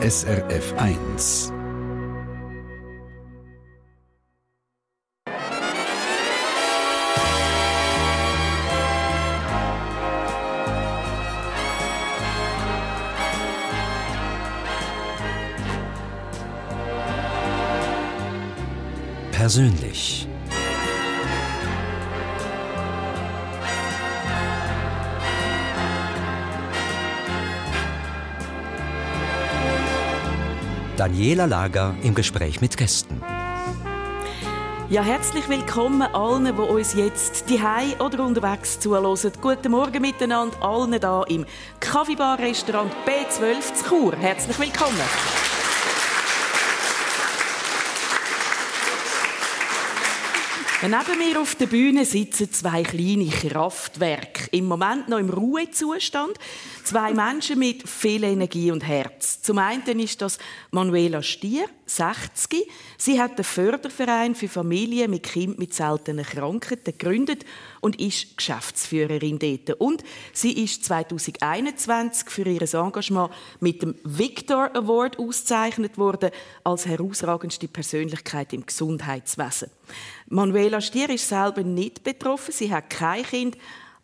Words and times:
SRF 0.00 0.74
1. 0.78 1.52
Persönlich. 19.32 20.27
Daniela 30.98 31.44
Lager 31.44 31.94
im 32.02 32.12
Gespräch 32.12 32.60
mit 32.60 32.76
Gästen. 32.76 33.22
Ja, 34.90 35.00
herzlich 35.00 35.48
willkommen 35.48 36.02
allen, 36.02 36.46
die 36.46 36.50
uns 36.50 36.94
jetzt 36.94 37.48
diehei 37.48 37.94
oder 38.00 38.24
unterwegs 38.24 38.80
zuhören. 38.80 39.32
Guten 39.40 39.70
Morgen 39.70 40.02
miteinander, 40.02 40.60
allen 40.60 40.94
hier 40.94 41.24
im 41.28 41.46
Kaffeebar-Restaurant 41.78 42.90
B12 43.06 43.74
zu 43.74 43.84
Chur. 43.84 44.16
Herzlich 44.16 44.58
willkommen. 44.58 44.98
Neben 50.82 51.18
mir 51.18 51.40
auf 51.40 51.54
der 51.54 51.66
Bühne 51.66 52.04
sitzen 52.04 52.52
zwei 52.52 52.82
kleine 52.82 53.28
Kraftwerke. 53.28 54.37
Im 54.52 54.66
Moment 54.66 55.08
noch 55.08 55.18
im 55.18 55.30
Ruhezustand. 55.30 56.38
Zwei 56.84 57.12
Menschen 57.12 57.58
mit 57.58 57.88
viel 57.88 58.24
Energie 58.24 58.70
und 58.70 58.86
Herz. 58.86 59.42
Zum 59.42 59.58
einen 59.58 60.00
ist 60.00 60.22
das 60.22 60.38
Manuela 60.70 61.22
Stier, 61.22 61.66
60. 61.86 62.68
Sie 62.96 63.20
hat 63.20 63.38
den 63.38 63.44
Förderverein 63.44 64.34
für 64.34 64.48
Familien 64.48 65.10
mit 65.10 65.24
Kindern 65.24 65.58
mit 65.58 65.74
seltenen 65.74 66.24
Krankheiten 66.24 66.92
gegründet 66.96 67.44
und 67.80 68.00
ist 68.00 68.36
Geschäftsführerin 68.36 69.38
dort. 69.38 69.80
Und 69.80 70.04
sie 70.32 70.52
ist 70.62 70.84
2021 70.84 72.30
für 72.30 72.42
ihr 72.48 72.62
Engagement 72.62 73.32
mit 73.60 73.82
dem 73.82 73.94
Victor 74.04 74.70
Award 74.74 75.18
ausgezeichnet 75.18 75.98
worden 75.98 76.30
als 76.64 76.86
herausragendste 76.86 77.68
Persönlichkeit 77.68 78.52
im 78.52 78.64
Gesundheitswesen. 78.64 79.70
Manuela 80.28 80.80
Stier 80.80 81.08
ist 81.10 81.28
selber 81.28 81.62
nicht 81.62 82.04
betroffen, 82.04 82.52
sie 82.52 82.72
hat 82.72 82.90
kein 82.90 83.24
Kind, 83.24 83.56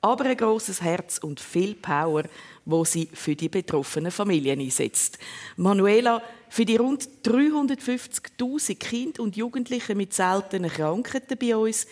aber 0.05 0.27
ein 0.27 0.36
großes 0.36 0.83
Herz 0.83 1.19
und 1.19 1.41
viel 1.41 1.74
Power 1.74 2.24
wo 2.64 2.84
sie 2.84 3.08
für 3.12 3.34
die 3.36 3.48
betroffenen 3.48 4.10
Familien 4.10 4.60
einsetzt. 4.60 5.19
Manuela, 5.56 6.22
für 6.48 6.64
die 6.64 6.77
rund 6.77 7.08
350.000 7.24 8.77
Kinder 8.77 9.22
und 9.22 9.36
Jugendliche 9.36 9.94
mit 9.94 10.14
seltenen 10.14 10.70
Krankheiten 10.70 11.36
bei 11.38 11.56
uns 11.56 11.86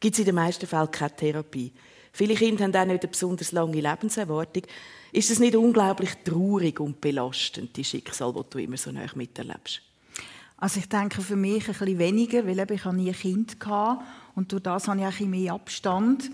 gibt 0.00 0.14
es 0.14 0.20
in 0.20 0.26
den 0.26 0.34
meisten 0.34 0.66
Fällen 0.66 0.90
keine 0.90 1.16
Therapie. 1.16 1.72
Viele 2.12 2.34
Kinder 2.34 2.64
haben 2.64 2.74
auch 2.74 2.84
nicht 2.86 3.02
eine 3.02 3.10
besonders 3.10 3.52
lange 3.52 3.80
Lebenserwartung. 3.80 4.62
Ist 5.12 5.30
es 5.30 5.38
nicht 5.38 5.56
unglaublich 5.56 6.10
traurig 6.24 6.80
und 6.80 7.00
belastend, 7.00 7.76
die 7.76 7.84
Schicksal, 7.84 8.32
das 8.32 8.48
du 8.50 8.58
immer 8.58 8.76
so 8.76 8.90
nah 8.90 9.06
miterlebst? 9.14 9.82
Also 10.58 10.80
ich 10.80 10.88
denke 10.88 11.20
für 11.20 11.36
mich 11.36 11.68
ein 11.68 11.74
bisschen 11.74 11.98
weniger, 11.98 12.46
weil 12.46 12.70
ich 12.70 12.84
nie 12.86 13.10
ein 13.10 13.14
Kind 13.14 13.56
hatte 13.66 14.02
und 14.34 14.50
durch 14.52 14.62
das 14.62 14.88
habe 14.88 15.00
ich 15.00 15.04
ein 15.04 15.10
bisschen 15.10 15.30
mehr 15.30 15.52
Abstand. 15.52 16.30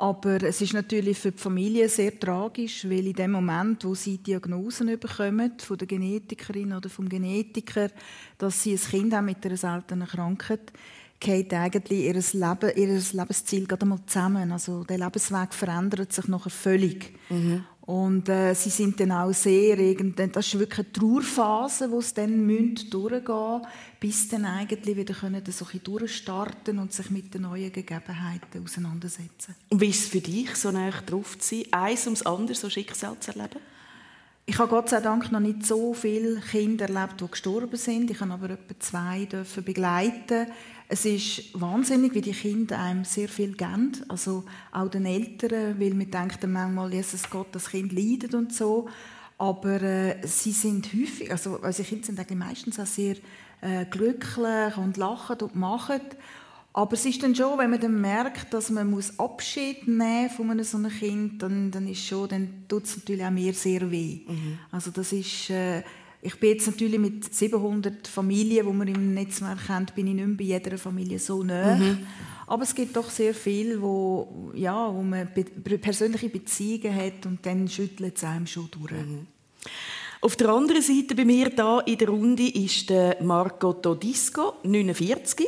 Aber 0.00 0.40
es 0.44 0.60
ist 0.60 0.74
natürlich 0.74 1.18
für 1.18 1.32
die 1.32 1.38
Familie 1.38 1.88
sehr 1.88 2.18
tragisch, 2.18 2.84
weil 2.84 3.08
in 3.08 3.14
dem 3.14 3.32
Moment, 3.32 3.84
wo 3.84 3.96
sie 3.96 4.18
Diagnosen 4.18 4.96
bekommen, 4.98 5.54
von 5.58 5.76
der 5.76 5.88
Genetikerin 5.88 6.72
oder 6.72 6.88
vom 6.88 7.08
Genetiker, 7.08 7.90
dass 8.38 8.62
sie 8.62 8.74
ein 8.74 8.78
Kind 8.78 9.12
haben 9.12 9.24
mit 9.24 9.44
einer 9.44 9.56
seltenen 9.56 10.06
Krankheit, 10.06 10.72
geht 11.18 11.52
eigentlich 11.52 12.04
ihr, 12.04 12.14
Leben, 12.14 12.76
ihr 12.76 13.00
Lebensziel 13.12 13.66
gerade 13.66 13.82
einmal 13.82 13.98
zusammen. 14.06 14.52
Also 14.52 14.84
der 14.84 14.98
Lebensweg 14.98 15.52
verändert 15.52 16.12
sich 16.12 16.28
nachher 16.28 16.50
völlig. 16.50 17.12
Mhm. 17.28 17.64
Und 17.88 18.28
äh, 18.28 18.52
sie 18.52 18.68
sind 18.68 19.00
dann 19.00 19.12
auch 19.12 19.32
sehr, 19.32 19.76
das 20.04 20.46
ist 20.46 20.58
wirklich 20.58 20.80
eine 20.80 20.92
Trauerphase, 20.92 21.90
wo 21.90 22.02
sie 22.02 22.12
dann 22.16 22.46
durchgehen 22.46 23.24
müssen, 23.24 23.62
bis 23.98 24.28
dann 24.28 24.44
eigentlich 24.44 24.94
wieder 24.94 25.14
können 25.14 25.42
so 25.46 25.66
ein 25.72 25.82
durchstarten 25.82 26.80
und 26.80 26.92
sich 26.92 27.08
mit 27.08 27.32
den 27.32 27.42
neuen 27.42 27.72
Gegebenheiten 27.72 28.62
auseinandersetzen. 28.62 29.54
Und 29.70 29.80
wie 29.80 29.88
ist 29.88 30.02
es 30.02 30.08
für 30.08 30.20
dich, 30.20 30.54
so 30.56 30.70
nah 30.70 30.90
drauf 30.90 31.38
zu 31.38 31.54
sein, 31.54 31.64
eins 31.70 32.04
ums 32.04 32.20
andere 32.20 32.54
so 32.54 32.68
Schicksal 32.68 33.18
zu 33.20 33.30
erleben? 33.30 33.60
Ich 34.44 34.58
habe 34.58 34.68
Gott 34.68 34.90
sei 34.90 35.00
Dank 35.00 35.32
noch 35.32 35.40
nicht 35.40 35.64
so 35.64 35.94
viele 35.94 36.40
Kinder 36.40 36.90
erlebt, 36.90 37.22
die 37.22 37.30
gestorben 37.30 37.76
sind. 37.76 38.10
Ich 38.10 38.20
habe 38.20 38.34
aber 38.34 38.50
etwa 38.50 38.80
zwei 38.80 39.24
dürfen 39.24 39.64
begleiten. 39.64 40.46
Es 40.90 41.04
ist 41.04 41.60
wahnsinnig, 41.60 42.14
wie 42.14 42.22
die 42.22 42.32
Kinder 42.32 42.78
einem 42.78 43.04
sehr 43.04 43.28
viel 43.28 43.52
geben. 43.52 43.92
Also 44.08 44.44
auch 44.72 44.88
den 44.88 45.04
Eltern, 45.04 45.78
weil 45.78 45.92
man 45.92 46.10
denkt 46.10 46.46
manchmal, 46.46 46.94
Jesus 46.94 47.28
Gott, 47.28 47.48
das 47.52 47.70
Kind 47.70 47.92
leidet 47.92 48.34
und 48.34 48.54
so. 48.54 48.88
Aber 49.36 49.82
äh, 49.82 50.26
sie 50.26 50.52
sind 50.52 50.86
häufig, 50.86 51.30
also 51.30 51.58
unsere 51.60 51.86
Kinder 51.86 52.06
sind 52.06 52.18
eigentlich 52.18 52.38
meistens 52.38 52.80
auch 52.80 52.86
sehr 52.86 53.16
äh, 53.60 53.84
glücklich 53.84 54.76
und 54.78 54.96
lachen 54.96 55.36
und 55.40 55.54
machen. 55.54 56.00
Aber 56.72 56.92
es 56.94 57.04
ist 57.04 57.22
dann 57.22 57.34
schon, 57.34 57.58
wenn 57.58 57.70
man 57.70 57.80
dann 57.80 58.00
merkt, 58.00 58.54
dass 58.54 58.70
man 58.70 58.88
muss 58.88 59.18
Abschied 59.18 59.88
nehmen 59.88 60.30
von 60.30 60.50
einem 60.50 60.64
so 60.64 60.78
einem 60.78 60.90
Kind, 60.90 61.42
dann, 61.42 61.70
dann 61.70 61.86
ist 61.86 62.06
schon, 62.06 62.28
dann 62.28 62.64
tut 62.68 62.84
es 62.84 62.96
natürlich 62.96 63.24
auch 63.24 63.30
mir 63.30 63.52
sehr 63.52 63.90
weh. 63.90 64.20
Mhm. 64.26 64.58
Also 64.70 64.90
das 64.90 65.12
ist, 65.12 65.50
äh, 65.50 65.82
ich 66.20 66.34
bin 66.40 66.50
jetzt 66.50 66.66
natürlich 66.66 66.98
mit 66.98 67.32
700 67.32 68.08
Familien, 68.08 68.66
die 68.66 68.72
man 68.72 68.88
im 68.88 69.14
Netzwerk 69.14 69.66
kennt, 69.66 69.94
bin 69.94 70.08
ich 70.08 70.14
nicht 70.14 70.26
mehr 70.26 70.36
bei 70.36 70.44
jeder 70.44 70.78
Familie 70.78 71.18
so 71.18 71.42
nah. 71.42 71.76
Mhm. 71.76 72.06
Aber 72.46 72.62
es 72.64 72.74
gibt 72.74 72.96
doch 72.96 73.08
sehr 73.10 73.34
viel, 73.34 73.80
wo, 73.80 74.52
ja, 74.54 74.92
wo 74.92 75.02
man 75.02 75.28
be 75.34 75.44
persönliche 75.78 76.28
Beziehungen 76.28 76.94
hat 76.94 77.26
und 77.26 77.44
dann 77.44 77.68
schüttelt 77.68 78.16
es 78.16 78.24
einem 78.24 78.46
schon 78.46 78.68
durch. 78.70 78.90
Mhm. 78.90 79.26
Auf 80.20 80.34
der 80.34 80.48
anderen 80.48 80.82
Seite 80.82 81.14
bei 81.14 81.24
mir 81.24 81.50
da 81.50 81.80
in 81.80 81.98
der 81.98 82.08
Runde 82.08 82.48
ist 82.48 82.90
der 82.90 83.22
Marco 83.22 83.74
Todisco, 83.74 84.54
49. 84.64 85.46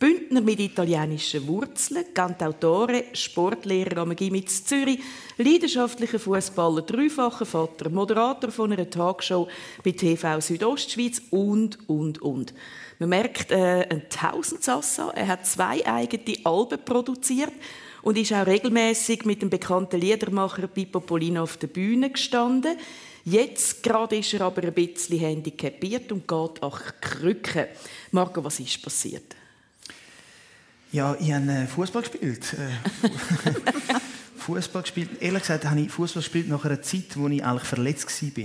Bündner 0.00 0.40
mit 0.40 0.58
italienischen 0.58 1.46
Wurzeln, 1.46 2.06
Cantautore, 2.14 3.04
Sportlehrer 3.12 3.98
am 3.98 4.16
Gimmitz 4.16 4.64
Zürich, 4.64 5.00
leidenschaftlicher 5.36 6.18
Fußballer, 6.18 6.80
dreifacher 6.80 7.44
Vater, 7.44 7.90
Moderator 7.90 8.50
von 8.50 8.72
einer 8.72 8.88
Talkshow 8.88 9.46
bei 9.84 9.92
TV 9.92 10.40
Südostschweiz 10.40 11.20
und, 11.28 11.86
und, 11.86 12.22
und. 12.22 12.54
Man 12.98 13.10
merkt 13.10 13.50
äh, 13.50 13.86
ein 13.90 14.08
Tausendsassa. 14.08 15.10
Er 15.10 15.28
hat 15.28 15.44
zwei 15.44 15.86
eigene 15.86 16.38
Alben 16.44 16.82
produziert 16.82 17.52
und 18.00 18.16
ist 18.16 18.32
auch 18.32 18.46
regelmäßig 18.46 19.26
mit 19.26 19.42
dem 19.42 19.50
bekannten 19.50 20.00
Liedermacher 20.00 20.66
Pippo 20.66 21.00
Polino 21.00 21.42
auf 21.42 21.58
der 21.58 21.66
Bühne 21.66 22.08
gestanden. 22.08 22.78
Jetzt 23.26 23.82
gerade 23.82 24.16
ist 24.16 24.32
er 24.32 24.40
aber 24.46 24.62
ein 24.62 24.72
bisschen 24.72 25.18
handicapiert 25.18 26.10
und 26.10 26.26
geht 26.26 26.62
an 26.62 26.72
Krücken. 27.02 27.66
Marco, 28.12 28.42
was 28.42 28.60
ist 28.60 28.82
passiert? 28.82 29.36
Ja, 30.92 31.16
ich 31.20 31.32
habe 31.32 31.50
äh, 31.50 31.66
Fußball 31.66 32.02
gespielt. 32.02 32.54
Äh, 32.54 33.08
Fußball 34.38 34.82
gespielt. 34.82 35.10
Ehrlich 35.20 35.42
gesagt 35.42 35.64
habe 35.64 35.80
ich 35.80 35.90
Fußball 35.90 36.22
gespielt 36.22 36.48
nach 36.48 36.64
einer 36.64 36.82
Zeit, 36.82 37.16
wo 37.16 37.28
ich 37.28 37.44
eigentlich 37.44 37.68
verletzt 37.68 38.22
war. 38.22 38.44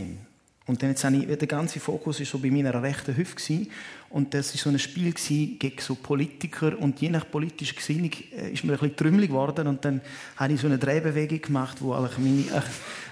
Und 0.67 0.81
dann 0.81 0.89
jetzt 0.89 1.03
habe 1.03 1.17
ich, 1.17 1.25
der 1.25 1.47
ganze 1.47 1.79
Fokus 1.79 2.19
war 2.19 2.25
so 2.25 2.39
bei 2.39 2.51
meiner 2.51 2.81
rechten 2.81 3.15
Hüfte 3.15 3.67
und 4.15 4.33
das 4.33 4.53
war 4.53 4.61
so 4.61 4.69
ein 4.69 4.79
Spiel 4.79 5.11
gegen 5.11 5.81
so 5.81 5.93
Politiker 5.95 6.79
und 6.79 7.01
je 7.01 7.09
nach 7.09 7.29
politischer 7.29 7.75
Gesinnung 7.75 8.11
äh, 8.31 8.53
ist 8.53 8.63
mir 8.63 8.71
ein 8.71 8.79
bisschen 8.79 8.95
trümmelig 8.95 9.29
geworden 9.29 9.67
und 9.67 9.83
dann 9.83 9.99
habe 10.37 10.53
ich 10.53 10.61
so 10.61 10.67
eine 10.67 10.77
Drehbewegung 10.77 11.41
gemacht, 11.41 11.79
wo 11.81 11.93
eigentlich 11.93 12.17
meine 12.17 12.63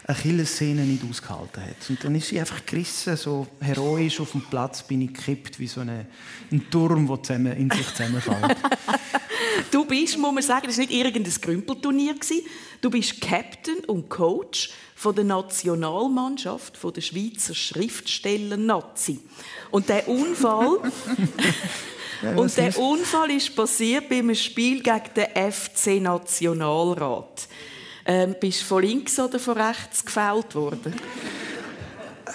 Achillessehne 0.08 0.84
nicht 0.84 1.04
ausgehalten 1.04 1.62
hat. 1.62 1.90
Und 1.90 2.02
dann 2.06 2.16
ist 2.16 2.30
sie 2.30 2.40
einfach 2.40 2.66
gerissen, 2.66 3.18
so 3.18 3.46
heroisch 3.60 4.22
auf 4.22 4.32
dem 4.32 4.44
Platz 4.44 4.82
bin 4.84 5.02
ich 5.02 5.14
gekippt 5.14 5.60
wie 5.60 5.68
so 5.68 5.82
eine, 5.82 6.06
ein 6.50 6.70
Turm, 6.70 7.06
der 7.06 7.22
zusammen, 7.22 7.52
in 7.58 7.70
sich 7.70 7.88
zusammenfällt. 7.94 8.56
Du 9.72 9.86
bist, 9.86 10.18
muss 10.18 10.34
man 10.34 10.44
sagen, 10.44 10.68
das 10.68 10.78
war 10.78 10.86
nicht 10.86 10.94
irgendein 10.94 11.34
Grümpelturnier. 11.34 12.16
Du 12.84 12.90
bist 12.90 13.22
Captain 13.22 13.80
und 13.86 14.10
Coach 14.10 14.70
von 14.94 15.16
der 15.16 15.24
Nationalmannschaft 15.24 16.76
von 16.76 16.92
der 16.92 17.00
Schweizer 17.00 17.56
Schriftsteller-Nazi. 17.56 19.22
Und 19.72 19.88
der 19.88 20.06
Unfall... 20.10 20.80
und 22.36 22.58
der 22.58 22.78
Unfall 22.78 23.32
ist 23.32 23.56
passiert 23.56 24.10
beim 24.10 24.36
Spiel 24.36 24.84
gegen 24.84 25.14
den 25.16 25.52
FC 25.54 26.02
Nationalrat. 26.02 27.48
Ähm, 28.06 28.36
bist 28.38 28.64
du 28.64 28.66
von 28.66 28.84
links 28.84 29.18
oder 29.18 29.40
von 29.40 29.58
rechts 29.58 30.04
gefällt 30.04 30.54
worden? 30.54 30.94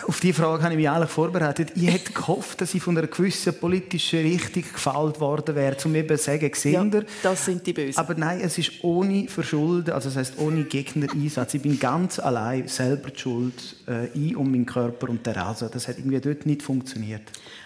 Auf 0.06 0.20
die 0.20 0.32
Frage 0.32 0.62
habe 0.62 0.74
ich 0.74 0.78
mich 0.78 0.88
eigentlich 0.88 1.10
vorbereitet. 1.10 1.72
Ich 1.74 1.90
hätte 1.90 2.12
gehofft, 2.12 2.60
dass 2.60 2.74
ich 2.74 2.82
von 2.82 2.96
einer 2.96 3.06
gewissen 3.06 3.54
politischen 3.54 4.20
Richtung 4.20 4.62
gefällt 4.62 5.20
worden 5.20 5.54
wäre, 5.54 5.76
um 5.84 5.94
eben 5.94 6.16
zu 6.16 6.24
sagen, 6.24 6.50
gesehen 6.50 6.92
ja, 6.92 7.00
das 7.22 7.44
sind 7.44 7.66
die 7.66 7.72
Bösen. 7.72 7.98
Aber 7.98 8.14
nein, 8.14 8.40
es 8.40 8.58
ist 8.58 8.72
ohne 8.82 9.28
Verschulden, 9.28 9.92
also 9.92 10.08
das 10.08 10.16
heißt 10.16 10.38
ohne 10.38 10.64
Gegner-Einsatz. 10.64 11.54
Ich 11.54 11.62
bin 11.62 11.78
ganz 11.78 12.18
allein 12.18 12.68
selber 12.68 13.10
die 13.10 13.18
Schuld 13.18 13.76
äh, 13.86 14.08
ein 14.14 14.36
um 14.36 14.50
meinen 14.50 14.66
Körper 14.66 15.08
und 15.08 15.26
der 15.26 15.36
Rasen. 15.36 15.68
Das 15.72 15.88
hat 15.88 15.98
irgendwie 15.98 16.20
dort 16.20 16.46
nicht 16.46 16.62
funktioniert. 16.62 17.22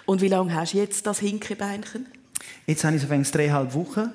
Und 0.07 0.21
wie 0.21 0.29
lange 0.29 0.55
hast 0.55 0.75
du 0.75 0.79
jetzt 0.79 1.07
das 1.07 1.19
Hinkebeinchen? 1.19 2.07
Jetzt 2.67 2.85
habe 2.85 2.97
ich 2.97 3.03
so 3.03 3.09
dreieinhalb 3.09 3.75
Wochen. 3.75 4.11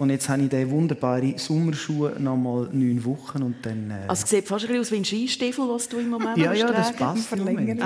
Und 0.00 0.08
jetzt 0.08 0.30
habe 0.30 0.40
ich 0.40 0.48
diese 0.48 0.70
wunderbare 0.70 1.34
Sommerschuhe 1.36 2.16
noch 2.18 2.34
mal 2.34 2.70
neun 2.72 3.04
Wochen 3.04 3.42
und 3.42 3.56
dann... 3.60 3.90
Äh 3.90 4.08
also 4.08 4.24
es 4.24 4.30
sieht 4.30 4.48
fast 4.48 4.64
ein 4.64 4.68
bisschen 4.68 4.80
aus 4.80 4.92
wie 4.92 4.96
ein 4.96 5.04
Skistiefel, 5.04 5.68
was 5.68 5.90
du 5.90 5.98
im 5.98 6.08
Moment 6.08 6.38
Ja, 6.38 6.54
ja, 6.54 6.72
das 6.72 6.96
passt 6.96 7.30
im 7.32 7.44
Moment. 7.44 7.82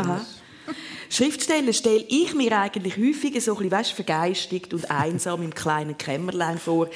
Schriftsteller 1.10 1.72
stelle 1.72 2.04
ich 2.08 2.32
mir 2.36 2.56
eigentlich 2.56 2.96
häufig 2.96 3.42
so 3.42 3.54
ein 3.54 3.56
bisschen, 3.56 3.72
weißt, 3.72 3.90
vergeistigt 3.90 4.72
und 4.72 4.88
einsam 4.92 5.42
im 5.42 5.52
kleinen 5.52 5.98
Kämmerlein 5.98 6.58
vor. 6.58 6.88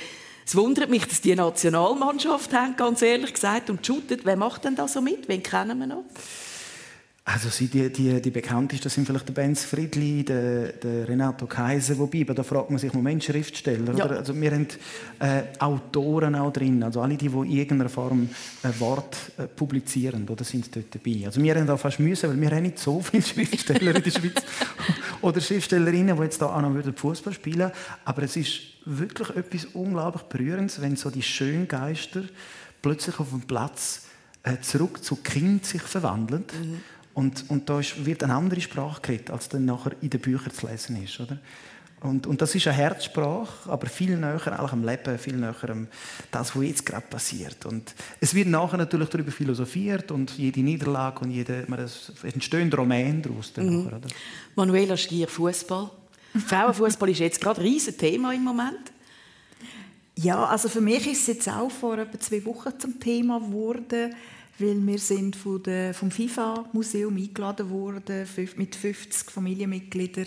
Es 0.47 0.55
wundert 0.55 0.88
mich, 0.88 1.05
dass 1.05 1.20
die 1.20 1.35
Nationalmannschaft 1.35 2.55
haben, 2.55 2.76
ganz 2.76 3.03
ehrlich 3.03 3.35
gesagt, 3.35 3.70
und 3.70 3.85
shootet. 3.85 4.25
Wer 4.25 4.37
macht 4.37 4.67
denn 4.67 4.76
da 4.76 4.87
so 4.87 5.00
mit? 5.00 5.29
Wen 5.29 5.43
kennen 5.43 5.81
wir 5.81 5.87
noch? 5.88 6.05
Also 7.31 7.51
sie, 7.51 7.67
die, 7.67 7.93
die, 7.93 8.23
die 8.23 8.31
bekanntesten 8.31 8.89
sind 8.89 9.07
vielleicht 9.07 9.29
der 9.29 9.35
Benz 9.35 9.63
Friedli, 9.63 10.25
der, 10.25 10.73
der 10.73 11.07
Renato 11.07 11.45
Kaiser, 11.45 11.99
wobei, 11.99 12.25
da 12.25 12.43
fragt 12.43 12.71
man 12.71 12.79
sich, 12.79 12.91
Moment, 12.95 13.23
Schriftsteller, 13.23 13.95
ja. 13.95 14.07
Also 14.07 14.35
wir 14.35 14.51
haben 14.51 14.67
äh, 15.19 15.43
Autoren 15.59 16.35
auch 16.37 16.51
drin, 16.51 16.83
also 16.83 17.03
alle 17.03 17.19
die, 17.19 17.29
die 17.29 17.37
in 17.37 17.51
irgendeiner 17.51 17.91
Form 17.91 18.31
ein 18.63 18.81
Wort 18.81 19.15
äh, 19.37 19.43
publizieren, 19.43 20.27
oder 20.27 20.43
sind 20.43 20.75
dort 20.75 20.95
dabei. 20.95 21.27
Also 21.27 21.43
wir 21.43 21.55
haben 21.55 21.67
da 21.67 21.77
fast 21.77 22.01
müssen, 22.01 22.31
weil 22.31 22.41
wir 22.41 22.51
haben 22.51 22.63
nicht 22.63 22.79
so 22.79 23.03
viele 23.03 23.23
Schriftsteller 23.27 23.95
in 23.95 24.03
der 24.03 24.11
Schweiz 24.11 24.43
oder 25.21 25.41
Schriftstellerinnen, 25.43 26.17
die 26.17 26.23
jetzt 26.23 26.41
da 26.41 26.47
auch 26.47 26.63
noch 26.63 26.95
Fußball 26.97 27.35
spielen 27.35 27.71
aber 28.07 28.23
es 28.23 28.37
ist 28.37 28.61
wirklich 28.87 29.37
etwas 29.37 29.67
unglaublich 29.67 30.23
Berührendes, 30.23 30.81
wenn 30.81 30.97
so 30.97 31.11
die 31.11 31.23
schönen 31.23 31.69
Geister 31.69 32.23
plötzlich 32.81 33.21
auf 33.21 33.29
dem 33.29 33.43
Platz 33.43 34.07
äh, 34.45 34.61
zurück 34.63 35.05
zu 35.05 35.17
Kind 35.17 35.67
sich 35.67 35.83
verwandeln. 35.83 36.45
Mhm 36.59 36.81
und, 37.19 37.50
und 37.50 37.69
da 37.69 37.81
ist, 37.81 38.06
wird 38.06 38.23
eine 38.23 38.35
andere 38.35 38.61
Sprache 38.61 39.03
geredet, 39.03 39.31
als 39.32 39.49
dann 39.49 39.65
nachher 39.65 39.91
in 40.00 40.09
den 40.09 40.20
Büchern 40.20 40.53
zu 40.53 40.69
lesen 40.69 41.03
ist. 41.03 41.19
Oder? 41.19 41.37
Und, 42.00 42.29
und 42.29 42.41
das 42.41 42.55
ist 42.55 42.69
eine 42.69 42.76
Herzsprache, 42.76 43.69
aber 43.69 43.88
viel 43.88 44.17
näher 44.17 44.62
auch 44.62 44.73
am 44.73 44.85
Leben, 44.85 45.19
viel 45.19 45.35
näher 45.35 45.69
am 45.69 45.88
das, 46.31 46.55
was 46.55 46.62
jetzt 46.62 46.87
gerade 46.87 47.09
passiert. 47.11 47.67
Und 47.67 47.93
es 48.20 48.35
wird 48.35 48.47
nachher 48.47 48.76
natürlich 48.76 49.09
darüber 49.09 49.32
philosophiert 49.32 50.12
und 50.12 50.31
jede 50.38 50.61
Niederlage 50.61 51.25
und 51.25 51.32
jede, 51.32 51.65
man, 51.67 51.81
es 51.81 52.12
entstehen 52.23 52.73
Roman 52.73 53.20
daraus. 53.20 53.53
Mhm. 53.56 53.87
Nachher, 53.87 54.00
Manuela 54.55 54.97
Stier, 54.97 55.26
Fußball. 55.26 55.91
Frauenfußball 56.47 57.09
ist 57.09 57.19
jetzt 57.19 57.41
gerade 57.41 57.61
ein 57.61 57.67
riesiges 57.67 57.97
Thema 57.97 58.32
im 58.32 58.44
Moment. 58.44 58.93
Ja, 60.15 60.44
also 60.44 60.69
für 60.69 60.81
mich 60.81 61.05
ist 61.09 61.23
es 61.23 61.26
jetzt 61.26 61.49
auch 61.49 61.70
vor 61.70 61.99
etwa 61.99 62.20
zwei 62.20 62.44
Wochen 62.44 62.79
zum 62.79 63.00
Thema 63.00 63.41
geworden 63.41 64.15
weil 64.58 64.87
wir 64.87 64.99
sind 64.99 65.37
von 65.37 65.62
der, 65.62 65.94
vom 65.94 66.10
FIFA-Museum 66.10 67.16
eingeladen 67.16 67.70
worden, 67.70 68.26
mit 68.56 68.75
50 68.75 69.31
Familienmitgliedern 69.31 70.26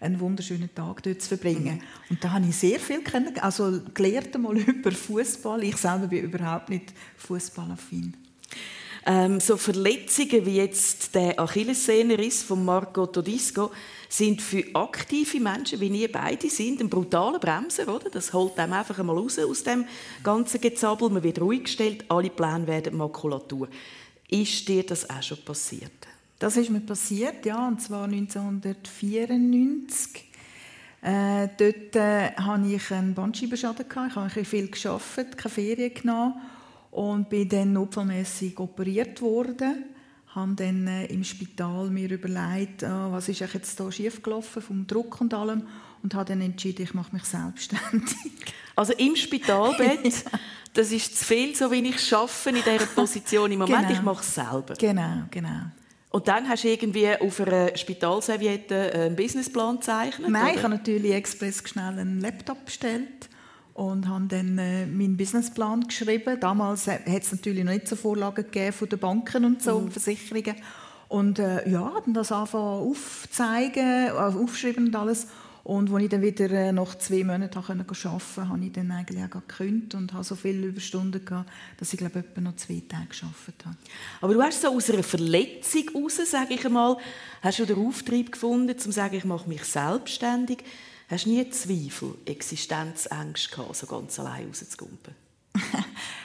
einen 0.00 0.20
wunderschönen 0.20 0.74
Tag 0.74 1.02
dort 1.02 1.22
zu 1.22 1.28
verbringen. 1.28 1.76
Mhm. 1.76 1.80
Und 2.10 2.24
da 2.24 2.32
habe 2.32 2.46
ich 2.46 2.56
sehr 2.56 2.80
viel 2.80 3.02
kennen, 3.02 3.38
also 3.38 3.80
gelernt 3.94 4.36
mal 4.40 4.56
über 4.58 4.90
Fußball. 4.90 5.62
Ich 5.64 5.76
selber 5.76 6.08
bin 6.08 6.24
überhaupt 6.24 6.68
nicht 6.68 6.92
fußballaffin. 7.16 8.14
Ähm, 9.04 9.40
so 9.40 9.56
Verletzungen 9.56 10.46
wie 10.46 10.54
jetzt 10.56 11.12
der 11.14 11.40
Achillessehnerriss 11.40 12.42
von 12.44 12.64
Marco 12.64 13.06
Todisco 13.06 13.72
sind 14.08 14.40
für 14.40 14.62
aktive 14.74 15.40
Menschen, 15.40 15.80
wie 15.80 15.88
ihr 15.88 16.12
beide 16.12 16.48
sind, 16.48 16.80
ein 16.80 16.88
brutaler 16.88 17.40
Bremser, 17.40 17.92
oder? 17.92 18.08
Das 18.10 18.32
holt 18.32 18.56
einem 18.58 18.74
einfach 18.74 19.00
einmal 19.00 19.18
raus 19.18 19.40
aus 19.40 19.64
dem 19.64 19.86
ganzen 20.22 20.60
Gezabbel. 20.60 21.10
Man 21.10 21.24
wird 21.24 21.40
ruhig 21.40 21.64
gestellt, 21.64 22.04
alle 22.08 22.30
Pläne 22.30 22.68
werden 22.68 22.96
Makulatur. 22.96 23.68
Ist 24.28 24.68
dir 24.68 24.84
das 24.84 25.10
auch 25.10 25.22
schon 25.22 25.44
passiert? 25.44 25.90
Das 26.38 26.56
ist 26.56 26.70
mir 26.70 26.80
passiert, 26.80 27.44
ja, 27.44 27.66
und 27.66 27.82
zwar 27.82 28.04
1994. 28.04 30.30
Äh, 31.02 31.48
dort 31.58 31.96
äh, 31.96 32.30
hatte 32.36 32.68
ich 32.68 32.88
einen 32.92 33.14
Bandscheibenschaden. 33.14 33.86
Ich 33.88 33.96
habe 33.96 34.44
viel 34.44 34.68
gearbeitet, 34.68 35.36
keine 35.36 35.54
Ferien 35.54 35.94
genommen 35.94 36.34
und 36.92 37.30
bin 37.30 37.48
dann 37.48 37.72
notfallmäßig 37.72 38.58
operiert 38.58 39.20
worden. 39.20 39.86
Habe 40.28 40.54
dann 40.54 40.86
äh, 40.86 41.06
im 41.06 41.24
Spital 41.24 41.90
mir 41.90 42.10
überlegt, 42.10 42.82
äh, 42.82 42.88
was 42.88 43.28
ist 43.28 43.40
jetzt 43.40 43.80
da 43.80 43.90
schiefgelaufen 43.90 44.62
vom 44.62 44.86
Druck 44.86 45.20
und 45.20 45.34
allem 45.34 45.66
und 46.02 46.14
habe 46.14 46.26
dann 46.26 46.40
entschieden, 46.40 46.82
ich 46.82 46.94
mache 46.94 47.12
mich 47.12 47.24
selbstständig. 47.24 48.16
Also 48.74 48.94
im 48.94 49.14
Spitalbett, 49.16 50.02
ja. 50.02 50.38
das 50.72 50.92
ist 50.92 51.18
zu 51.18 51.26
viel, 51.26 51.54
so 51.54 51.70
wie 51.70 51.86
ich 51.86 52.00
schaffe 52.00 52.48
in 52.48 52.54
dieser 52.54 52.86
Position 52.86 53.52
im 53.52 53.58
Moment. 53.58 53.86
Genau. 53.86 53.92
Ich 53.92 54.02
mache 54.02 54.22
es 54.22 54.34
selber. 54.34 54.72
Genau, 54.78 55.24
genau. 55.30 55.66
Und 56.08 56.26
dann 56.26 56.48
hast 56.48 56.64
du 56.64 56.68
irgendwie 56.68 57.14
auf 57.14 57.38
einer 57.42 57.76
Spitalserviette 57.76 58.94
einen 58.94 59.14
Businessplan 59.14 59.76
gezeichnet? 59.76 60.30
Nein, 60.30 60.42
oder? 60.42 60.54
ich 60.54 60.62
habe 60.62 60.74
natürlich 60.74 61.12
express 61.12 61.62
schnell 61.68 61.98
einen 61.98 62.22
Laptop 62.22 62.64
bestellt 62.64 63.28
und 63.74 64.08
habe 64.08 64.26
dann 64.28 64.58
äh, 64.58 64.86
meinen 64.86 65.16
Businessplan 65.16 65.82
geschrieben. 65.82 66.38
Damals 66.40 66.86
hat 66.86 67.06
es 67.06 67.32
natürlich 67.32 67.64
noch 67.64 67.72
nicht 67.72 67.88
so 67.88 67.96
Vorlagen 67.96 68.44
gegeben 68.44 68.72
von 68.72 68.88
den 68.88 68.98
Banken 68.98 69.44
und 69.44 69.62
so, 69.62 69.80
mhm. 69.80 69.90
Versicherungen. 69.90 70.56
Und 71.08 71.38
äh, 71.38 71.68
ja, 71.68 71.92
dann 72.04 72.14
das 72.14 72.32
anfangen 72.32 72.90
aufzeigen, 72.90 74.06
äh, 74.06 74.10
aufschreiben 74.10 74.86
und 74.86 74.96
alles. 74.96 75.26
Und 75.64 75.92
als 75.92 76.02
ich 76.02 76.08
dann 76.08 76.22
wieder 76.22 76.50
äh, 76.50 76.72
nach 76.72 76.96
zwei 76.96 77.22
Monaten 77.22 77.56
arbeiten 77.56 77.86
konnte, 77.86 78.48
habe 78.48 78.64
ich 78.64 78.72
dann 78.72 78.90
eigentlich 78.90 79.22
auch 79.22 79.46
gekündigt 79.46 79.94
und 79.94 80.12
habe 80.12 80.24
so 80.24 80.34
viele 80.34 80.66
Überstunden 80.66 81.24
gehabt, 81.24 81.50
dass 81.76 81.92
ich 81.92 81.98
glaube 81.98 82.18
etwa 82.18 82.40
noch 82.40 82.56
zwei 82.56 82.82
Tage 82.88 83.06
gearbeitet 83.08 83.64
habe. 83.64 83.76
Aber 84.20 84.34
du 84.34 84.42
hast 84.42 84.60
so 84.60 84.68
aus 84.68 84.90
einer 84.90 85.04
Verletzung 85.04 85.84
heraus, 85.92 86.16
sage 86.28 86.54
ich 86.54 86.66
einmal, 86.66 86.96
hast 87.42 87.60
du 87.60 87.66
den 87.66 87.76
Auftrieb 87.76 88.32
gefunden, 88.32 88.72
um 88.72 88.78
zu 88.78 88.90
sagen, 88.90 89.14
ich 89.14 89.24
mache 89.24 89.48
mich 89.48 89.64
selbstständig. 89.64 90.64
Hast 91.12 91.26
du 91.26 91.28
nie 91.28 91.50
Zweifel, 91.50 92.14
Existenzängste 92.24 93.54
gehabt, 93.54 93.76
so 93.76 93.86
ganz 93.86 94.18
allein 94.18 94.46
rauszukumpen? 94.46 95.14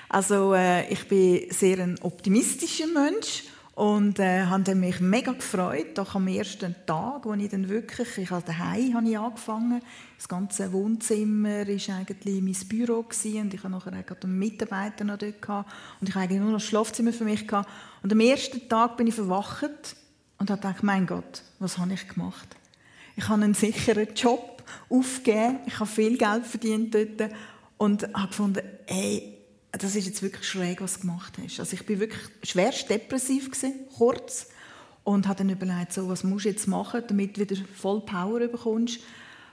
also 0.10 0.54
äh, 0.54 0.88
ich 0.88 1.06
bin 1.10 1.51
sehr 1.51 1.80
ein 1.80 2.00
optimistischer 2.00 2.88
Mensch 2.88 3.44
und 3.75 4.18
äh, 4.19 4.45
habe 4.45 4.75
mich 4.75 5.01
mega 5.01 5.34
gefreut, 5.34 5.98
doch 5.98 6.16
am 6.16 6.30
ersten 6.30 6.74
Tag, 6.86 7.25
wo 7.25 7.34
ich 7.34 7.50
dann 7.50 7.68
wirklich, 7.68 8.18
ich 8.18 8.31
habe 8.31 8.45
daheim 8.45 8.94
habe 8.94 9.10
ich 9.10 9.19
angefangen, 9.19 9.81
das 10.16 10.30
ganze 10.30 10.72
Wohnzimmer 10.72 11.68
war 11.68 11.98
eigentlich 11.98 12.42
mein 12.42 12.69
Büro 12.69 13.04
gewesen, 13.04 13.42
und 13.42 13.54
ich 13.54 13.62
hatte 13.62 13.74
nachher 13.74 13.92
auch 13.92 14.24
einen 14.24 14.40
Mitarbeiter 14.40 15.04
noch 15.04 15.18
dort 15.18 15.42
gehabt, 15.42 15.69
und 16.00 16.07
ich 16.07 16.16
hatte 16.16 16.24
eigentlich 16.24 16.40
nur 16.40 16.51
noch 16.51 16.60
das 16.60 16.68
Schlafzimmer 16.68 17.12
für 17.12 17.25
mich 17.25 17.45
gehabt. 17.45 17.69
und 18.04 18.13
am 18.13 18.22
ersten 18.22 18.69
Tag 18.69 18.95
bin 18.95 19.07
ich 19.07 19.16
verwacht 19.16 19.98
und 20.38 20.50
habe 20.50 20.62
gedacht, 20.62 20.81
mein 20.81 21.06
Gott, 21.06 21.44
was 21.60 21.78
habe 21.78 21.94
ich 21.94 22.07
gemacht? 22.07 22.56
Ich 23.18 23.28
habe 23.28 23.44
einen 23.44 23.54
sicheren 23.54 24.16
Job, 24.16 24.56
aufgegeben. 24.90 25.59
Ich 25.66 25.80
habe 25.80 25.90
viel 25.90 26.18
Geld 26.18 26.45
verdient 26.45 26.94
dort 26.94 27.31
und 27.78 28.04
habe 28.14 28.28
gefunden, 28.28 28.62
ey, 28.88 29.38
das 29.71 29.95
ist 29.95 30.06
jetzt 30.06 30.21
wirklich 30.21 30.47
schräg, 30.47 30.81
was 30.81 30.95
du 30.95 31.02
gemacht 31.02 31.33
hast. 31.44 31.59
Also 31.59 31.74
ich 31.74 31.86
bin 31.86 32.00
wirklich 32.00 32.21
schwerst 32.44 32.90
depressiv 32.90 33.52
gewesen, 33.52 33.74
kurz 33.95 34.47
und 35.04 35.28
habe 35.28 35.38
dann 35.38 35.50
überlegt, 35.50 35.94
so, 35.94 36.09
was 36.09 36.24
musst 36.24 36.45
du 36.45 36.50
jetzt 36.50 36.68
machen, 36.68 37.04
damit 37.07 37.38
du 37.38 37.42
wieder 37.42 37.56
voll 37.76 38.02
Power 38.02 38.40
bekommst. 38.40 39.00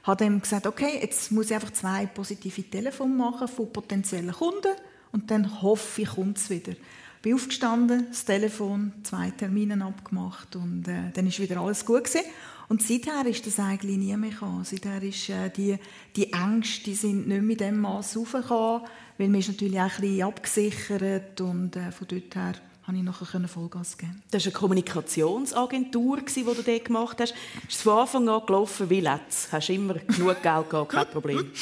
Habe 0.02 0.24
dann 0.24 0.40
gesagt, 0.40 0.66
okay, 0.66 0.98
jetzt 1.00 1.30
muss 1.32 1.46
ich 1.46 1.54
einfach 1.54 1.72
zwei 1.72 2.06
positive 2.06 2.62
Telefone 2.62 3.14
machen 3.14 3.48
von 3.48 3.72
potenziellen 3.72 4.32
Kunden 4.32 4.74
und 5.12 5.30
dann 5.30 5.62
hoffe 5.62 6.02
ich, 6.02 6.08
kommt 6.08 6.38
es 6.38 6.50
wieder. 6.50 6.72
Ich 6.72 7.22
bin 7.22 7.34
aufgestanden, 7.34 8.06
das 8.10 8.24
Telefon, 8.24 8.92
zwei 9.02 9.30
Termine 9.30 9.82
abgemacht 9.84 10.56
und 10.56 10.86
äh, 10.88 11.10
dann 11.14 11.26
ist 11.26 11.40
wieder 11.40 11.58
alles 11.58 11.86
gut 11.86 12.04
gewesen. 12.04 12.26
Und 12.68 12.82
seither 12.82 13.26
ist 13.26 13.46
das 13.46 13.60
eigentlich 13.60 13.98
nie 13.98 14.16
mehr 14.16 14.30
gekommen. 14.30 14.64
Seither 14.64 15.02
ist 15.02 15.28
äh, 15.28 15.50
die, 15.50 15.76
die 16.16 16.32
Ängste, 16.32 16.84
die 16.84 16.94
sind 16.94 17.28
nicht 17.28 17.38
in 17.38 17.56
dem 17.56 17.80
Maß 17.80 18.16
raufgekommen, 18.16 18.82
weil 19.18 19.28
man 19.28 19.40
ist 19.40 19.48
natürlich 19.48 19.80
auch 19.80 19.94
ein 19.96 20.00
bisschen 20.00 20.22
abgesichert 20.22 21.40
und 21.40 21.76
äh, 21.76 21.92
von 21.92 22.08
dort 22.08 22.34
her 22.34 22.54
konnte 22.84 23.00
ich 23.00 23.04
nachher 23.04 23.48
Vollgas 23.48 23.96
geben. 23.96 24.22
Das 24.30 24.44
war 24.44 24.52
eine 24.52 24.58
Kommunikationsagentur, 24.58 26.20
die 26.20 26.44
du 26.44 26.54
dort 26.54 26.84
gemacht 26.84 27.20
hast. 27.20 27.32
Ist 27.68 27.76
es 27.76 27.82
von 27.82 28.00
Anfang 28.00 28.28
an 28.28 28.42
gelaufen 28.46 28.90
wie 28.90 29.00
Let's? 29.00 29.48
Hast 29.50 29.68
du 29.68 29.72
immer 29.72 29.94
genug 29.94 30.42
Geld 30.42 30.70
gehabt, 30.70 30.88
kein 30.90 31.06
Problem? 31.08 31.50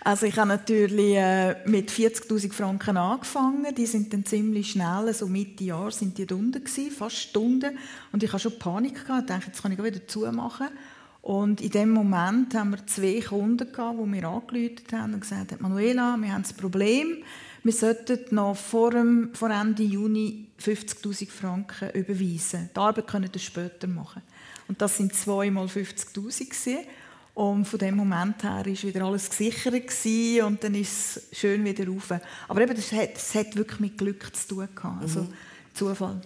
Also 0.00 0.24
ich 0.24 0.38
habe 0.38 0.48
natürlich 0.48 1.16
äh, 1.16 1.56
mit 1.68 1.90
40'000 1.90 2.52
Franken 2.52 2.96
angefangen. 2.96 3.74
Die 3.74 3.84
sind 3.84 4.10
dann 4.12 4.24
ziemlich 4.24 4.70
schnell, 4.70 5.12
so 5.12 5.26
Mitte 5.26 5.64
Jahr 5.64 5.90
sind 5.90 6.16
die 6.16 6.22
unten 6.32 6.64
gewesen, 6.64 6.90
fast 6.92 7.16
Stunden. 7.16 7.76
Und 8.12 8.22
ich 8.22 8.32
hatte 8.32 8.44
schon 8.44 8.58
Panik 8.58 9.04
gehabt. 9.04 9.22
Ich 9.22 9.26
dachte, 9.26 9.46
jetzt 9.48 9.60
kann 9.60 9.72
ich 9.72 9.82
wieder 9.82 10.06
zumachen. 10.06 10.68
Und 11.20 11.60
in 11.60 11.70
dem 11.70 11.90
Moment 11.90 12.54
haben 12.54 12.70
wir 12.70 12.86
zwei 12.86 13.20
Kunden 13.20 13.70
gehabt, 13.70 13.98
die 14.00 14.06
mir 14.06 14.28
angerufen 14.28 14.76
haben 14.92 15.14
und 15.14 15.20
gesagt 15.20 15.52
haben, 15.52 15.62
Manuela, 15.62 16.16
wir 16.16 16.32
haben 16.32 16.44
ein 16.44 16.56
Problem. 16.56 17.18
Wir 17.68 17.74
sollten 17.74 18.34
noch 18.34 18.56
vor, 18.56 18.92
dem, 18.92 19.34
vor 19.34 19.50
Ende 19.50 19.82
Juni 19.82 20.46
50'000 20.58 21.28
Franken 21.28 21.90
überweisen. 21.90 22.70
Die 22.74 22.80
Arbeit 22.80 23.06
können 23.06 23.28
wir 23.30 23.38
später 23.38 23.86
machen. 23.86 24.22
Und 24.68 24.80
das 24.80 24.96
sind 24.96 25.14
zweimal 25.14 25.66
50'000 25.66 26.78
und 27.34 27.66
von 27.66 27.78
dem 27.78 27.96
Moment 27.96 28.42
her 28.42 28.64
war 28.64 28.64
wieder 28.64 29.04
alles 29.04 29.28
gesichert 29.28 29.74
und 30.46 30.64
dann 30.64 30.74
ist 30.76 31.18
es 31.30 31.38
schön 31.38 31.62
wieder 31.62 31.86
rauf. 31.86 32.10
Aber 32.48 32.62
eben, 32.62 32.74
das 32.74 32.90
hat, 32.90 33.16
das 33.16 33.34
hat 33.34 33.54
wirklich 33.54 33.80
mit 33.80 33.98
Glück 33.98 34.34
zu 34.34 34.48
tun 34.48 34.68
gehabt. 34.74 35.02
Also 35.02 35.20
mhm. 35.24 35.34
Zufall, 35.74 36.22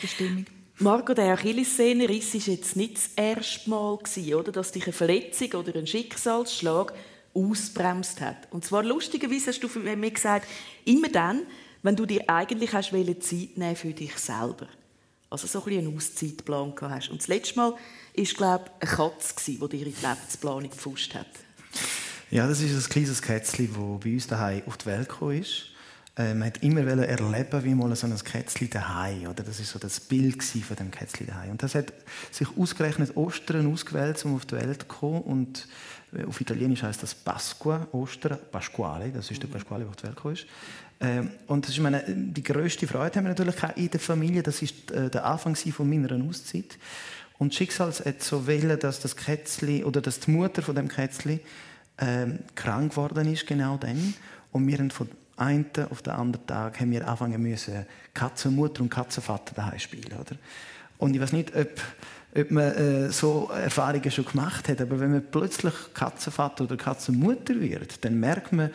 Bestimmung. 0.00 0.46
Marco, 0.78 1.12
der 1.12 1.34
Achillessehnenriss 1.34 2.32
war 2.32 2.54
jetzt 2.54 2.76
nicht 2.76 2.96
das 2.96 3.10
erste 3.14 3.68
Mal, 3.68 3.98
oder, 4.34 4.52
dass 4.52 4.72
dich 4.72 4.84
eine 4.84 4.94
Verletzung 4.94 5.52
oder 5.52 5.78
ein 5.78 5.86
Schicksalsschlag 5.86 6.94
ausbremst 7.38 8.20
hat. 8.20 8.48
Und 8.50 8.64
zwar 8.64 8.82
lustigerweise 8.82 9.48
hast 9.48 9.60
du 9.60 9.68
mir 9.78 10.10
gesagt, 10.10 10.46
immer 10.84 11.08
dann, 11.08 11.42
wenn 11.82 11.96
du 11.96 12.06
dir 12.06 12.28
eigentlich 12.28 12.72
hast 12.72 12.90
Zeit 12.90 13.56
nehmen 13.56 13.76
für 13.76 13.92
dich 13.92 14.16
selber. 14.18 14.68
Also 15.30 15.46
so 15.46 15.60
ein 15.60 15.64
bisschen 15.66 15.86
einen 15.86 15.96
Auszeitplan 15.96 16.74
hast. 16.80 17.10
Und 17.10 17.20
das 17.20 17.28
letzte 17.28 17.56
Mal 17.56 17.72
war, 17.72 17.78
glaube 18.24 18.64
ich, 18.80 18.88
eine 18.88 18.96
Katze, 18.96 19.52
die 19.52 19.58
dir 19.58 19.86
in 19.86 19.94
die 19.94 20.06
Lebensplanung 20.06 20.70
gefuscht 20.70 21.14
hat. 21.14 21.26
Ja, 22.30 22.46
das 22.46 22.60
ist 22.60 22.74
ein 22.74 22.90
kleines 22.90 23.22
Kätzchen, 23.22 23.68
das 23.68 24.04
bei 24.04 24.12
uns 24.12 24.26
daheim 24.26 24.62
auf 24.66 24.76
die 24.76 24.86
Welt 24.86 25.08
gekommen 25.08 25.40
ist. 25.40 25.66
Äh, 26.18 26.34
man 26.34 26.48
hat 26.48 26.62
immer 26.62 26.80
erleben, 26.80 27.64
wie 27.64 27.74
mal 27.74 27.94
so 27.94 28.06
ein 28.06 28.18
Kätzchen 28.18 28.68
daheim, 28.68 29.28
oder? 29.28 29.44
Das 29.44 29.60
ist 29.60 29.70
so 29.70 29.78
das 29.78 30.00
Bild 30.00 30.42
von 30.42 30.76
dem 30.76 30.90
Kätzchen 30.90 31.28
daheim. 31.28 31.52
Und 31.52 31.62
das 31.62 31.74
hat 31.74 31.92
sich 32.32 32.48
ausgerechnet 32.56 33.16
Ostern 33.16 33.72
ausgewählt, 33.72 34.22
um 34.24 34.34
auf 34.34 34.44
die 34.44 34.56
Welt 34.56 34.82
zu 34.82 34.88
kommen. 34.88 35.22
Und 35.22 35.68
auf 36.26 36.40
Italienisch 36.40 36.82
heißt 36.82 37.02
das 37.02 37.14
Pasqua, 37.14 37.86
Ostern, 37.92 38.38
Pasquale. 38.50 39.10
Das 39.10 39.30
ist 39.30 39.42
der 39.42 39.48
Pasquale, 39.48 39.86
der 40.02 40.10
gekommen 40.10 40.34
ist. 40.34 40.46
Ähm, 41.00 41.30
und 41.46 41.64
das 41.64 41.72
ist 41.72 41.80
meine, 41.80 42.02
die 42.06 42.42
größte 42.42 42.86
Freude 42.86 43.16
haben 43.16 43.24
wir 43.24 43.34
natürlich 43.34 43.56
in 43.76 43.90
der 43.90 44.00
Familie. 44.00 44.42
Das 44.42 44.62
ist 44.62 44.90
äh, 44.90 45.10
der 45.10 45.24
Anfang 45.24 45.54
von 45.54 45.88
meiner 45.88 46.12
Auszeit. 46.24 46.78
Und 47.38 47.52
das 47.52 47.56
Schicksal 47.56 47.92
hat 47.92 48.22
so 48.22 48.46
wählen, 48.46 48.78
dass 48.78 49.00
das 49.00 49.16
Kätzli 49.16 49.84
oder 49.84 50.00
dass 50.00 50.20
die 50.20 50.30
Mutter 50.30 50.62
von 50.62 50.74
dem 50.74 50.88
Kätzli 50.88 51.40
ähm, 51.98 52.40
krank 52.54 52.90
geworden 52.90 53.32
ist 53.32 53.46
genau 53.46 53.76
dann. 53.76 54.14
Und 54.50 54.66
wir 54.66 54.78
haben 54.78 54.90
von 54.90 55.08
einen 55.36 55.66
auf 55.90 56.02
den 56.02 56.14
anderen 56.14 56.46
Tag 56.46 56.80
haben 56.80 56.90
wir 56.90 57.06
anfangen 57.06 57.40
müssen 57.40 57.86
Katzenmutter 58.12 58.82
und 58.82 58.90
Katzenvater 58.90 59.54
daheim 59.54 59.78
spielen, 59.78 60.12
oder? 60.18 60.36
Und 60.98 61.14
ich 61.14 61.20
weiß 61.20 61.32
nicht, 61.32 61.54
ob, 61.54 61.70
ob 62.34 62.50
man 62.50 62.72
äh, 62.74 63.10
so 63.10 63.50
Erfahrungen 63.52 64.10
schon 64.10 64.24
gemacht 64.24 64.68
hat, 64.68 64.80
aber 64.80 65.00
wenn 65.00 65.12
man 65.12 65.24
plötzlich 65.30 65.74
Katzenvater 65.94 66.64
oder 66.64 66.76
Katzenmutter 66.76 67.60
wird, 67.60 68.04
dann 68.04 68.20
merkt 68.20 68.52
man, 68.52 68.70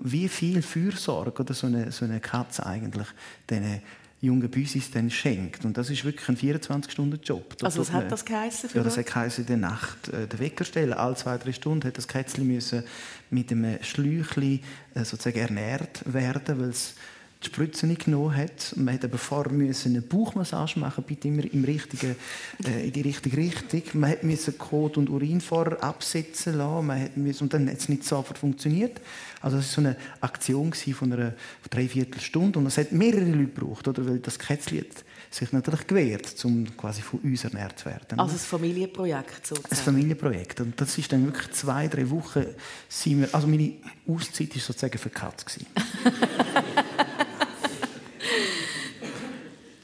wie 0.00 0.28
viel 0.28 0.62
Fürsorge 0.62 1.42
oder 1.42 1.54
so 1.54 1.66
eine, 1.66 1.92
so 1.92 2.04
eine 2.04 2.20
Katze 2.20 2.66
eigentlich 2.66 3.06
diesen 3.48 3.82
jungen 4.20 4.48
Büsis 4.48 4.90
dann 4.90 5.10
schenkt. 5.10 5.64
Und 5.64 5.76
das 5.76 5.90
ist 5.90 6.04
wirklich 6.04 6.28
ein 6.28 6.36
24-Stunden-Job. 6.36 7.56
Also 7.62 7.80
was 7.80 7.92
hat 7.92 8.10
das 8.10 8.24
geheißen? 8.24 8.70
Ja, 8.72 8.82
das 8.84 8.96
hat 8.96 9.06
geheißen, 9.06 9.42
in 9.42 9.48
der 9.48 9.56
Nacht 9.56 10.08
äh, 10.08 10.28
den 10.28 10.38
Wecker 10.38 10.64
stellen. 10.64 10.92
Alle 10.92 11.16
zwei, 11.16 11.36
drei 11.38 11.52
Stunden 11.52 11.86
hat 11.86 11.98
das 11.98 12.06
Kätzchen 12.06 12.46
müssen 12.46 12.84
mit 13.30 13.50
einem 13.50 13.82
Schläuchchen 13.82 14.60
äh, 14.94 15.04
sozusagen 15.04 15.38
ernährt 15.38 16.02
werden, 16.04 16.60
weil 16.60 16.70
es 16.70 16.94
die 17.42 17.46
Spritze 17.46 17.86
nicht 17.86 18.04
genommen 18.04 18.36
hat. 18.36 18.74
Man 18.76 18.94
hat 18.94 19.04
aber 19.04 19.18
vorher 19.18 19.52
eine 19.52 20.02
Bauchmassage 20.02 20.78
machen, 20.78 21.04
bitte 21.06 21.28
immer 21.28 21.44
im 21.44 21.64
richtigen, 21.64 22.16
äh, 22.64 22.86
in 22.86 22.92
die 22.92 23.00
richtige 23.02 23.36
Richtung. 23.36 23.82
Man 23.94 24.16
musste 24.22 24.52
Kot 24.52 24.96
und 24.96 25.10
Urin 25.10 25.40
vorher 25.40 25.82
absetzen 25.82 26.56
lassen. 26.56 26.86
Man 26.86 27.02
hat 27.02 27.16
müssen, 27.16 27.44
und 27.44 27.54
dann 27.54 27.68
hat 27.68 27.78
es 27.78 27.88
nicht 27.88 28.04
sofort 28.04 28.38
funktioniert. 28.38 29.00
Also 29.40 29.56
das 29.56 29.66
war 29.76 29.82
so 29.82 29.88
eine 29.88 29.96
Aktion 30.20 30.72
von 30.72 31.12
einer 31.12 31.34
Dreiviertelstunde 31.68 32.58
und 32.58 32.66
es 32.66 32.78
hat 32.78 32.92
mehrere 32.92 33.24
Leute 33.24 33.52
gebraucht, 33.52 33.88
oder? 33.88 34.06
weil 34.06 34.20
das 34.20 34.38
Kätzchen 34.38 34.86
sich 35.30 35.52
natürlich 35.52 35.86
gewehrt, 35.86 36.44
um 36.44 36.76
quasi 36.76 37.00
von 37.00 37.20
uns 37.20 37.44
ernährt 37.44 37.78
zu 37.78 37.86
werden. 37.86 38.18
Also 38.18 38.34
ein 38.34 38.38
Familienprojekt 38.38 39.46
sozusagen? 39.46 39.74
Ein 39.74 39.84
Familienprojekt. 39.84 40.60
Und 40.60 40.80
das 40.80 40.96
ist 40.98 41.12
dann 41.12 41.24
wirklich 41.24 41.50
zwei, 41.52 41.88
drei 41.88 42.08
Wochen, 42.10 42.44
sind 42.88 43.20
wir, 43.20 43.34
also 43.34 43.46
meine 43.46 43.72
Auszeit 44.06 44.54
war 44.54 44.62
sozusagen 44.62 44.98
für 44.98 45.08
die 45.08 45.14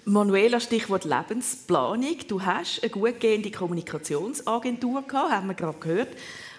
Manuela, 0.09 0.59
Stichwort 0.59 1.05
Lebensplanung. 1.05 2.17
Du 2.27 2.41
hast 2.41 2.83
eine 2.83 2.91
gut 2.91 3.21
gehende 3.21 3.51
Kommunikationsagentur 3.51 5.03
gehabt, 5.03 5.31
haben 5.31 5.49
wir 5.49 5.55
gerade 5.55 5.79
gehört, 5.79 6.09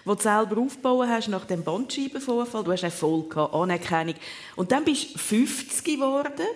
die 0.04 0.08
du 0.08 0.16
selber 0.16 0.60
aufgebaut 0.60 1.08
hast 1.08 1.28
nach 1.28 1.46
dem 1.46 1.64
Bandscheibenvorfall. 1.64 2.62
Du 2.62 2.70
hast 2.70 2.84
Erfolg 2.84 3.30
gehabt, 3.30 3.52
Anerkennung. 3.52 4.14
Und 4.54 4.70
dann 4.70 4.84
bist 4.84 5.14
du 5.14 5.18
50 5.18 5.84
geworden 5.84 6.46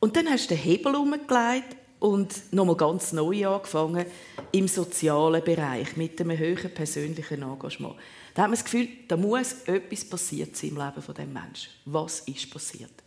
und 0.00 0.16
dann 0.16 0.26
hast 0.30 0.50
du 0.50 0.54
den 0.54 0.62
Hebel 0.62 0.94
umgelegt 0.94 1.76
und 1.98 2.50
nochmal 2.50 2.76
ganz 2.76 3.12
neu 3.12 3.46
angefangen 3.46 4.06
im 4.52 4.68
sozialen 4.68 5.44
Bereich 5.44 5.98
mit 5.98 6.18
einem 6.18 6.38
höheren 6.38 6.72
persönlichen 6.72 7.42
Engagement. 7.42 7.96
Da 8.34 8.42
hat 8.42 8.48
man 8.48 8.58
das 8.58 8.64
Gefühl, 8.64 8.88
da 9.06 9.18
muss 9.18 9.64
etwas 9.66 10.04
passiert 10.06 10.56
sein 10.56 10.70
im 10.70 10.76
Leben 10.76 11.02
von 11.02 11.14
dem 11.14 11.32
Menschen. 11.32 11.72
Was 11.84 12.20
ist 12.20 12.50
passiert? 12.50 13.05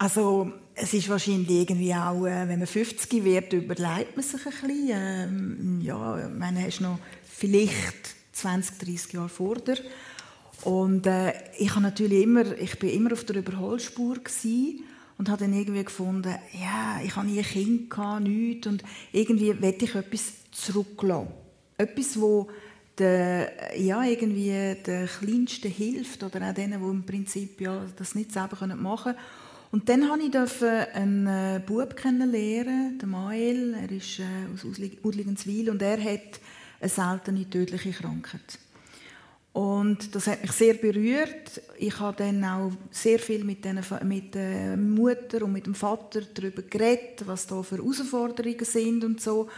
Also 0.00 0.50
es 0.74 0.94
ist 0.94 1.10
wahrscheinlich 1.10 1.50
irgendwie 1.50 1.94
auch, 1.94 2.24
äh, 2.24 2.48
wenn 2.48 2.58
man 2.58 2.66
50 2.66 3.22
wird, 3.22 3.52
überlegt 3.52 4.16
man 4.16 4.24
sich 4.24 4.46
ein 4.46 4.52
bisschen. 4.52 4.88
Ähm, 4.92 5.80
ja, 5.82 6.26
meine, 6.38 6.64
hast 6.64 6.80
noch 6.80 6.98
vielleicht 7.22 8.14
20, 8.32 8.78
30 8.78 9.12
Jahre 9.12 9.28
vor 9.28 9.56
dir. 9.56 9.76
Und 10.62 11.06
äh, 11.06 11.34
ich 11.58 11.72
habe 11.72 11.82
natürlich 11.82 12.22
immer, 12.22 12.46
ich 12.58 12.78
bin 12.78 12.88
immer 12.88 13.12
auf 13.12 13.24
der 13.24 13.36
Überholspur 13.36 14.16
und 15.18 15.28
habe 15.28 15.44
dann 15.44 15.52
irgendwie 15.52 15.84
gefunden, 15.84 16.34
ja, 16.58 17.00
ich 17.04 17.14
habe 17.14 17.26
nie 17.26 17.38
ein 17.38 17.44
Kind 17.44 17.90
gehabt, 17.90 18.22
nichts 18.22 18.66
und 18.68 18.82
irgendwie 19.12 19.60
will 19.60 19.76
ich 19.78 19.94
etwas 19.94 20.32
zurücklassen. 20.50 21.28
Etwas, 21.76 22.18
wo 22.18 22.48
der, 22.96 23.78
ja, 23.78 24.02
irgendwie 24.02 24.76
den 24.82 25.06
Kleinsten 25.06 25.70
hilft 25.70 26.22
oder 26.22 26.48
auch 26.48 26.54
denen, 26.54 26.80
die 26.82 26.88
im 26.88 27.04
Prinzip 27.04 27.60
ja, 27.60 27.84
das 27.96 28.14
nicht 28.14 28.32
selber 28.32 28.66
machen 28.76 29.12
können. 29.12 29.18
Und 29.72 29.88
dann 29.88 30.08
durfte 30.30 30.88
ich 30.90 30.96
einen 30.96 31.26
äh, 31.26 31.60
Bub 31.64 31.94
kennenlernen, 31.94 32.98
den 32.98 33.08
Mael. 33.08 33.74
Er 33.74 33.90
ist 33.90 34.18
äh, 34.18 34.24
aus 34.52 34.64
Udligenswil 34.64 35.70
und 35.70 35.80
er 35.80 36.02
hat 36.02 36.40
eine 36.80 36.88
seltene 36.88 37.48
tödliche 37.48 37.92
Krankheit. 37.92 38.58
Und 39.52 40.14
das 40.14 40.26
hat 40.26 40.42
mich 40.42 40.52
sehr 40.52 40.74
berührt. 40.74 41.60
Ich 41.78 41.98
habe 41.98 42.16
dann 42.16 42.44
auch 42.44 42.72
sehr 42.90 43.18
viel 43.18 43.44
mit, 43.44 43.64
denen, 43.64 43.84
mit 44.04 44.34
der 44.34 44.76
Mutter 44.76 45.44
und 45.44 45.52
mit 45.52 45.66
dem 45.66 45.74
Vater 45.74 46.22
darüber 46.34 46.62
geredet, 46.62 47.26
was 47.26 47.46
da 47.46 47.62
für 47.62 47.78
Herausforderungen 47.78 48.64
sind 48.64 49.04
und 49.04 49.20
so. 49.20 49.48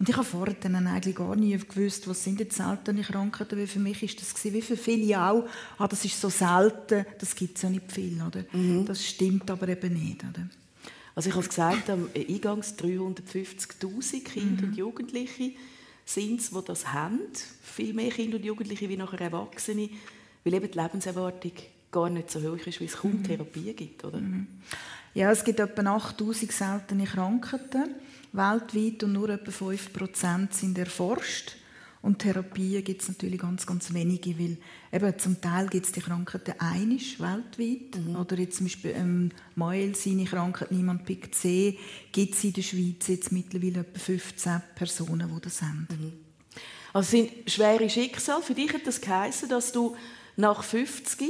Und 0.00 0.08
ich 0.08 0.16
habe 0.16 0.24
vorher 0.24 0.56
dann 0.58 0.86
eigentlich 0.86 1.14
gar 1.14 1.36
nie 1.36 1.54
gewusst, 1.58 2.08
was 2.08 2.24
sind 2.24 2.40
jetzt 2.40 2.56
seltene 2.56 3.02
Krankheiten, 3.02 3.58
weil 3.58 3.66
für 3.66 3.80
mich 3.80 4.02
ist 4.02 4.22
das 4.22 4.44
wie 4.44 4.62
für 4.62 4.78
viele 4.78 5.22
auch, 5.22 5.46
ah, 5.76 5.86
das 5.86 6.06
ist 6.06 6.18
so 6.18 6.30
selten, 6.30 7.04
das 7.18 7.34
gibt 7.34 7.56
es 7.56 7.62
ja 7.62 7.68
nicht 7.68 7.92
viel, 7.92 8.18
oder? 8.22 8.42
Mhm. 8.50 8.86
Das 8.86 9.04
stimmt 9.04 9.50
aber 9.50 9.68
eben 9.68 9.92
nicht, 9.92 10.24
oder? 10.24 10.48
Also 11.14 11.28
ich 11.28 11.34
habe 11.34 11.42
es 11.42 11.50
gesagt, 11.50 11.90
am 11.90 12.08
Eingangs 12.16 12.76
350'000 12.78 14.24
Kinder 14.24 14.62
mhm. 14.62 14.68
und 14.70 14.76
Jugendliche 14.78 15.52
sind 16.06 16.40
es, 16.40 16.48
die 16.48 16.64
das 16.64 16.94
haben. 16.94 17.20
Viel 17.62 17.92
mehr 17.92 18.10
Kinder 18.10 18.38
und 18.38 18.44
Jugendliche 18.46 18.88
wie 18.88 18.96
nachher 18.96 19.20
Erwachsene, 19.20 19.90
weil 20.44 20.54
eben 20.54 20.70
die 20.70 20.78
Lebenserwartung 20.78 21.52
gar 21.92 22.08
nicht 22.08 22.30
so 22.30 22.40
hoch 22.40 22.66
ist, 22.66 22.80
wie 22.80 22.86
es 22.86 22.96
kaum 22.96 23.18
mhm. 23.18 23.24
Therapie 23.24 23.74
gibt, 23.74 24.02
oder? 24.02 24.18
Mhm. 24.18 24.46
Ja, 25.12 25.30
es 25.30 25.44
gibt 25.44 25.60
etwa 25.60 25.96
8000 25.96 26.50
seltene 26.50 27.04
Krankheiten 27.04 27.96
weltweit 28.32 29.02
und 29.02 29.12
nur 29.12 29.28
etwa 29.30 29.50
5% 29.50 30.52
sind 30.52 30.78
erforscht. 30.78 31.56
Und 32.02 32.20
Therapien 32.20 32.82
gibt 32.82 33.02
es 33.02 33.08
natürlich 33.08 33.40
ganz, 33.40 33.66
ganz 33.66 33.92
wenige, 33.92 34.38
weil 34.38 34.56
eben 34.90 35.18
zum 35.18 35.40
Teil 35.40 35.66
gibt 35.66 35.84
es 35.84 35.92
die 35.92 36.00
Krankheiten 36.00 36.54
einisch 36.58 37.20
weltweit. 37.20 38.02
Mhm. 38.02 38.16
Oder 38.16 38.38
jetzt 38.38 38.56
zum 38.56 38.66
Beispiel 38.66 38.92
ähm, 38.96 39.30
Mael, 39.54 39.94
seine 39.94 40.24
Krankheit, 40.24 40.72
niemand 40.72 41.04
pickt 41.04 41.34
C, 41.34 41.78
gibt 42.10 42.34
es 42.34 42.44
in 42.44 42.54
der 42.54 42.62
Schweiz 42.62 43.06
jetzt 43.08 43.32
mittlerweile 43.32 43.80
etwa 43.80 43.98
15 43.98 44.62
Personen, 44.74 45.30
die 45.34 45.40
das 45.42 45.60
haben. 45.60 45.88
Mhm. 45.90 46.12
Also 46.94 47.10
sind 47.10 47.30
schwere 47.46 47.90
Schicksale. 47.90 48.42
Für 48.42 48.54
dich 48.54 48.72
hat 48.72 48.86
das 48.86 49.00
geheißen, 49.00 49.50
dass 49.50 49.70
du 49.72 49.94
nach 50.36 50.64
50 50.64 51.20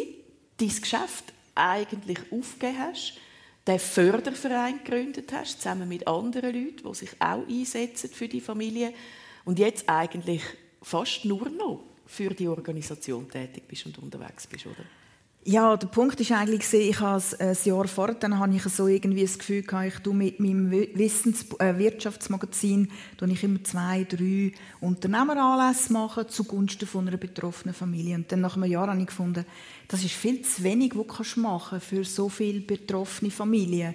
dein 0.56 0.68
Geschäft 0.68 1.32
eigentlich 1.56 2.18
aufgegeben 2.30 2.78
hast 2.78 3.14
den 3.70 3.78
Förderverein 3.78 4.80
gegründet 4.82 5.32
hast, 5.32 5.60
zusammen 5.60 5.88
mit 5.88 6.06
anderen 6.06 6.52
Leuten, 6.52 6.88
die 6.88 6.94
sich 6.94 7.10
auch 7.20 7.46
einsetzen 7.46 8.10
für 8.10 8.28
die 8.28 8.40
Familie 8.40 8.92
und 9.44 9.58
jetzt 9.58 9.88
eigentlich 9.88 10.42
fast 10.82 11.24
nur 11.24 11.48
noch 11.48 11.84
für 12.06 12.30
die 12.30 12.48
Organisation 12.48 13.30
tätig 13.30 13.64
bist 13.68 13.86
und 13.86 13.98
unterwegs 13.98 14.46
bist, 14.46 14.66
oder? 14.66 14.84
Ja, 15.42 15.74
der 15.74 15.86
Punkt 15.86 16.20
ist 16.20 16.32
eigentlich, 16.32 16.70
ich 16.74 17.00
habe 17.00 17.22
ein 17.38 17.56
Jahr 17.64 17.88
vorher, 17.88 18.14
dann 18.14 18.38
habe 18.38 18.54
ich 18.54 18.62
so 18.64 18.86
irgendwie 18.86 19.22
das 19.22 19.38
Gefühl 19.38 19.62
gehabt, 19.62 19.86
ich 19.86 19.98
tue 20.00 20.12
mit 20.12 20.38
meinem 20.38 20.70
Wissens 20.70 21.46
äh, 21.58 21.78
Wirtschaftsmagazin 21.78 22.90
tue 23.16 23.32
ich 23.32 23.42
immer 23.42 23.64
zwei, 23.64 24.04
drei 24.04 24.52
Unternehmeranlässe 24.82 25.94
machen 25.94 26.28
zugunsten 26.28 26.86
von 26.86 27.08
einer 27.08 27.16
betroffenen 27.16 27.74
Familie. 27.74 28.16
Und 28.16 28.30
dann 28.30 28.42
nach 28.42 28.56
einem 28.56 28.70
Jahr 28.70 28.88
habe 28.88 29.00
ich 29.00 29.06
gefunden, 29.06 29.46
das 29.88 30.04
ist 30.04 30.12
viel 30.12 30.42
zu 30.42 30.62
wenig, 30.62 30.92
was 30.94 31.34
du 31.34 31.40
machen 31.40 31.80
für 31.80 32.04
so 32.04 32.28
viele 32.28 32.60
betroffene 32.60 33.30
Familien. 33.30 33.94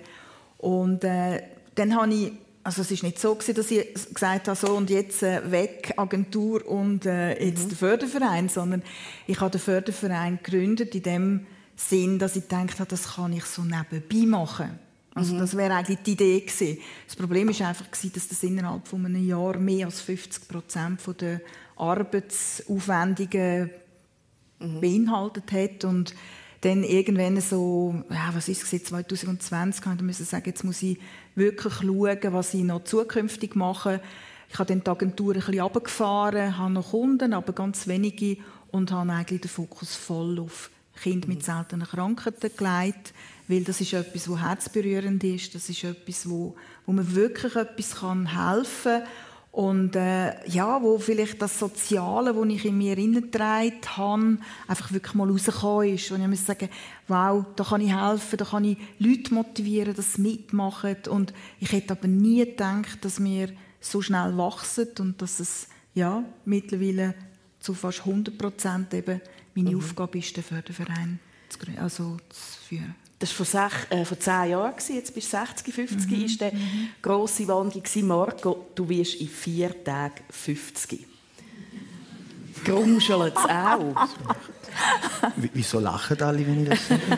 Und 0.58 1.04
äh, 1.04 1.44
dann 1.76 1.96
habe 1.96 2.12
ich 2.12 2.32
also 2.66 2.82
es 2.82 2.90
ist 2.90 3.04
nicht 3.04 3.20
so 3.20 3.36
gewesen, 3.36 3.54
dass 3.54 3.70
ich 3.70 3.94
gesagt 4.12 4.48
habe, 4.48 4.58
so 4.58 4.76
und 4.76 4.90
jetzt 4.90 5.22
äh, 5.22 5.52
weg 5.52 5.94
Agentur 5.98 6.68
und 6.68 7.06
äh, 7.06 7.40
jetzt 7.46 7.66
mhm. 7.66 7.70
der 7.70 7.78
Förderverein, 7.78 8.50
sondern 8.50 8.82
ich 9.28 9.40
habe 9.40 9.52
den 9.52 9.62
Förderverein 9.62 10.40
gegründet 10.42 10.96
in 10.96 11.04
dem 11.04 11.46
Sinn, 11.76 12.18
dass 12.18 12.36
ich 12.36 12.48
gedacht 12.48 12.80
habe, 12.80 12.90
das 12.90 13.14
kann 13.14 13.34
ich 13.34 13.46
so 13.46 13.62
nebenbei 13.62 14.26
machen. 14.26 14.80
Also 15.14 15.36
mhm. 15.36 15.40
das 15.40 15.56
wäre 15.56 15.76
eigentlich 15.76 16.00
die 16.00 16.14
Idee 16.14 16.40
gewesen. 16.40 16.80
Das 17.06 17.16
Problem 17.16 17.50
ist 17.50 17.62
einfach 17.62 17.86
gewesen, 17.86 18.14
dass 18.16 18.30
das 18.30 18.42
innerhalb 18.42 18.88
von 18.88 19.06
einem 19.06 19.24
Jahr 19.24 19.60
mehr 19.60 19.86
als 19.86 20.02
50 20.02 20.48
Prozent 20.48 21.02
der 21.22 21.42
Arbeitsaufwendungen 21.76 23.70
mhm. 24.58 24.82
beinhaltet 24.82 25.52
hat 25.52 25.86
und 25.86 26.16
dann 26.62 26.84
irgendwann 26.84 27.40
so, 27.42 27.94
ja, 28.10 28.32
was 28.34 28.50
ist 28.50 28.74
es 28.74 28.86
2020, 28.86 29.84
kann 29.84 29.98
ich 29.98 30.02
müssen 30.02 30.26
sagen, 30.26 30.46
jetzt 30.48 30.64
muss 30.64 30.82
ich 30.82 30.98
wirklich 31.36 31.74
schauen, 31.74 32.34
was 32.34 32.54
ich 32.54 32.64
noch 32.64 32.84
zukünftig 32.84 33.56
mache. 33.56 34.02
Ich 34.50 34.60
habe 34.60 34.68
dann 34.68 34.84
die 34.84 34.90
Agentur 34.90 35.34
ein 35.34 35.40
bisschen 35.40 35.60
runtergefahren, 35.60 36.58
habe 36.58 36.74
noch 36.74 36.92
Kunden, 36.92 37.34
aber 37.34 37.54
ganz 37.54 37.88
wenige 37.88 38.38
und 38.72 38.92
habe 38.92 39.12
eigentlich 39.12 39.42
den 39.42 39.50
Fokus 39.50 39.96
voll 39.96 40.40
auf 40.40 40.70
Kinder 41.02 41.28
mit 41.28 41.44
seltenen 41.44 41.88
Krankheiten 41.88 42.52
gelegt, 42.56 43.14
weil 43.48 43.64
das 43.64 43.82
ist 43.82 43.94
etwas, 43.94 44.30
was 44.30 44.40
herzberührend 44.40 45.24
ist, 45.24 45.54
das 45.54 45.70
ist 45.70 45.84
etwas, 45.84 46.30
wo, 46.30 46.56
wo 46.86 46.94
man 46.94 47.16
wirklich 47.16 47.56
etwas 47.56 47.96
kann 48.00 48.26
helfen 48.28 49.02
kann 49.02 49.04
und 49.56 49.96
äh, 49.96 50.46
ja, 50.50 50.82
wo 50.82 51.00
vielleicht 51.00 51.42
das 51.42 51.58
Soziale, 51.58 52.34
das 52.34 52.46
ich 52.50 52.66
in 52.66 52.78
mir 52.78 52.96
hineingetragen 52.96 53.80
habe, 53.96 54.38
einfach 54.68 54.92
wirklich 54.92 55.14
mal 55.14 55.30
rausgekommen 55.30 55.94
ist. 55.94 56.12
Und 56.12 56.22
ich 56.22 56.28
muss 56.28 56.46
sagen, 56.46 56.68
wow, 57.08 57.46
da 57.56 57.64
kann 57.64 57.80
ich 57.80 57.96
helfen, 57.96 58.36
da 58.36 58.44
kann 58.44 58.66
ich 58.66 58.78
Leute 59.00 59.34
motivieren, 59.34 59.96
dass 59.96 60.16
sie 60.16 60.24
mitmachen. 60.24 60.98
Und 61.10 61.34
ich 61.62 61.72
hätte 61.72 61.94
aber 61.94 62.10
nie 62.10 62.44
gedacht, 62.44 63.06
dass 63.06 63.24
wir 63.24 63.48
so 63.80 64.02
schnell 64.02 64.38
wachsen 64.38 64.90
und 65.00 65.22
dass 65.22 65.40
es 65.40 65.70
ja, 65.94 66.22
mittlerweile 66.44 67.16
zu 67.62 67.74
fast 67.74 68.00
100 68.00 68.38
Prozent 68.38 68.94
eben 68.94 69.22
meine 69.54 69.72
mhm. 69.72 69.78
Aufgabe 69.78 70.18
ist, 70.18 70.36
den 70.36 70.44
Förderverein 70.44 71.20
zu, 71.48 71.60
also 71.82 72.18
zu 72.28 72.60
führen. 72.68 72.96
Das 73.18 73.30
war 73.30 73.46
vor, 73.46 73.70
sech, 73.70 73.92
äh, 73.92 74.04
vor 74.04 74.20
zehn 74.20 74.50
Jahren, 74.52 74.74
jetzt 74.90 75.14
bist 75.14 75.32
du 75.32 75.38
60, 75.38 75.74
50, 75.74 76.12
mhm. 76.12 76.26
ist 76.26 76.42
der 76.42 76.54
mhm. 76.54 76.90
grosse 77.02 77.48
Wandel 77.48 77.82
gewesen. 77.82 78.08
Marco, 78.08 78.68
du 78.76 78.90
wirst 78.90 79.16
in 79.16 79.30
vier 79.30 79.84
Tagen 79.84 80.22
50. 80.30 81.06
Grumschelt 82.66 83.34
es 83.38 83.50
auch. 83.50 83.96
Wieso 85.54 85.80
lachen 85.80 86.22
alle, 86.22 86.46
wenn 86.46 86.64
ich 86.64 86.70
das 86.70 86.88
sage? 86.90 87.02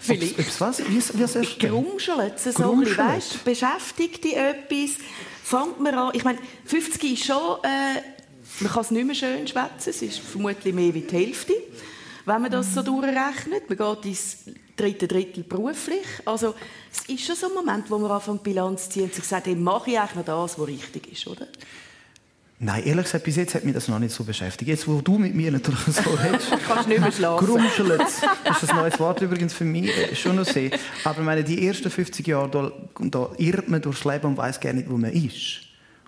Vielleicht. 0.00 0.38
Ob's, 0.38 0.60
was? 0.60 0.78
Wie, 0.78 1.00
wie 1.00 1.66
Grumschelt 1.66 2.34
es 2.36 2.54
so 2.54 2.72
ein 2.72 2.80
bisschen, 2.80 2.98
weißt, 2.98 3.44
beschäftigt 3.44 4.22
dich 4.22 4.36
etwas, 4.36 4.98
fängt 5.42 5.80
man 5.80 5.94
an, 5.94 6.10
ich 6.14 6.22
meine, 6.22 6.38
50 6.64 7.12
ist 7.12 7.24
schon, 7.24 7.58
äh, 7.64 8.02
man 8.60 8.72
kann 8.72 8.82
es 8.82 8.92
nicht 8.92 9.04
mehr 9.04 9.16
schön 9.16 9.48
schwätzen, 9.48 9.90
es 9.90 10.02
ist 10.02 10.20
vermutlich 10.20 10.72
mehr 10.72 10.94
wie 10.94 11.00
die 11.00 11.16
Hälfte 11.16 11.54
wenn 12.26 12.42
man 12.42 12.50
das 12.50 12.74
so 12.74 12.82
durchrechnet. 12.82 13.68
Man 13.68 13.78
geht 13.78 14.04
ins 14.04 14.38
dritte 14.76 15.08
Drittel 15.08 15.44
beruflich. 15.44 16.04
Also 16.24 16.54
es 16.92 17.08
ist 17.08 17.24
schon 17.24 17.36
so 17.36 17.46
ein 17.48 17.54
Moment, 17.54 17.90
wo 17.90 17.98
man 17.98 18.10
anfängt 18.10 18.42
Bilanz 18.42 18.84
zu 18.84 18.90
ziehen 18.90 19.04
und 19.04 19.14
sich 19.14 19.24
sagt, 19.24 19.46
hey, 19.46 19.54
mache 19.54 19.90
ich 19.90 19.98
eigentlich 19.98 20.16
noch 20.16 20.24
das, 20.24 20.58
was 20.58 20.66
richtig 20.66 21.10
ist, 21.12 21.26
oder? 21.26 21.46
Nein, 22.58 22.84
ehrlich 22.84 23.04
gesagt, 23.04 23.24
bis 23.24 23.36
jetzt 23.36 23.54
hat 23.54 23.64
mich 23.64 23.74
das 23.74 23.86
noch 23.86 23.98
nicht 23.98 24.14
so 24.14 24.24
beschäftigt. 24.24 24.68
Jetzt, 24.68 24.88
wo 24.88 25.02
du 25.02 25.18
mit 25.18 25.34
mir 25.34 25.52
natürlich 25.52 25.78
so 25.84 26.10
redest... 26.24 26.48
Kannst 26.66 26.88
nicht 26.88 27.00
mehr 27.00 27.12
schlafen. 27.12 27.46
Grumschelt. 27.46 28.00
Das 28.44 28.62
ist 28.62 28.70
ein 28.70 28.76
neues 28.76 28.98
Wort 28.98 29.20
übrigens 29.20 29.52
für 29.52 29.64
mich. 29.64 29.90
Äh, 29.96 30.16
schon 30.16 30.36
noch 30.36 30.46
sehr. 30.46 30.70
Aber 31.04 31.22
meine, 31.22 31.44
die 31.44 31.66
ersten 31.66 31.90
50 31.90 32.26
Jahre, 32.26 32.50
da, 32.50 32.72
da 33.08 33.30
irrt 33.36 33.68
man 33.68 33.82
durchs 33.82 34.04
Leben 34.04 34.26
und 34.26 34.36
weiß 34.38 34.58
gar 34.58 34.72
nicht, 34.72 34.88
wo 34.88 34.96
man 34.96 35.12
ist. 35.12 35.60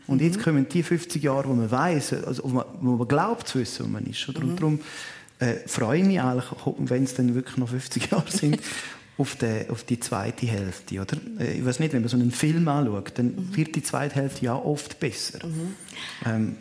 Und 0.07 0.23
jetzt 0.23 0.39
mhm. 0.39 0.43
kommen 0.43 0.69
die 0.69 0.83
50 0.83 1.23
Jahre, 1.23 1.49
wo 1.51 1.53
man 1.53 1.71
weiß, 1.71 2.15
also 2.25 2.43
wo 2.45 2.49
man, 2.49 2.65
wo 2.81 2.97
man 2.97 3.09
glaubt 3.09 3.47
zu 3.47 3.59
wissen, 3.59 3.85
wo 3.85 3.91
man 3.91 4.07
ist. 4.07 4.27
Mhm. 4.27 4.43
Und 4.43 4.57
darum 4.57 4.81
äh, 5.39 5.55
freue 5.67 6.05
mich 6.05 6.21
eigentlich, 6.21 6.51
wenn 6.79 7.05
es 7.05 7.15
dann 7.15 7.35
wirklich 7.35 7.57
noch 7.57 7.69
50 7.69 8.11
Jahre 8.11 8.31
sind, 8.31 8.61
auf 9.19 9.37
die, 9.37 9.69
auf 9.69 9.85
die 9.85 10.01
zweite 10.01 10.47
Hälfte. 10.47 11.01
Oder? 11.01 11.17
Äh, 11.39 11.59
ich 11.59 11.65
weiß 11.65 11.81
nicht, 11.81 11.93
wenn 11.93 12.03
man 12.03 12.09
so 12.09 12.17
einen 12.17 12.31
Film 12.31 12.69
anschaut, 12.69 13.13
dann 13.17 13.27
mhm. 13.27 13.57
wird 13.57 13.75
die 13.75 13.83
zweite 13.83 14.15
Hälfte 14.17 14.45
ja 14.45 14.55
oft 14.55 15.01
besser. 15.01 15.47
Mhm. 15.47 15.75
Ähm, 16.27 16.57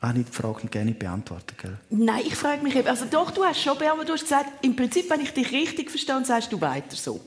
auch 0.00 0.12
nicht 0.12 0.28
die 0.30 0.32
Frage 0.32 0.66
gerne 0.66 0.92
beantworten, 0.92 1.54
gell? 1.60 1.78
Nein, 1.90 2.22
ich 2.26 2.34
frage 2.34 2.62
mich 2.62 2.74
eben, 2.74 2.88
also 2.88 3.04
doch, 3.08 3.30
du 3.30 3.44
hast 3.44 3.60
schon 3.60 3.78
beantwortet, 3.78 4.08
du 4.08 4.12
hast 4.14 4.22
gesagt, 4.22 4.64
im 4.64 4.74
Prinzip, 4.74 5.08
wenn 5.08 5.20
ich 5.20 5.32
dich 5.32 5.52
richtig 5.52 5.90
verstehe, 5.90 6.24
sagst 6.24 6.52
du 6.52 6.60
weiter 6.60 6.96
so. 6.96 7.20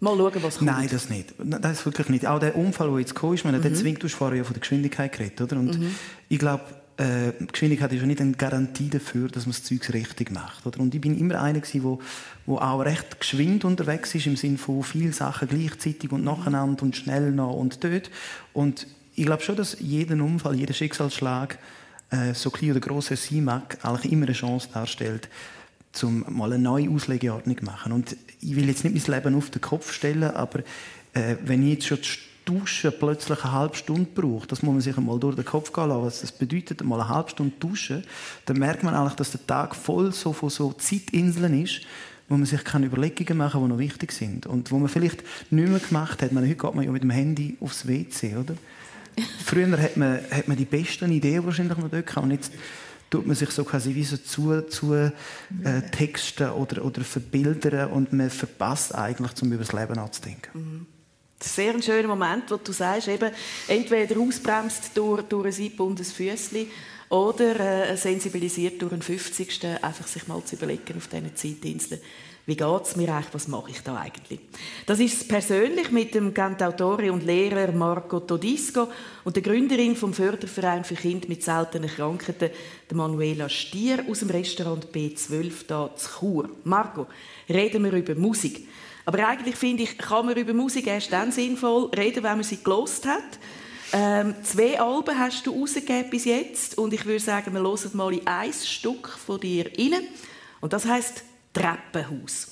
Mal 0.00 0.16
schauen, 0.16 0.42
was 0.42 0.58
kommt. 0.58 0.70
Nein, 0.70 0.88
das 0.90 1.08
nicht. 1.08 1.34
Das 1.38 1.78
ist 1.78 1.86
wirklich 1.86 2.08
nicht. 2.08 2.26
Auch 2.26 2.38
der 2.38 2.56
Unfall, 2.56 2.90
der 2.90 2.98
jetzt 2.98 3.14
kam, 3.14 3.32
ist, 3.32 3.44
meine, 3.44 3.58
mhm. 3.58 3.62
der 3.62 3.74
zwingt, 3.74 4.02
du 4.02 4.08
hast 4.08 4.14
vorher 4.14 4.36
ja 4.36 4.44
von 4.44 4.52
der 4.52 4.60
Geschwindigkeit 4.60 5.12
geredet, 5.12 5.40
oder? 5.40 5.56
Und 5.56 5.78
mhm. 5.78 5.94
ich 6.28 6.38
glaube, 6.38 6.64
äh, 6.98 7.32
Geschwindigkeit 7.52 7.92
ist 7.92 8.00
ja 8.00 8.06
nicht 8.06 8.20
eine 8.20 8.32
Garantie 8.32 8.88
dafür, 8.88 9.28
dass 9.28 9.44
man 9.46 9.52
das 9.52 9.64
Zeug 9.64 9.92
richtig 9.92 10.30
macht. 10.30 10.66
Oder? 10.66 10.80
Und 10.80 10.94
ich 10.94 11.00
bin 11.00 11.18
immer 11.18 11.40
einer 11.42 11.60
gewesen, 11.60 11.82
wo, 11.82 12.00
wo 12.46 12.56
auch 12.56 12.80
recht 12.80 13.20
geschwind 13.20 13.64
unterwegs 13.64 14.14
ist, 14.14 14.26
im 14.26 14.36
Sinne 14.36 14.58
von 14.58 14.82
vielen 14.82 15.12
Sachen 15.12 15.48
gleichzeitig 15.48 16.10
und 16.10 16.24
nacheinander 16.24 16.82
und 16.82 16.96
schnell 16.96 17.32
noch 17.32 17.54
und 17.54 17.84
dort. 17.84 18.10
Und 18.54 18.86
ich 19.14 19.26
glaube 19.26 19.42
schon, 19.42 19.56
dass 19.56 19.76
jeder 19.80 20.14
Unfall, 20.14 20.56
jeder 20.56 20.74
Schicksalsschlag, 20.74 21.58
äh, 22.10 22.34
so 22.34 22.50
klein 22.50 22.70
oder 22.70 22.80
gross 22.80 23.10
er 23.10 23.16
sein 23.16 23.44
mag, 23.44 23.78
eigentlich 23.82 24.12
immer 24.12 24.26
eine 24.26 24.34
Chance 24.34 24.68
darstellt, 24.72 25.28
um 26.02 26.24
mal 26.28 26.52
eine 26.52 26.62
neue 26.62 26.88
Auslegeordnung 26.90 27.58
zu 27.58 27.64
machen. 27.64 27.92
Und 27.92 28.16
ich 28.40 28.56
will 28.56 28.68
jetzt 28.68 28.84
nicht 28.84 29.08
mein 29.08 29.18
Leben 29.18 29.34
auf 29.34 29.50
den 29.50 29.60
Kopf 29.60 29.92
stellen, 29.92 30.24
aber 30.24 30.60
äh, 31.12 31.36
wenn 31.44 31.62
ich 31.62 31.74
jetzt 31.74 31.86
schon 31.86 31.98
Duschen 32.46 32.92
plötzlich 32.98 33.44
eine 33.44 33.52
halbe 33.52 33.76
Stunde 33.76 34.08
braucht, 34.14 34.52
das 34.52 34.62
muss 34.62 34.72
man 34.72 34.80
sich 34.80 34.96
einmal 34.96 35.18
durch 35.18 35.34
den 35.34 35.44
Kopf 35.44 35.72
gehen 35.72 35.88
lassen, 35.88 36.02
was 36.02 36.20
das 36.22 36.32
bedeutet, 36.32 36.82
mal 36.82 37.00
eine 37.00 37.08
halbe 37.10 37.30
Stunde 37.30 37.54
duschen, 37.60 38.04
dann 38.46 38.58
merkt 38.58 38.84
man 38.84 38.94
eigentlich, 38.94 39.16
dass 39.16 39.32
der 39.32 39.46
Tag 39.46 39.74
voll 39.74 40.12
so 40.12 40.32
von 40.32 40.48
so 40.48 40.72
Zeitinseln 40.72 41.62
ist, 41.62 41.82
wo 42.28 42.36
man 42.36 42.46
sich 42.46 42.64
keine 42.64 42.86
Überlegungen 42.86 43.36
machen 43.36 43.60
kann, 43.60 43.62
die 43.64 43.68
noch 43.68 43.78
wichtig 43.78 44.12
sind. 44.12 44.46
Und 44.46 44.70
wo 44.70 44.78
man 44.78 44.88
vielleicht 44.88 45.22
nicht 45.50 45.68
mehr 45.68 45.78
gemacht 45.78 46.22
hat. 46.22 46.32
meine, 46.32 46.46
heute 46.46 46.56
geht 46.56 46.74
man 46.74 46.84
ja 46.84 46.90
mit 46.90 47.02
dem 47.02 47.10
Handy 47.10 47.56
aufs 47.60 47.86
WC, 47.86 48.36
oder? 48.36 48.54
Früher 49.44 49.80
hat 49.80 49.96
man, 49.96 50.20
hat 50.30 50.48
man 50.48 50.56
die 50.56 50.64
besten 50.64 51.10
Ideen 51.10 51.44
wahrscheinlich 51.44 51.76
noch 51.76 51.88
dort 51.88 52.06
gehabt. 52.06 52.24
Und 52.24 52.32
jetzt 52.32 52.52
tut 53.10 53.26
man 53.26 53.36
sich 53.36 53.50
so 53.50 53.64
quasi 53.64 53.94
wie 53.94 54.04
so 54.04 54.16
zu, 54.16 54.62
zu 54.62 54.94
äh, 54.94 55.10
Texten 55.92 56.50
oder, 56.50 56.84
oder 56.84 57.02
verbildern 57.02 57.90
und 57.90 58.12
man 58.12 58.30
verpasst 58.30 58.94
eigentlich, 58.94 59.30
um 59.42 59.52
über 59.52 59.64
das 59.64 59.72
Leben 59.72 59.94
nachzudenken. 59.94 60.50
Mhm. 60.54 60.86
Das 61.38 61.48
ist 61.48 61.56
sehr 61.56 61.74
ein 61.74 61.82
schöner 61.82 62.08
Moment, 62.08 62.50
wo 62.50 62.56
du 62.56 62.72
sagst, 62.72 63.08
eben, 63.08 63.30
entweder 63.68 64.18
ausbremst 64.18 64.90
durch, 64.94 65.22
durch 65.22 65.58
ein 65.58 65.64
eingebundenes 65.64 66.12
Füßchen 66.12 66.66
oder 67.10 67.90
äh, 67.90 67.96
sensibilisiert 67.96 68.80
durch 68.80 68.92
einen 68.92 69.02
50. 69.02 69.64
einfach 69.82 70.06
sich 70.06 70.26
mal 70.26 70.42
zu 70.44 70.56
überlegen 70.56 70.96
auf 70.96 71.08
diesen 71.08 71.36
Zeitinseln, 71.36 72.00
wie 72.46 72.56
geht 72.56 72.82
es 72.84 72.94
mir 72.94 73.12
eigentlich, 73.12 73.34
was 73.34 73.48
mache 73.48 73.72
ich 73.72 73.80
da 73.80 73.96
eigentlich? 73.96 74.38
Das 74.86 75.00
ist 75.00 75.28
persönlich 75.28 75.90
mit 75.90 76.14
dem 76.14 76.32
Cantautore 76.32 77.12
und 77.12 77.24
Lehrer 77.24 77.72
Marco 77.72 78.20
Todisco 78.20 78.86
und 79.24 79.34
der 79.34 79.42
Gründerin 79.42 79.96
vom 79.96 80.14
Förderverein 80.14 80.84
für 80.84 80.94
Kinder 80.94 81.26
mit 81.26 81.42
seltenen 81.42 81.90
Krankheiten, 81.90 82.50
der 82.88 82.96
Manuela 82.96 83.48
Stier 83.48 84.04
aus 84.08 84.20
dem 84.20 84.30
Restaurant 84.30 84.86
B12 84.92 85.66
da 85.66 85.90
zu 85.96 86.08
Chur. 86.20 86.50
Marco, 86.62 87.08
reden 87.48 87.82
wir 87.82 87.92
über 87.92 88.14
Musik. 88.14 88.68
Aber 89.06 89.26
eigentlich 89.26 89.56
finde 89.56 89.84
ich, 89.84 89.96
kann 89.96 90.26
man 90.26 90.36
über 90.36 90.52
Musik 90.52 90.88
erst 90.88 91.12
dann 91.12 91.30
sinnvoll 91.30 91.90
reden, 91.96 92.24
wenn 92.24 92.34
man 92.34 92.42
sie 92.42 92.62
gelost 92.62 93.06
hat. 93.06 93.22
Ähm, 93.92 94.34
zwei 94.42 94.80
Alben 94.80 95.16
hast 95.16 95.46
du 95.46 95.58
rausgegeben 95.58 96.10
bis 96.10 96.24
jetzt 96.24 96.76
und 96.76 96.92
ich 96.92 97.06
würde 97.06 97.20
sagen, 97.20 97.54
wir 97.54 97.60
hören 97.60 97.90
mal 97.92 98.12
in 98.12 98.26
ein 98.26 98.52
Stück 98.52 99.08
von 99.08 99.38
dir 99.38 99.66
rein. 99.78 100.02
Und 100.60 100.72
das 100.72 100.84
heißt 100.84 101.22
Treppenhaus. 101.52 102.48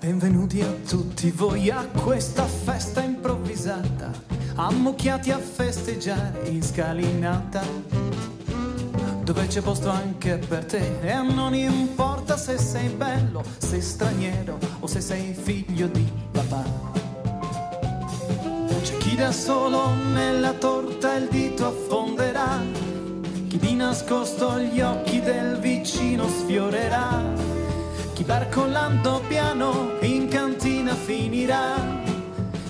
Benvenuti 0.00 0.62
a 0.62 0.74
tutti 0.88 1.30
voi 1.30 1.70
a 1.70 1.84
questa 1.84 2.46
festa 2.46 3.00
improvvisata, 3.02 4.10
ammucchiati 4.56 5.30
a 5.30 5.38
festeggiare 5.38 6.48
in 6.48 6.62
scalinata 6.62 8.33
dove 9.24 9.46
c'è 9.46 9.62
posto 9.62 9.88
anche 9.88 10.36
per 10.36 10.66
te. 10.66 11.00
E 11.00 11.14
non 11.22 11.54
importa 11.54 12.36
se 12.36 12.58
sei 12.58 12.88
bello, 12.88 13.42
se 13.58 13.80
straniero 13.80 14.58
o 14.80 14.86
se 14.86 15.00
sei 15.00 15.32
figlio 15.32 15.86
di 15.86 16.06
papà. 16.30 16.92
C'è 18.82 18.96
chi 18.98 19.16
da 19.16 19.32
solo 19.32 19.94
nella 20.12 20.52
torta 20.52 21.14
il 21.14 21.28
dito 21.30 21.68
affonderà, 21.68 22.60
chi 23.48 23.56
di 23.56 23.74
nascosto 23.74 24.58
gli 24.58 24.80
occhi 24.82 25.22
del 25.22 25.58
vicino 25.58 26.28
sfiorerà, 26.28 27.22
chi 28.12 28.24
barcollando 28.24 29.22
piano 29.26 29.92
in 30.00 30.28
cantina 30.28 30.94
finirà, 30.94 31.76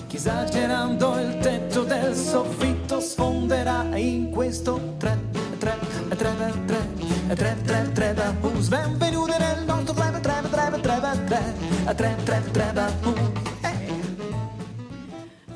chi 0.07 0.15
esagerando 0.15 1.19
il 1.19 1.37
tetto 1.39 1.83
del 1.83 2.15
soffitto 2.15 3.01
sfonderà 3.01 3.93
in 3.97 4.29
questo 4.29 4.93
tre, 4.97 5.19
tre, 5.59 5.73
tre, 6.09 6.15
tre, 6.15 6.53
tre, 6.67 7.35
tre, 7.35 7.55
tre, 7.65 7.91
tre, 7.93 8.13
da 8.13 8.31
bus. 8.41 8.67
Benvenuti 8.67 9.33
nel 9.37 9.65
nostro 9.65 9.93
tre, 9.93 10.19
tre, 10.21 10.41
tre, 10.51 10.79
tre, 10.81 10.99
tre, 11.01 11.13
tre, 11.25 11.95
tre, 11.95 12.15
tre, 12.23 12.43
tre, 12.51 12.71
da 12.73 12.91
bus. 13.01 13.19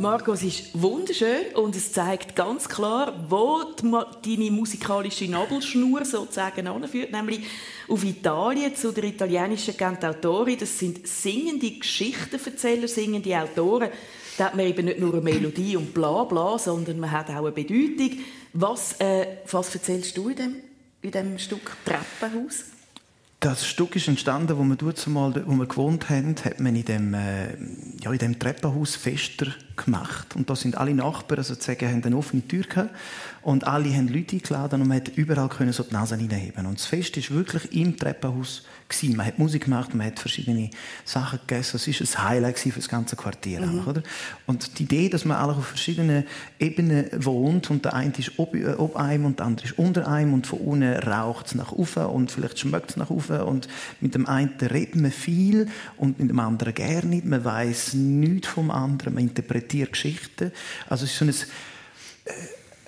Marco, 0.01 0.31
es 0.31 0.43
ist 0.43 0.81
wunderschön 0.81 1.53
und 1.55 1.75
es 1.75 1.91
zeigt 1.91 2.33
ganz 2.33 2.69
klar, 2.69 3.13
wo 3.27 3.63
deine 4.23 4.49
musikalische 4.49 5.29
Nabelschnur 5.29 6.05
sozusagen 6.05 6.67
anführt, 6.67 7.12
nämlich 7.12 7.41
auf 7.89 8.05
Italien 8.05 8.73
zu 8.73 8.93
der 8.93 9.03
italienischen 9.03 9.75
Cantautorin. 9.75 10.57
Das 10.57 10.79
sind 10.79 11.05
singende 11.05 11.69
Geschichtenverzähler, 11.71 12.88
singende 12.88 13.38
Autoren. 13.38 13.89
Da 14.38 14.45
hat 14.45 14.55
man 14.55 14.67
eben 14.67 14.85
nicht 14.85 14.99
nur 15.01 15.12
eine 15.15 15.21
Melodie 15.21 15.75
und 15.75 15.93
bla 15.93 16.23
bla, 16.23 16.57
sondern 16.57 16.97
man 16.97 17.12
hat 17.12 17.29
auch 17.29 17.39
eine 17.43 17.51
Bedeutung. 17.51 18.19
Was, 18.53 18.99
äh, 18.99 19.38
was 19.49 19.73
erzählst 19.75 20.17
du 20.17 20.29
in 20.29 20.35
dem, 20.35 20.55
in 21.01 21.12
dem 21.12 21.39
Stück 21.39 21.75
Treppenhaus? 21.85 22.65
Das 23.39 23.65
Stück 23.65 23.95
ist 23.95 24.07
entstanden, 24.07 24.57
wo 24.57 24.63
wir 24.63 24.75
dort 24.75 25.05
mal, 25.07 25.33
wo 25.45 25.53
wir 25.53 25.65
gewohnt 25.65 26.09
haben, 26.09 26.35
hat 26.43 26.59
man 26.59 26.75
in 26.75 26.83
dem, 26.83 27.13
äh, 27.13 27.55
ja, 28.01 28.12
in 28.12 28.17
dem 28.17 28.39
Treppenhaus 28.39 28.95
Fester 28.95 29.47
gemacht. 29.85 30.35
Und 30.35 30.49
da 30.49 30.55
sind 30.55 30.77
alle 30.77 30.93
Nachbarn 30.93 31.43
sozusagen, 31.43 31.87
haben 31.87 32.03
eine 32.03 32.17
offene 32.17 32.47
Tür 32.47 32.63
gehabt. 32.63 32.91
Und 33.41 33.65
alle 33.65 33.93
haben 33.95 34.09
Leute 34.09 34.35
eingeladen 34.35 34.81
und 34.81 34.87
man 34.89 34.97
hat 34.97 35.09
überall 35.15 35.47
können 35.47 35.71
so 35.71 35.83
die 35.83 35.93
Nase 35.93 36.15
reinheben. 36.15 36.65
Und 36.65 36.77
das 36.77 36.85
Fest 36.85 37.15
ist 37.15 37.31
wirklich 37.31 37.73
im 37.73 37.97
Treppenhaus 37.97 38.63
gewesen. 38.89 39.15
Man 39.15 39.25
hat 39.25 39.39
Musik 39.39 39.65
gemacht, 39.65 39.95
man 39.95 40.07
hat 40.07 40.19
verschiedene 40.19 40.69
Sachen 41.05 41.39
gegessen. 41.47 41.77
Es 41.77 41.87
ist 41.87 42.01
ein 42.01 42.23
Highlight 42.29 42.59
für 42.59 42.71
das 42.71 42.89
ganze 42.89 43.15
Quartier. 43.15 43.61
Mhm. 43.61 43.87
Oder? 43.87 44.03
Und 44.45 44.77
die 44.77 44.83
Idee, 44.83 45.09
dass 45.09 45.23
man 45.23 45.37
alle 45.37 45.53
auf 45.53 45.67
verschiedenen 45.67 46.25
Ebenen 46.59 47.07
wohnt 47.15 47.71
und 47.71 47.85
der 47.85 47.93
eine 47.93 48.11
ist 48.17 48.33
ob, 48.37 48.53
ob 48.77 48.97
einem 48.97 49.25
und 49.25 49.39
der 49.39 49.45
andere 49.45 49.67
ist 49.67 49.79
unter 49.79 50.07
einem 50.07 50.33
und 50.33 50.47
von 50.47 50.59
unten 50.59 50.93
raucht 50.93 51.47
es 51.47 51.55
nach 51.55 51.71
oben 51.71 52.05
und 52.07 52.31
vielleicht 52.31 52.59
schmeckt 52.59 52.91
es 52.91 52.97
nach 52.97 53.09
oben 53.09 53.41
und 53.41 53.67
mit 54.01 54.15
dem 54.15 54.27
einen 54.27 54.51
redet 54.59 54.95
man 54.95 55.11
viel 55.11 55.67
und 55.95 56.19
mit 56.19 56.29
dem 56.29 56.39
anderen 56.39 56.73
gar 56.73 57.05
nicht. 57.05 57.25
Man 57.25 57.45
weiß 57.45 57.93
nichts 57.93 58.47
vom 58.47 58.69
anderen, 58.69 59.13
man 59.13 59.23
interpretiert 59.23 59.68
Geschichten. 59.77 60.51
Also 60.88 61.05
es 61.05 61.12
ist 61.12 61.17
so 61.19 61.25
ein 61.25 61.29
äh, 61.29 62.34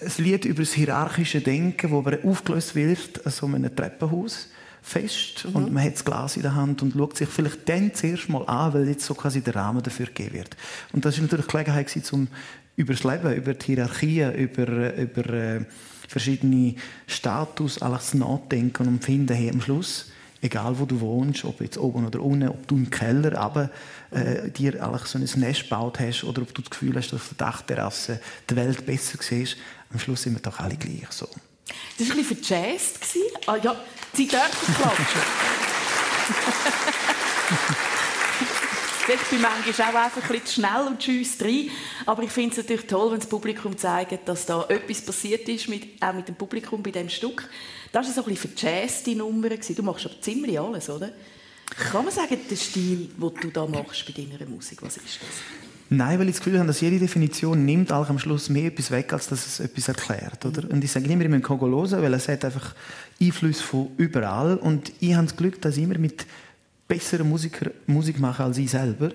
ein 0.02 0.24
Lied 0.24 0.46
über 0.46 0.64
das 0.64 0.74
hierarchische 0.74 1.42
Denken, 1.42 1.92
wo 1.92 2.00
aber 2.00 2.18
aufgelöst 2.24 2.76
wird 2.76 3.26
an 3.26 3.32
so 3.32 3.46
einem 3.46 3.76
Treppenhaus 3.76 4.48
fest 4.82 5.46
mhm. 5.46 5.56
und 5.56 5.74
man 5.74 5.84
hat 5.84 5.94
das 5.94 6.06
Glas 6.06 6.36
in 6.36 6.42
der 6.42 6.56
Hand 6.56 6.82
und 6.82 6.94
schaut 6.94 7.18
sich 7.18 7.30
vielleicht 7.30 7.70
dann 7.70 7.94
zuerst 7.94 8.30
mal 8.30 8.44
an, 8.48 8.74
weil 8.74 8.88
jetzt 8.88 9.06
so 9.06 9.14
quasi 9.14 9.42
der 9.42 9.56
Rahmen 9.56 9.84
dafür 9.84 10.08
gegeben 10.08 10.34
wird. 10.34 10.58
Und 10.92 11.06
das 11.06 11.16
ist 11.16 11.22
natürlich 11.22 11.46
die 11.46 11.52
Gelegenheit 11.52 12.14
um 12.14 12.28
über 12.76 12.94
das 12.94 13.04
Leben, 13.04 13.34
über 13.36 13.54
die 13.54 13.66
Hierarchien, 13.66 14.34
über, 14.34 14.96
über 14.96 15.30
äh, 15.34 15.66
verschiedene 16.08 16.76
Status 17.06 17.82
alles 17.82 18.14
nachdenken 18.16 18.88
und 18.88 19.04
finden, 19.04 19.36
hey, 19.36 19.52
am 19.52 19.62
Schluss, 19.62 20.12
egal 20.42 20.80
wo 20.80 20.86
du 20.86 21.00
wohnst, 21.00 21.46
ob 21.46 21.62
jetzt 21.62 21.78
oben 21.78 22.08
oder 22.08 22.22
unten, 22.22 22.50
ob 22.50 22.68
du 22.68 22.76
im 22.76 22.90
Keller 22.90 23.38
aber 23.38 23.70
äh, 24.12 24.50
dir 24.50 24.84
eigentlich 24.84 25.06
so 25.06 25.18
ein 25.18 25.40
Nest 25.40 25.64
gebaut 25.64 26.00
hast 26.00 26.24
oder 26.24 26.42
ob 26.42 26.54
du 26.54 26.62
das 26.62 26.70
Gefühl 26.70 26.96
hast, 26.96 27.12
dass 27.12 27.22
auf 27.22 27.30
der 27.30 27.48
Dachterrasse 27.48 28.20
die 28.50 28.56
Welt 28.56 28.86
besser 28.86 29.18
siehst, 29.22 29.58
am 29.92 30.00
Schluss 30.00 30.24
sind 30.24 30.34
wir 30.34 30.42
doch 30.42 30.60
alle 30.60 30.76
gleich 30.76 31.10
so. 31.10 31.28
Das 31.98 32.10
war 32.10 32.16
ein 32.16 32.24
bisschen 32.24 32.44
verjazzt. 32.44 33.00
Ah 33.46 33.56
ja, 33.58 33.76
Sie 34.14 34.28
dürfen 34.28 34.76
klatschen. 34.76 35.22
Ich 39.08 39.20
bin 39.30 39.42
manchmal 39.42 39.90
auch 39.90 40.06
einfach 40.06 40.24
ein 40.24 40.40
bisschen 40.40 40.66
schnell 40.66 40.88
und 40.88 41.00
tschüss 41.00 41.38
rein. 41.42 41.70
Aber 42.06 42.24
ich 42.24 42.32
finde 42.32 42.52
es 42.52 42.58
natürlich 42.58 42.88
toll, 42.88 43.12
wenn 43.12 43.20
das 43.20 43.30
Publikum 43.30 43.78
zeigt, 43.78 44.28
dass 44.28 44.46
da 44.46 44.66
etwas 44.68 45.02
passiert 45.02 45.48
ist, 45.48 45.70
mit, 45.70 46.02
auch 46.02 46.14
mit 46.14 46.28
dem 46.28 46.36
Publikum 46.36 46.84
bei 46.84 46.92
diesem 46.92 47.10
Stück. 47.10 47.50
Das 47.92 48.08
war 48.08 48.14
so 48.14 48.24
ein 48.24 48.34
bisschen 48.34 48.52
verjazzte 48.52 49.16
Nummer. 49.16 49.50
Du 49.50 49.84
machst 49.84 50.06
aber 50.06 50.20
ziemlich 50.22 50.60
alles, 50.60 50.90
oder? 50.90 51.12
Kann 51.78 52.06
man 52.06 52.14
sagen, 52.14 52.38
der 52.50 52.56
Stil, 52.56 53.10
den 53.18 53.32
du 53.42 53.50
da 53.50 53.66
machst 53.66 54.06
bei 54.06 54.14
deiner 54.14 54.50
Musik, 54.50 54.82
was 54.82 54.98
ist 54.98 55.20
das? 55.22 55.30
Nein, 55.94 56.20
weil 56.20 56.30
ich 56.30 56.36
das 56.36 56.44
Gefühl 56.44 56.58
habe, 56.58 56.68
dass 56.68 56.80
jede 56.80 57.00
Definition 57.00 57.66
nimmt 57.66 57.92
auch 57.92 58.08
am 58.10 58.18
Schluss 58.18 58.48
mehr 58.48 58.68
etwas 58.68 58.92
weg, 58.92 59.12
als 59.12 59.28
dass 59.28 59.46
es 59.46 59.60
etwas 59.60 59.90
erklärt. 59.90 60.46
Oder? 60.46 60.70
Und 60.70 60.82
ich 60.84 60.92
sage 60.92 61.06
immer, 61.06 61.24
ich 61.24 61.30
müssen 61.30 61.50
hören, 61.50 62.02
weil 62.02 62.14
es 62.14 62.30
hat 62.30 62.46
einfach 62.46 62.74
Einfluss 63.20 63.60
von 63.60 63.90
überall. 63.98 64.56
Und 64.56 64.94
ich 65.02 65.14
habe 65.14 65.28
das 65.28 65.36
Glück, 65.36 65.62
dass 65.62 65.76
ich 65.76 65.84
immer 65.84 65.98
mit 65.98 66.26
besseren 66.88 67.28
Musikern 67.28 67.72
Musik 67.88 68.20
mache 68.20 68.44
als 68.44 68.58
ich 68.58 68.72
selber. 68.72 69.12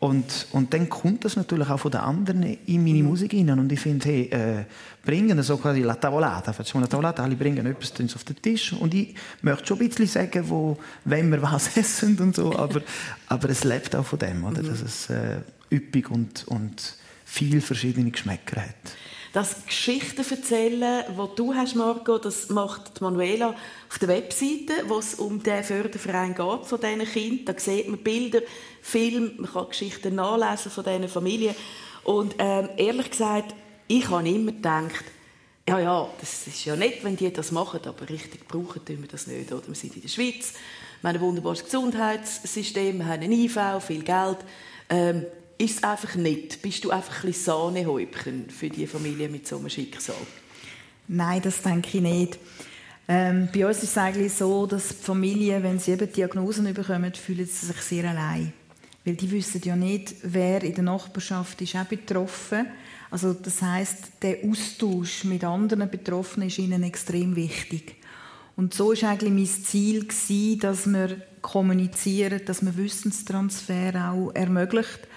Und, 0.00 0.46
und 0.52 0.72
dann 0.72 0.88
kommt 0.88 1.24
das 1.24 1.34
natürlich 1.34 1.68
auch 1.68 1.80
von 1.80 1.90
den 1.90 2.00
anderen 2.00 2.42
in 2.44 2.84
meine 2.84 3.02
mhm. 3.02 3.08
Musik 3.08 3.32
hinein. 3.32 3.58
Und 3.58 3.72
ich 3.72 3.80
finde, 3.80 4.08
hey, 4.08 4.22
äh, 4.30 4.64
bringen 5.04 5.42
so 5.42 5.56
quasi 5.56 5.82
la 5.82 5.94
tavolata, 5.94 6.52
facciamo 6.52 6.84
la 6.84 6.88
tavolata, 6.88 7.24
alle 7.24 7.34
bringen 7.34 7.66
etwas 7.66 7.92
auf 8.14 8.22
den 8.22 8.40
Tisch. 8.40 8.72
Und 8.74 8.94
ich 8.94 9.14
möchte 9.42 9.66
schon 9.66 9.80
ein 9.80 9.88
bisschen 9.88 10.06
sagen, 10.06 10.48
wo, 10.48 10.78
wenn 11.04 11.30
wir 11.30 11.42
was 11.42 11.76
essen 11.76 12.16
und 12.20 12.36
so, 12.36 12.56
aber, 12.56 12.82
aber 13.26 13.50
es 13.50 13.64
lebt 13.64 13.96
auch 13.96 14.06
von 14.06 14.20
dem, 14.20 14.44
oder? 14.44 14.62
Mhm. 14.62 14.68
dass 14.68 14.82
es 14.82 15.10
äh, 15.10 15.40
üppig 15.72 16.10
und, 16.10 16.46
und 16.46 16.94
viel 17.24 17.60
verschiedene 17.60 18.10
Geschmäcker 18.10 18.62
hat. 18.62 18.96
Das 19.32 19.66
Geschichten 19.66 20.24
erzählen, 20.28 21.04
was 21.14 21.34
du 21.36 21.54
hast, 21.54 21.74
Marco, 21.74 22.16
das 22.16 22.48
macht 22.48 23.00
Manuela 23.02 23.54
auf 23.90 23.98
der 23.98 24.08
Webseite, 24.08 24.72
wo 24.86 24.98
es 24.98 25.16
um 25.16 25.42
den 25.42 25.62
Förderverein 25.62 26.34
geht 26.34 26.66
von 26.66 26.80
diesen 26.80 27.04
Kindern. 27.04 27.54
Da 27.54 27.60
sieht 27.60 27.88
man 27.88 27.98
Bilder, 27.98 28.40
Filme, 28.80 29.32
man 29.36 29.52
kann 29.52 29.68
Geschichten 29.68 30.14
nachlesen 30.14 30.70
von 30.70 30.84
diesen 30.84 31.08
Familien. 31.08 31.54
Und 32.04 32.36
ähm, 32.38 32.70
ehrlich 32.78 33.10
gesagt, 33.10 33.54
ich 33.86 34.08
habe 34.08 34.28
immer 34.28 34.52
gedacht, 34.52 35.04
ja, 35.68 35.78
ja, 35.78 36.08
das 36.18 36.46
ist 36.46 36.64
ja 36.64 36.74
nett, 36.74 37.04
wenn 37.04 37.16
die 37.16 37.30
das 37.30 37.52
machen, 37.52 37.80
aber 37.84 38.08
richtig 38.08 38.48
brauchen 38.48 38.82
tun 38.82 39.02
wir 39.02 39.08
das 39.08 39.26
nicht. 39.26 39.52
Oder? 39.52 39.68
Wir 39.68 39.74
sind 39.74 39.94
in 39.94 40.00
der 40.00 40.08
Schweiz, 40.08 40.54
wir 41.02 41.08
haben 41.08 41.16
ein 41.16 41.20
wunderbares 41.20 41.62
Gesundheitssystem, 41.62 42.98
wir 42.98 43.06
haben 43.06 43.22
eine 43.22 43.34
IV, 43.34 43.58
viel 43.86 44.02
Geld. 44.02 44.38
Ähm, 44.88 45.26
ist 45.58 45.78
es 45.78 45.82
einfach 45.82 46.14
nicht? 46.14 46.62
Bist 46.62 46.84
du 46.84 46.90
einfach 46.90 47.24
ein 47.24 47.32
Sahnehäubchen 47.32 48.48
für 48.48 48.70
die 48.70 48.86
Familie 48.86 49.28
mit 49.28 49.46
so 49.46 49.58
einem 49.58 49.68
Schicksal? 49.68 50.14
Nein, 51.08 51.42
das 51.42 51.62
denke 51.62 51.98
ich 51.98 52.02
nicht. 52.02 52.38
Ähm, 53.08 53.48
bei 53.52 53.66
uns 53.66 53.78
ist 53.78 53.90
es 53.90 53.98
eigentlich 53.98 54.32
so, 54.34 54.66
dass 54.66 54.88
die 54.88 55.04
Familien, 55.04 55.62
wenn 55.62 55.78
sie 55.78 55.92
eben 55.92 56.12
Diagnosen 56.12 56.72
bekommen, 56.72 57.12
fühlen 57.14 57.46
sie 57.46 57.66
sich 57.66 57.76
sehr 57.78 58.08
allein. 58.08 58.52
Weil 59.04 59.14
die 59.14 59.30
wissen 59.30 59.62
ja 59.64 59.74
nicht, 59.74 60.14
wer 60.22 60.62
in 60.62 60.74
der 60.74 60.84
Nachbarschaft 60.84 61.60
ist 61.62 61.74
auch 61.74 61.84
betroffen. 61.84 62.66
Also 63.10 63.32
das 63.32 63.62
heißt, 63.62 64.22
der 64.22 64.44
Austausch 64.44 65.24
mit 65.24 65.42
anderen 65.42 65.90
Betroffenen 65.90 66.48
ist 66.48 66.58
ihnen 66.58 66.82
extrem 66.82 67.34
wichtig. 67.34 67.96
Und 68.54 68.74
so 68.74 68.92
ist 68.92 69.04
eigentlich 69.04 69.32
mein 69.32 69.64
Ziel 69.64 70.06
gewesen, 70.06 70.58
dass 70.60 70.86
wir 70.86 71.22
kommunizieren, 71.40 72.42
dass 72.44 72.60
man 72.60 72.76
Wissenstransfer 72.76 74.12
auch 74.12 74.32
ermöglicht 74.34 75.08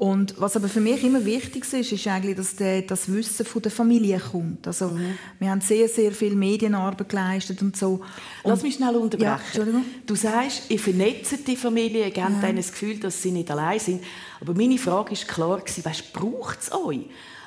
und 0.00 0.40
was 0.40 0.56
aber 0.56 0.68
für 0.68 0.80
mich 0.80 1.04
immer 1.04 1.22
wichtig 1.26 1.70
ist, 1.70 1.92
ist 1.92 2.06
eigentlich, 2.06 2.34
dass 2.34 2.56
der, 2.56 2.80
das 2.80 3.12
Wissen 3.12 3.44
von 3.44 3.60
der 3.60 3.70
Familie 3.70 4.18
kommt. 4.18 4.66
Also, 4.66 4.88
mhm. 4.88 5.18
wir 5.38 5.50
haben 5.50 5.60
sehr, 5.60 5.90
sehr 5.90 6.12
viel 6.12 6.34
Medienarbeit 6.34 7.10
geleistet 7.10 7.60
und 7.60 7.76
so. 7.76 8.00
Und 8.42 8.50
Lass 8.50 8.62
mich 8.62 8.76
schnell 8.76 8.96
unterbrechen. 8.96 9.38
Ja, 9.52 9.82
du 10.06 10.14
sagst, 10.14 10.70
ihr 10.70 10.78
vernetzt 10.78 11.46
die 11.46 11.54
Familie, 11.54 12.06
ihr 12.06 12.10
gebt 12.12 12.16
ja. 12.16 12.48
ihnen 12.48 12.56
das 12.56 12.72
Gefühl, 12.72 12.98
dass 12.98 13.20
sie 13.20 13.30
nicht 13.30 13.50
allein 13.50 13.78
sind. 13.78 14.02
Aber 14.40 14.54
meine 14.54 14.78
Frage 14.78 15.12
ist 15.12 15.28
klar 15.28 15.60
weißt, 15.60 16.14
braucht 16.14 16.62
es 16.62 16.72
euch? 16.72 17.00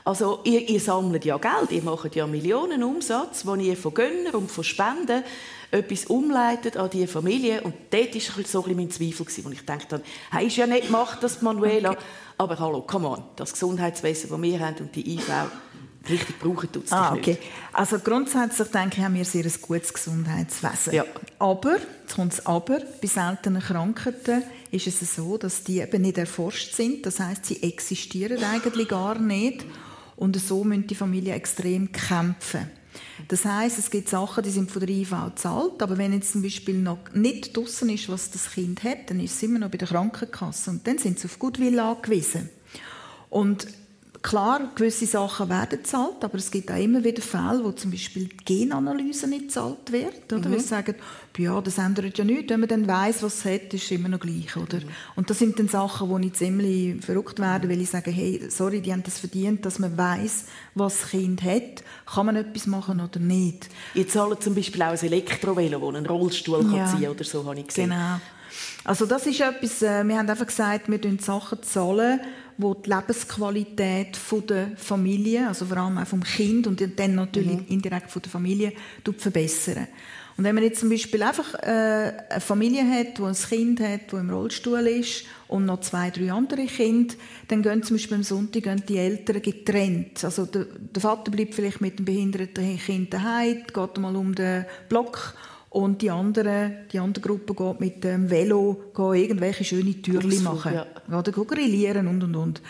Also, 0.06 0.42
ihr, 0.44 0.68
ihr 0.68 0.80
sammelt 0.80 1.24
ja 1.24 1.38
Geld, 1.38 1.72
ihr 1.72 1.84
macht 1.84 2.16
ja 2.16 2.28
Millionen 2.28 2.84
Umsatz, 2.84 3.44
den 3.44 3.60
ihr 3.62 3.78
von 3.78 3.94
Gönnern 3.94 4.36
und 4.36 4.52
von 4.52 4.64
Spenden 4.64 5.24
etwas 5.72 6.06
umleitet 6.06 6.78
an 6.78 6.90
diese 6.90 7.08
Familie. 7.08 7.62
Und 7.62 7.74
dort 7.90 8.14
war 8.14 8.46
so 8.46 8.66
ein 8.66 8.76
mein 8.76 8.92
Zweifel, 8.92 9.26
wo 9.44 9.50
ich 9.50 9.66
dachte, 9.66 10.02
hey, 10.32 10.48
ist 10.48 10.58
ja 10.58 10.68
nicht 10.68 10.88
gemacht, 10.88 11.20
das 11.22 11.42
Manuela. 11.42 11.92
Okay. 11.92 12.02
Aber 12.38 12.60
hallo, 12.60 12.82
come 12.82 13.08
on, 13.08 13.24
das 13.36 13.54
Gesundheitswesen, 13.54 14.30
das 14.30 14.42
wir 14.42 14.60
haben 14.60 14.76
und 14.80 14.96
die 14.96 15.16
IV, 15.16 15.30
richtig 16.10 16.40
brauchen 16.40 16.72
tut 16.72 16.86
es 16.86 16.92
ah, 16.92 17.14
okay. 17.14 17.32
nicht. 17.32 17.42
Also 17.72 18.00
grundsätzlich 18.00 18.68
denke 18.70 18.98
ich, 18.98 19.04
haben 19.04 19.16
wir 19.16 19.26
sehr 19.26 19.46
ein 19.46 19.54
gutes 19.62 19.94
Gesundheitswesen. 19.94 20.94
Ja. 20.94 21.06
Aber, 21.40 21.78
jetzt 22.02 22.16
kommt 22.16 22.34
das 22.34 22.46
Aber, 22.46 22.80
bei 23.02 23.08
seltenen 23.08 23.62
Krankheiten 23.62 24.44
ist 24.72 24.88
es 24.88 25.16
so, 25.16 25.38
dass 25.38 25.64
die 25.64 25.80
eben 25.80 26.02
nicht 26.02 26.18
erforscht 26.18 26.76
sind. 26.76 27.06
Das 27.06 27.20
heißt, 27.20 27.46
sie 27.46 27.64
existieren 27.64 28.44
eigentlich 28.44 28.90
gar 28.90 29.18
nicht. 29.18 29.66
Und 30.16 30.40
so 30.40 30.64
müssen 30.64 30.88
die 30.88 30.96
Familien 30.96 31.36
extrem 31.36 31.92
kämpfen. 31.92 32.70
Das 33.28 33.46
heißt, 33.46 33.80
es 33.80 33.90
gibt 33.90 34.10
Sachen, 34.10 34.44
die 34.44 34.52
sind 34.52 34.70
von 34.70 34.80
der 34.86 34.90
IV 34.90 35.14
gezahlt, 35.26 35.82
aber 35.82 35.98
wenn 35.98 36.14
jetzt 36.14 36.32
zum 36.32 36.44
Beispiel 36.44 36.78
noch 36.78 37.00
nicht 37.14 37.56
draussen 37.56 37.90
ist, 37.90 38.10
was 38.10 38.30
das 38.30 38.52
Kind 38.52 38.84
hat, 38.84 39.10
dann 39.10 39.20
ist 39.20 39.36
es 39.36 39.44
immer 39.44 39.60
noch 39.60 39.70
bei 39.70 39.78
der 39.78 39.88
Krankenkasse 39.88 40.70
und 40.70 40.86
dann 40.86 40.98
sind 40.98 41.20
sie 41.20 41.26
auf 41.26 41.40
Gutwill 41.40 41.80
angewiesen. 41.80 42.50
Und 43.30 43.68
klar, 44.24 44.72
gewisse 44.74 45.06
Sachen 45.06 45.50
werden 45.50 45.80
gezahlt, 45.80 46.24
aber 46.24 46.38
es 46.38 46.50
gibt 46.50 46.72
auch 46.72 46.78
immer 46.78 47.04
wieder 47.04 47.22
Fälle, 47.22 47.64
wo 47.64 47.72
zum 47.74 47.92
Beispiel 47.92 48.30
die 48.30 48.46
Genanalyse 48.46 49.28
nicht 49.28 49.50
gezahlt 49.50 49.92
wird. 49.92 50.32
Oder? 50.32 50.48
Mhm. 50.48 50.54
Wir 50.54 50.60
sagen, 50.62 50.96
ja, 51.38 51.60
das 51.60 51.78
ändert 51.78 52.18
ja 52.18 52.24
nichts. 52.24 52.50
Wenn 52.50 52.62
man 52.62 52.70
dann 52.70 52.88
weiss, 52.88 53.22
was 53.22 53.40
es 53.40 53.46
hat, 53.46 53.74
ist 53.74 53.84
es 53.84 53.92
immer 53.92 54.08
noch 54.08 54.22
gleich. 54.22 54.56
Oder? 54.56 54.78
Mhm. 54.78 54.90
Und 55.18 55.30
das 55.30 55.40
sind 55.40 55.60
dann 55.60 55.68
Sachen, 55.68 56.10
wo 56.10 56.18
ich 56.18 56.34
ziemlich 56.34 57.04
verrückt 57.04 57.40
werde, 57.40 57.70
weil 57.70 57.82
ich 57.82 57.90
sage, 57.90 58.12
hey, 58.12 58.42
sorry, 58.50 58.82
die 58.82 58.94
haben 58.94 59.04
das 59.04 59.20
verdient, 59.20 59.66
dass 59.66 59.78
man 59.78 59.98
weiss, 59.98 60.46
was 60.74 61.02
das 61.02 61.10
Kind 61.10 61.44
hat. 61.44 61.84
Kann 62.06 62.26
man 62.26 62.38
etwas 62.38 62.66
machen 62.66 63.02
oder 63.02 63.20
nicht? 63.20 63.70
Ihr 63.94 64.08
zahlt 64.08 64.42
zum 64.42 64.56
Beispiel 64.56 64.82
auch 64.84 64.92
ein 64.92 65.00
Elektrovelo, 65.00 65.80
das 65.80 65.98
einen 65.98 66.06
Rollstuhl 66.06 66.66
ja. 66.74 66.86
kann 66.86 66.98
ziehen 66.98 67.10
oder 67.10 67.24
so, 67.26 67.46
habe 67.46 67.60
ich 67.60 67.68
gesehen. 67.68 67.90
Genau. 67.90 68.20
Also 68.84 69.06
das 69.06 69.26
ist 69.26 69.40
etwas, 69.40 69.82
äh, 69.82 70.04
wir 70.04 70.18
haben 70.18 70.30
einfach 70.30 70.46
gesagt, 70.46 70.90
wir 70.90 71.00
zahlen 71.00 71.20
Sachen 71.20 71.64
zahlen, 71.64 72.20
wo 72.58 72.74
die 72.74 72.90
Lebensqualität 72.90 74.18
der 74.50 74.72
Familie, 74.76 75.48
also 75.48 75.66
vor 75.66 75.78
allem 75.78 75.98
auch 75.98 76.08
vom 76.08 76.24
Kind 76.24 76.68
und 76.68 76.82
dann 76.98 77.16
natürlich 77.16 77.58
mhm. 77.58 77.68
indirekt 77.68 78.12
von 78.12 78.22
der 78.22 78.32
Familie, 78.32 78.74
verbessern. 79.18 79.88
Und 80.36 80.46
wenn 80.46 80.56
man 80.56 80.64
jetzt 80.64 80.80
zum 80.80 80.90
Beispiel 80.90 81.22
einfach 81.22 81.54
äh, 81.62 82.12
eine 82.30 82.42
Familie 82.42 82.90
hat, 82.90 83.20
wo 83.20 83.26
ein 83.26 83.36
Kind 83.36 83.80
hat, 83.80 84.12
das 84.12 84.20
im 84.20 84.32
Rollstuhl 84.32 84.88
ist 84.88 85.26
und 85.48 85.66
noch 85.66 85.82
zwei, 85.82 86.10
drei 86.10 86.32
andere 86.32 86.66
Kinder, 86.66 87.14
dann 87.50 87.62
gehen 87.62 87.84
zum 87.84 87.98
Beispiel 87.98 88.18
am 88.18 88.24
Sonntag 88.24 88.64
gehen 88.64 88.84
die 88.88 88.98
Eltern 88.98 89.42
getrennt. 89.42 90.24
Also 90.24 90.46
der, 90.46 90.66
der 90.66 91.02
Vater 91.02 91.30
bleibt 91.30 91.54
vielleicht 91.54 91.82
mit 91.82 92.00
dem 92.00 92.06
behinderten 92.06 92.80
Kind 92.80 93.14
daheim, 93.14 93.64
geht 93.72 93.98
mal 94.00 94.16
um 94.16 94.34
den 94.34 94.66
Block 94.90 95.36
und 95.74 96.04
die 96.04 96.12
andere, 96.12 96.86
die 96.92 97.00
andere 97.00 97.28
Gruppe 97.28 97.56
geht 97.56 97.80
mit 97.80 98.04
dem 98.04 98.30
Velo 98.30 98.92
irgendwelche 98.96 99.64
schöne 99.64 100.00
Türchen 100.04 100.44
machen. 100.44 100.72
Ja. 100.72 101.18
Oder 101.18 101.32
grillieren 101.32 102.08
und, 102.08 102.24
und, 102.24 102.36
und. 102.36 102.62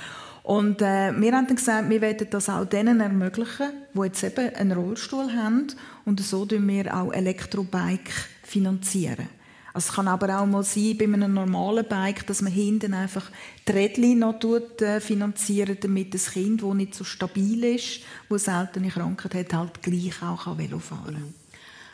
Und 0.44 0.82
äh, 0.82 1.12
wir 1.12 1.34
haben 1.34 1.48
dann 1.48 1.56
gesagt, 1.56 1.90
wir 1.90 2.02
wollen 2.02 2.28
das 2.30 2.48
auch 2.48 2.64
denen 2.64 3.02
ermöglichen, 3.02 3.72
die 3.94 4.00
jetzt 4.00 4.24
eben 4.24 4.56
einen 4.56 4.72
Rollstuhl 4.72 5.34
haben. 5.34 5.68
Und 6.06 6.22
so 6.22 6.46
finanzieren 6.46 6.66
wir 6.66 6.96
auch 6.96 7.12
Elektrobike 7.12 8.12
finanzieren. 8.42 9.28
Also 9.74 9.90
es 9.90 9.96
kann 9.96 10.08
aber 10.08 10.40
auch 10.40 10.46
mal 10.46 10.64
sein, 10.64 10.98
bei 10.98 11.06
einem 11.06 11.34
normalen 11.34 11.86
Bike, 11.86 12.26
dass 12.28 12.42
man 12.42 12.54
hinten 12.54 12.94
einfach 12.94 13.30
die 13.68 13.72
Rädchen 13.74 14.20
noch 14.20 14.40
tut, 14.40 14.82
äh, 14.82 15.02
finanzieren 15.02 15.78
damit 15.82 16.14
das 16.14 16.32
Kind, 16.32 16.62
das 16.62 16.74
nicht 16.74 16.96
so 16.96 17.04
stabil 17.04 17.64
ist, 17.66 18.02
das 18.30 18.46
seltene 18.46 18.90
Krankheit 18.90 19.34
hat, 19.34 19.54
halt 19.54 19.82
gleich 19.82 20.22
auch 20.22 20.58
Velo 20.58 20.80
fahren 20.80 21.16
kann. 21.16 21.43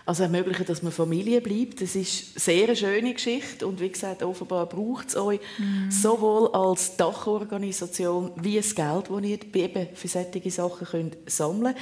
Also 0.09 0.23
ermöglichen, 0.23 0.65
dass 0.65 0.81
man 0.81 0.91
Familie 0.91 1.39
bleibt. 1.39 1.81
Das 1.81 1.95
ist 1.95 2.31
eine 2.33 2.39
sehr 2.39 2.75
schöne 2.75 3.13
Geschichte 3.13 3.67
und 3.67 3.79
wie 3.79 3.89
gesagt, 3.89 4.23
offenbar 4.23 4.65
braucht 4.65 5.09
es 5.09 5.15
euch 5.15 5.39
mhm. 5.59 5.91
sowohl 5.91 6.49
als 6.51 6.97
Dachorganisation 6.97 8.31
wie 8.37 8.55
das 8.55 8.73
Geld, 8.73 9.03
das 9.07 9.21
ihr 9.21 9.55
eben 9.55 9.87
für 9.93 10.07
solche 10.07 10.49
Sachen 10.49 10.87
könnt 10.87 11.17
sammeln 11.27 11.75
könnt. 11.75 11.77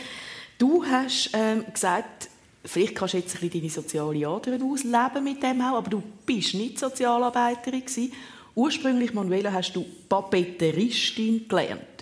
Du 0.57 0.83
hast 0.83 1.29
ähm, 1.31 1.63
gesagt, 1.71 2.27
vielleicht 2.65 2.95
kannst 2.95 3.13
du 3.13 3.19
jetzt 3.19 3.33
ein 3.35 3.49
bisschen 3.49 3.61
deine 3.61 3.71
soziale 3.71 4.27
Ader 4.27 4.57
ausleben 4.61 5.23
mit 5.23 5.41
dem 5.41 5.61
auch, 5.61 5.77
aber 5.77 5.89
du 5.89 6.03
bist 6.25 6.53
nicht 6.53 6.79
Sozialarbeiterin 6.79 7.85
gewesen. 7.85 8.11
Ursprünglich, 8.55 9.13
Manuela, 9.13 9.53
hast 9.53 9.71
du 9.71 9.85
Papeteristin 10.09 11.47
gelernt. 11.47 11.96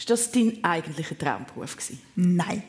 Ist 0.00 0.08
das 0.08 0.32
dein 0.32 0.64
eigentlicher 0.64 1.16
Traumberuf 1.18 1.76
gewesen? 1.76 2.00
Nein. 2.16 2.62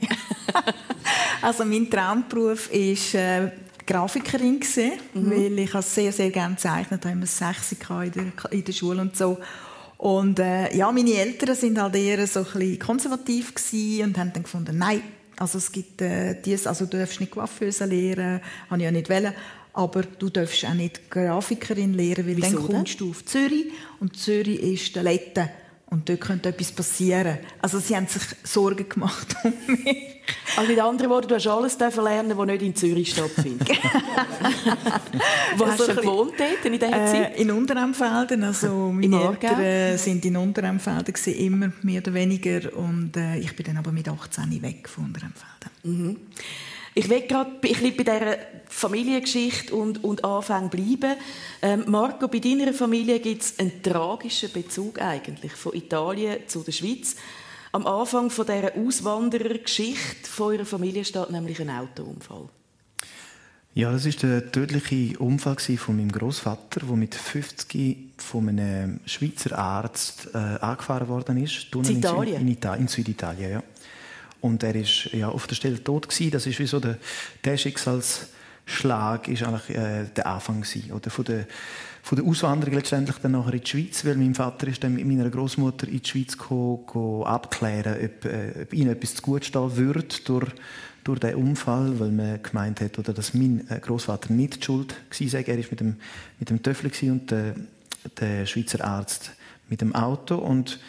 also 1.42 1.64
mein 1.64 1.90
Traumberuf 1.90 2.70
ist 2.74 3.16
äh, 3.16 3.52
Grafikerin 3.88 4.60
gewesen, 4.60 4.92
mhm. 5.14 5.32
weil 5.32 5.60
ich 5.60 5.72
sehr 5.86 6.12
sehr 6.12 6.30
gerne 6.30 6.56
gezeichnet 6.56 7.06
habe, 7.06 7.14
immer 7.14 7.26
sechs 7.26 7.72
in 7.72 7.80
der, 8.12 8.52
in 8.52 8.66
der 8.66 8.74
Schule 8.74 9.00
und 9.00 9.16
so. 9.16 9.38
Und 9.98 10.40
äh, 10.40 10.76
ja, 10.76 10.92
meine 10.92 11.14
Eltern 11.14 11.56
sind 11.56 11.82
halt 11.82 11.96
eher 11.96 12.28
so 12.28 12.42
ein 12.42 12.46
bisschen 12.46 12.80
konservativ 12.80 13.54
und 14.04 14.18
haben 14.18 14.34
dann 14.34 14.44
gefunden, 14.44 14.78
nein, 14.78 15.02
also 15.38 15.58
es 15.58 15.72
gibt 15.72 16.02
äh, 16.02 16.36
dies, 16.42 16.68
also 16.68 16.86
du 16.86 16.98
darfst 16.98 17.22
nicht 17.22 17.32
Coiffeuse 17.32 17.86
lehren, 17.86 18.42
habe 18.70 18.82
ich 18.82 18.84
ja 18.84 18.92
nicht 18.92 19.10
wollen. 19.10 19.34
Aber 19.72 20.02
du 20.02 20.30
darfst 20.30 20.66
auch 20.66 20.74
nicht 20.74 21.10
Grafikerin 21.10 21.94
lehren, 21.94 22.28
weil 22.28 22.36
Wieso 22.36 22.58
dann 22.58 22.68
kommst 22.68 23.00
denn? 23.00 23.08
du 23.08 23.12
auf 23.12 23.24
Zürich 23.24 23.68
und 24.02 24.18
Zürich 24.18 24.60
ist 24.60 24.98
der 24.98 25.04
Letten. 25.04 25.48
Und 25.92 26.08
dort 26.08 26.22
könnte 26.22 26.48
etwas 26.48 26.72
passieren. 26.72 27.40
Also 27.62 27.80
sie 27.80 27.98
haben 27.98 28.08
sich 28.08 28.22
Sorgen 28.44 28.88
gemacht 28.88 29.36
um 29.44 29.54
mich. 29.68 30.22
Also 30.56 30.72
mit 30.72 30.80
anderen 30.80 31.10
Worten, 31.10 31.28
du 31.28 31.36
hast 31.36 31.48
alles 31.48 31.78
lernen, 31.78 32.38
was 32.38 32.46
nicht 32.46 32.62
in 32.62 32.74
Zürich 32.74 33.12
stattfindet. 33.12 33.68
Wo 35.58 35.66
hast 35.66 35.86
du 35.86 35.94
gewohnt 35.94 36.32
dort 36.38 36.64
in 36.64 36.74
dieser 36.74 36.88
äh, 36.88 37.06
Zeit? 37.12 37.38
In 37.38 37.52
Unteremfelden. 37.52 38.42
Also 38.46 38.90
meine 38.94 39.22
Eltern 39.22 39.60
äh, 39.60 39.98
sind 39.98 40.24
in 40.24 40.38
Unteremfelden 40.38 41.14
immer 41.38 41.74
mehr 41.82 42.02
oder 42.02 42.14
weniger. 42.14 42.74
Und 42.74 43.18
äh, 43.18 43.38
ich 43.40 43.54
bin 43.58 43.66
dann 43.66 43.76
aber 43.76 43.92
mit 43.92 44.08
18 44.08 44.62
weg 44.62 44.88
von 44.88 45.06
Unteremfelden. 45.06 45.72
Mhm. 45.84 46.18
Ich 46.94 47.10
will 47.10 47.22
gerade 47.22 47.52
bei 47.62 47.70
dieser 47.70 48.38
Familiengeschichte 48.68 49.74
und, 49.74 50.04
und 50.04 50.26
Anfang 50.26 50.70
bleiben. 50.70 51.16
Ähm, 51.62 51.86
Marco, 51.88 52.28
bei 52.28 52.40
deiner 52.40 52.74
Familie 52.74 53.20
gibt 53.20 53.44
es 53.44 53.60
einen 53.60 53.82
tragischen 53.82 54.52
Bezug 54.52 55.02
eigentlich 55.02 55.54
von 55.54 55.74
Italien 55.74 56.40
zu 56.48 56.64
der 56.64 56.74
Schweiz. 56.74 57.16
Am 57.72 57.88
Anfang 57.88 58.30
von 58.30 58.46
dieser 58.46 58.76
Auswanderergeschichte 58.76 60.30
von 60.30 60.54
eurer 60.54 60.66
Familie 60.66 61.06
steht 61.06 61.30
nämlich 61.30 61.62
ein 61.62 61.70
Autounfall. 61.70 62.50
Ja, 63.74 63.90
das 63.94 64.06
ist 64.06 64.22
der 64.24 64.52
tödliche 64.52 65.18
Unfall 65.20 65.56
von 65.56 65.96
meinem 65.96 66.12
Großvater, 66.12 66.82
der 66.82 66.96
mit 66.98 67.16
50 67.16 67.98
von 68.18 68.50
einem 68.50 69.00
Schweizer 69.06 69.58
Arzt 69.58 70.28
äh, 70.34 70.38
angefahren 70.38 71.08
worden 71.08 71.42
ist. 71.42 71.74
In 71.74 72.00
Italien? 72.00 72.42
In, 72.42 72.48
Italien, 72.50 72.82
in 72.82 72.88
Süditalien, 72.90 73.52
ja. 73.52 73.64
Und 74.42 74.64
er 74.64 74.76
ist 74.76 75.06
ja 75.14 75.30
auf 75.30 75.48
der 75.48 75.56
Stelle 75.56 75.84
tot 75.84 76.10
gewesen. 76.10 76.32
Das 76.32 76.48
ist 76.48 76.60
wie 76.60 76.66
so 76.66 76.80
der, 76.80 76.98
der 77.44 77.58
Schicksalsschlag 77.58 79.28
ist 79.28 79.44
eigentlich 79.44 79.78
äh, 79.78 80.06
der 80.16 80.26
Anfang 80.26 80.62
gewesen. 80.62 80.92
Oder 80.92 81.12
von 81.12 81.26
der, 81.26 81.46
von 82.02 82.18
der 82.18 82.26
Auswanderung 82.26 82.76
letztendlich 82.76 83.18
dann 83.18 83.34
nachher 83.34 83.54
in 83.54 83.62
die 83.62 83.70
Schweiz, 83.70 84.04
weil 84.04 84.16
mein 84.16 84.34
Vater 84.34 84.68
ist 84.68 84.84
dann 84.84 84.96
mit 84.96 85.06
meiner 85.06 85.30
Großmutter 85.30 85.88
in 85.88 86.02
die 86.02 86.10
Schweiz 86.10 86.38
gekommen, 86.38 87.24
abklären, 87.24 88.04
ob, 88.04 88.26
äh, 88.26 88.64
ob 88.64 88.74
ihnen 88.74 88.92
etwas 88.92 89.16
zu 89.16 89.22
gut 89.22 89.46
stehen 89.46 89.78
würde 89.78 90.08
durch, 90.26 90.50
durch 91.04 91.20
den 91.20 91.36
Unfall, 91.36 92.00
weil 92.00 92.12
man 92.12 92.42
gemeint 92.42 92.82
hat, 92.82 92.98
oder 92.98 93.14
dass 93.14 93.36
mein 93.36 93.70
äh, 93.70 93.80
Großvater 93.80 94.34
nicht 94.34 94.58
die 94.58 94.66
schuld 94.66 94.96
war. 94.96 95.40
Er 95.40 95.48
war 95.48 95.66
mit 95.70 95.80
dem, 95.80 95.96
mit 96.40 96.50
dem 96.50 96.64
Töffel 96.64 96.92
und 97.12 97.30
der, 97.30 97.56
der 98.20 98.48
Schweizer 98.48 98.84
Arzt 98.84 99.32
mit 99.70 99.82
dem 99.82 99.94
Auto 99.94 100.36
und 100.36 100.80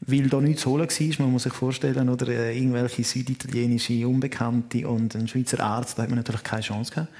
weil 0.00 0.28
da 0.28 0.40
nichts 0.40 0.62
zu 0.62 0.70
holen 0.70 0.88
war. 0.88 1.24
Man 1.24 1.32
muss 1.32 1.44
sich 1.44 1.52
vorstellen, 1.52 2.08
oder 2.08 2.28
äh, 2.28 2.56
irgendwelche 2.56 3.04
süditalienische 3.04 4.06
Unbekannte 4.06 4.86
und 4.88 5.14
ein 5.14 5.28
Schweizer 5.28 5.60
Arzt, 5.60 5.98
da 5.98 6.02
hat 6.02 6.10
man 6.10 6.18
natürlich 6.18 6.42
keine 6.42 6.62
Chance 6.62 6.92
gehabt. 6.92 7.12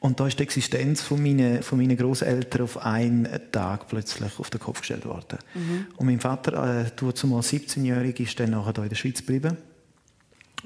Und 0.00 0.20
da 0.20 0.28
ist 0.28 0.38
die 0.38 0.44
Existenz 0.44 1.02
von 1.02 1.20
meinen, 1.20 1.62
von 1.62 1.78
meinen 1.78 1.96
Großeltern 1.96 2.62
auf 2.62 2.78
einen 2.78 3.28
Tag 3.50 3.88
plötzlich 3.88 4.38
auf 4.38 4.48
den 4.48 4.60
Kopf 4.60 4.80
gestellt 4.80 5.04
worden. 5.04 5.38
Mhm. 5.54 5.86
Und 5.96 6.06
mein 6.06 6.20
Vater, 6.20 6.86
äh, 6.86 7.14
zumal 7.14 7.40
17-jährig, 7.40 8.20
ist 8.20 8.38
dann 8.38 8.50
nachher 8.50 8.74
hier 8.74 8.82
in 8.84 8.88
der 8.90 8.96
Schweiz 8.96 9.18
geblieben 9.18 9.56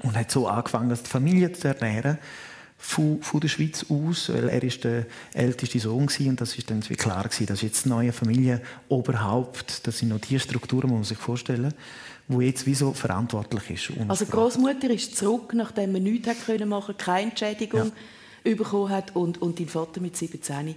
und 0.03 0.15
hat 0.15 0.29
so 0.29 0.47
angefangen, 0.47 0.89
die 0.89 1.09
Familie 1.09 1.51
zu 1.51 1.67
ernähren 1.67 2.19
von, 2.85 3.21
von 3.21 3.39
der 3.39 3.47
Schweiz 3.47 3.85
aus, 3.87 4.27
weil 4.27 4.49
er 4.49 4.61
ist 4.61 4.83
der 4.83 5.05
älteste 5.33 5.79
Sohn 5.79 6.09
war 6.09 6.27
und 6.27 6.41
das 6.41 6.57
ist 6.57 6.69
dann 6.69 6.87
wie 6.89 6.95
klar 6.95 7.23
gewesen, 7.23 7.45
dass 7.45 7.61
jetzt 7.61 7.85
neue 7.85 8.11
Familie 8.11 8.61
Oberhaupt, 8.89 9.87
das 9.87 9.99
sind 9.99 10.09
noch 10.09 10.19
die 10.19 10.37
Strukturen, 10.37 10.89
muss 10.89 10.97
man 10.97 11.03
sich 11.05 11.17
vorstellen, 11.17 11.73
wo 12.27 12.41
jetzt 12.41 12.65
wie 12.65 12.75
so 12.75 12.91
verantwortlich 12.91 13.89
ist. 13.89 13.97
Also 14.09 14.25
Großmutter 14.25 14.89
ist 14.89 15.15
zurück, 15.15 15.53
nachdem 15.53 15.93
man 15.93 16.03
nichts 16.03 16.27
hat 16.27 16.45
können 16.45 16.67
machen, 16.67 16.95
keine 16.97 17.29
Entschädigung 17.29 17.93
ja. 18.43 18.53
bekommen 18.53 18.89
hat 18.89 19.15
und 19.15 19.41
und 19.41 19.59
dein 19.59 19.69
Vater 19.69 20.01
mit 20.01 20.17
17 20.17 20.75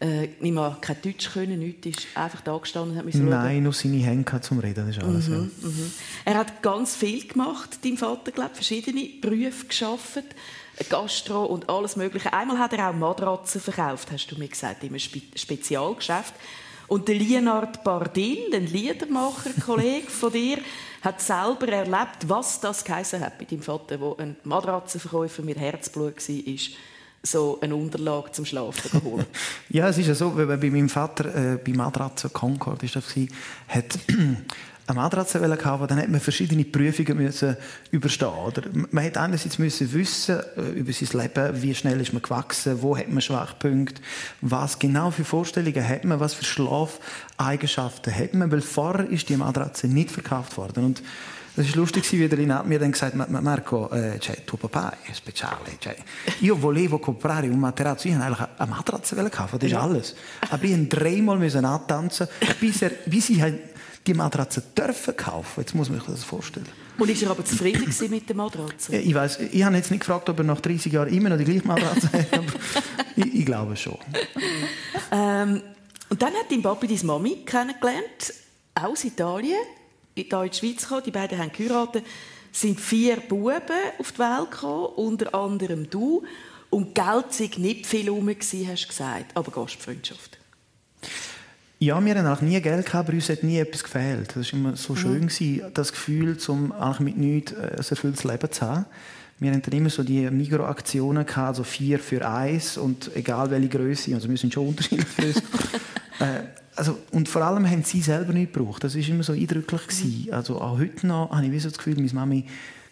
äh, 0.00 0.28
nicht 0.40 0.54
mal 0.54 0.78
kein 0.80 0.96
Deutsch 1.02 1.32
können, 1.32 1.58
nichts, 1.58 1.86
ist 1.86 2.06
einfach 2.14 2.40
da 2.40 2.56
gestanden 2.56 2.98
und 2.98 2.98
hat 2.98 3.14
Nein, 3.14 3.30
schauen. 3.30 3.62
nur 3.62 3.72
seine 3.72 3.98
Hände 3.98 4.40
zum 4.40 4.58
Reden, 4.58 4.86
das 4.86 4.96
ist 4.96 5.04
alles. 5.04 5.28
Mhm, 5.28 5.34
ja. 5.34 5.68
mhm. 5.68 5.92
Er 6.24 6.34
hat 6.38 6.62
ganz 6.62 6.96
viel 6.96 7.28
gemacht, 7.28 7.78
dein 7.84 7.98
Vater, 7.98 8.32
glaube 8.32 8.54
verschiedene 8.54 9.06
Berufe 9.20 9.66
geschafft. 9.66 10.24
Gastro 10.88 11.44
und 11.44 11.68
alles 11.68 11.96
Mögliche. 11.96 12.32
Einmal 12.32 12.58
hat 12.58 12.72
er 12.72 12.90
auch 12.90 12.94
Matratzen 12.94 13.60
verkauft, 13.60 14.10
hast 14.10 14.26
du 14.28 14.38
mir 14.38 14.48
gesagt, 14.48 14.82
in 14.82 14.90
einem 14.90 14.98
Spe 14.98 15.20
Spezialgeschäft. 15.34 16.34
Und 16.88 17.08
der 17.08 17.14
Leonard 17.14 17.84
Bardil, 17.84 18.54
ein 18.54 18.66
Liedermacher, 18.66 19.50
Kollege 19.64 20.06
von 20.10 20.32
dir, 20.32 20.58
hat 21.02 21.20
selber 21.20 21.68
erlebt, 21.68 22.28
was 22.28 22.60
das 22.60 22.84
geheißen 22.84 23.20
hat 23.20 23.38
bei 23.38 23.44
deinem 23.44 23.62
Vater, 23.62 24.00
wo 24.00 24.16
ein 24.16 24.36
Matratzenverkäufer 24.44 25.42
mit 25.42 25.58
Herzblut 25.58 26.16
war 26.16 26.54
so 27.24 27.58
eine 27.60 27.76
Unterlage 27.76 28.32
zum 28.32 28.44
Schlafen 28.44 29.02
holen. 29.04 29.26
ja, 29.68 29.88
es 29.88 29.98
ist 29.98 30.08
ja 30.08 30.14
so, 30.14 30.30
bei 30.30 30.56
meinem 30.56 30.88
Vater, 30.88 31.54
äh, 31.54 31.56
bei 31.56 31.72
Matratzen 31.72 32.32
Concord 32.32 32.82
ist 32.82 32.96
das 32.96 33.08
gewesen, 33.08 33.32
hat 33.68 33.98
eine 34.86 34.98
Matratze 34.98 35.38
kaufen 35.56 35.86
dann 35.86 35.98
hat 35.98 36.08
man 36.08 36.20
verschiedene 36.20 36.64
Prüfungen 36.64 37.16
müssen 37.16 37.56
überstehen 37.90 38.28
oder 38.28 38.62
Man 38.90 39.04
hat 39.04 39.16
einerseits 39.16 39.58
müssen 39.58 39.92
wissen 39.92 40.40
äh, 40.56 40.78
über 40.78 40.92
sein 40.92 41.20
Leben, 41.20 41.62
wie 41.62 41.74
schnell 41.74 42.00
ist 42.00 42.12
man 42.12 42.22
gewachsen, 42.22 42.82
wo 42.82 42.96
hat 42.96 43.08
man 43.08 43.20
Schwachpunkte, 43.20 44.02
was 44.40 44.78
genau 44.78 45.10
für 45.10 45.24
Vorstellungen 45.24 45.88
hat 45.88 46.04
man, 46.04 46.20
was 46.20 46.34
für 46.34 46.44
Schlafeigenschaften 46.44 48.14
hat 48.14 48.34
man, 48.34 48.50
weil 48.50 48.60
vorher 48.60 49.08
ist 49.08 49.28
die 49.28 49.36
Matratze 49.36 49.86
nicht 49.86 50.10
verkauft 50.10 50.56
worden. 50.56 50.84
Und 50.84 51.02
das 51.54 51.66
ist 51.66 51.74
lustig, 51.74 52.10
wie 52.12 52.26
der 52.26 52.38
Rinat 52.38 52.66
mir 52.66 52.78
dann 52.78 52.92
gesagt 52.92 53.14
hat, 53.14 53.30
Marco, 53.30 53.90
eh, 53.92 54.18
cioè, 54.18 54.42
tuo 54.46 54.56
papà 54.56 54.96
è 55.02 55.12
speciale. 55.12 55.76
Cioè, 55.78 55.94
io 56.38 56.56
volevo 56.56 56.98
comprare 56.98 57.46
un 57.48 57.58
materasso, 57.58 58.08
io 58.08 58.18
eigentlich 58.18 58.48
eine 58.56 58.70
Matratze 58.70 59.14
kaufen, 59.28 59.58
das 59.58 59.70
ist 59.70 59.76
alles. 59.76 60.14
Aber 60.48 60.64
ich 60.64 60.74
musste 60.74 60.96
dreimal 60.96 61.64
antanzen, 61.64 62.26
bis, 62.58 62.80
er, 62.80 62.92
bis 63.04 63.28
ich 63.28 63.42
die 64.06 64.14
Matratze 64.14 64.62
dürfen 64.76 65.16
kaufen. 65.16 65.60
Jetzt 65.60 65.74
muss 65.74 65.88
man 65.88 66.00
sich 66.00 66.08
das 66.08 66.24
vorstellen. 66.24 66.66
Und 66.98 67.08
ist 67.08 67.22
er 67.22 67.30
aber 67.30 67.44
zufrieden 67.44 67.92
mit 68.10 68.28
der 68.28 68.36
Matratze? 68.36 68.96
Ich 68.96 69.14
weiß, 69.14 69.40
ich 69.40 69.62
habe 69.62 69.76
jetzt 69.76 69.90
nicht 69.90 70.00
gefragt, 70.00 70.28
ob 70.28 70.38
er 70.38 70.44
nach 70.44 70.60
30 70.60 70.92
Jahren 70.92 71.12
immer 71.12 71.30
noch 71.30 71.38
die 71.38 71.44
gleiche 71.44 71.66
Matratze 71.66 72.12
hat, 72.12 72.32
aber 72.32 72.52
ich, 73.16 73.34
ich, 73.34 73.46
glaube 73.46 73.76
schon. 73.76 73.98
Ähm, 75.10 75.62
und 76.08 76.20
dann 76.20 76.34
hat 76.34 76.50
dein 76.50 76.62
Papi 76.62 76.86
deine 76.86 77.04
Mami 77.04 77.36
kennengelernt, 77.46 78.34
aus 78.74 79.04
Italien 79.04 79.58
hier 80.14 80.32
in 80.32 80.50
die 80.50 80.56
Schweiz 80.56 80.82
gekommen. 80.82 81.02
Die 81.06 81.10
beiden 81.10 81.38
haben 81.38 81.52
geheiratet. 81.52 82.04
Sind 82.50 82.78
vier 82.78 83.16
Buben 83.16 83.62
auf 83.98 84.12
die 84.12 84.18
Welt 84.18 84.50
gekommen, 84.50 84.86
unter 84.96 85.34
anderem 85.34 85.88
du. 85.88 86.22
Und 86.68 86.94
Geld 86.94 87.32
sei 87.32 87.50
nicht 87.56 87.86
viel 87.86 88.04
herum, 88.04 88.28
hast 88.28 88.52
du 88.52 88.88
gesagt, 88.88 89.34
aber 89.34 89.50
Gastfreundschaft. 89.50 90.38
Ja, 91.82 92.00
wir 92.04 92.14
hatten 92.14 92.46
nie 92.46 92.60
Geld 92.60 92.86
gehabt, 92.86 93.08
aber 93.08 93.16
uns 93.16 93.28
hat 93.28 93.42
nie 93.42 93.58
etwas 93.58 93.82
gefehlt. 93.82 94.36
Das 94.36 94.52
war 94.52 94.60
immer 94.60 94.76
so 94.76 94.94
schön, 94.94 95.24
mhm. 95.24 95.62
das 95.74 95.90
Gefühl, 95.90 96.38
um 96.46 96.72
mit 97.00 97.16
nichts 97.16 97.50
äh, 97.50 97.72
ein 97.76 97.84
erfülltes 97.90 98.22
Leben 98.22 98.52
zu 98.52 98.64
haben. 98.64 98.84
Wir 99.40 99.50
hatten 99.50 99.62
dann 99.62 99.80
immer 99.80 99.90
so 99.90 100.04
die 100.04 100.30
Mikroaktionen 100.30 101.26
gehabt, 101.26 101.56
so 101.56 101.64
vier 101.64 101.98
für 101.98 102.24
eins 102.24 102.78
und 102.78 103.10
egal 103.16 103.50
welche 103.50 103.68
Größe, 103.68 104.14
also 104.14 104.28
wir 104.30 104.36
sind 104.36 104.54
schon 104.54 104.68
unterschiedlich 104.68 105.08
groß. 105.16 105.36
äh, 106.20 106.44
also, 106.76 106.98
und 107.10 107.28
vor 107.28 107.42
allem 107.42 107.68
haben 107.68 107.82
sie 107.82 108.00
selber 108.00 108.32
nicht 108.32 108.52
gebraucht. 108.52 108.84
Das 108.84 108.94
war 108.94 109.08
immer 109.08 109.24
so 109.24 109.32
eindrücklich. 109.32 109.82
Gewesen. 109.88 110.32
Also 110.32 110.60
auch 110.60 110.78
heute 110.78 111.04
noch 111.04 111.32
habe 111.32 111.46
ich 111.46 111.62
so 111.64 111.68
das 111.68 111.78
Gefühl, 111.78 111.96
meine 111.96 112.14
Mami 112.14 112.44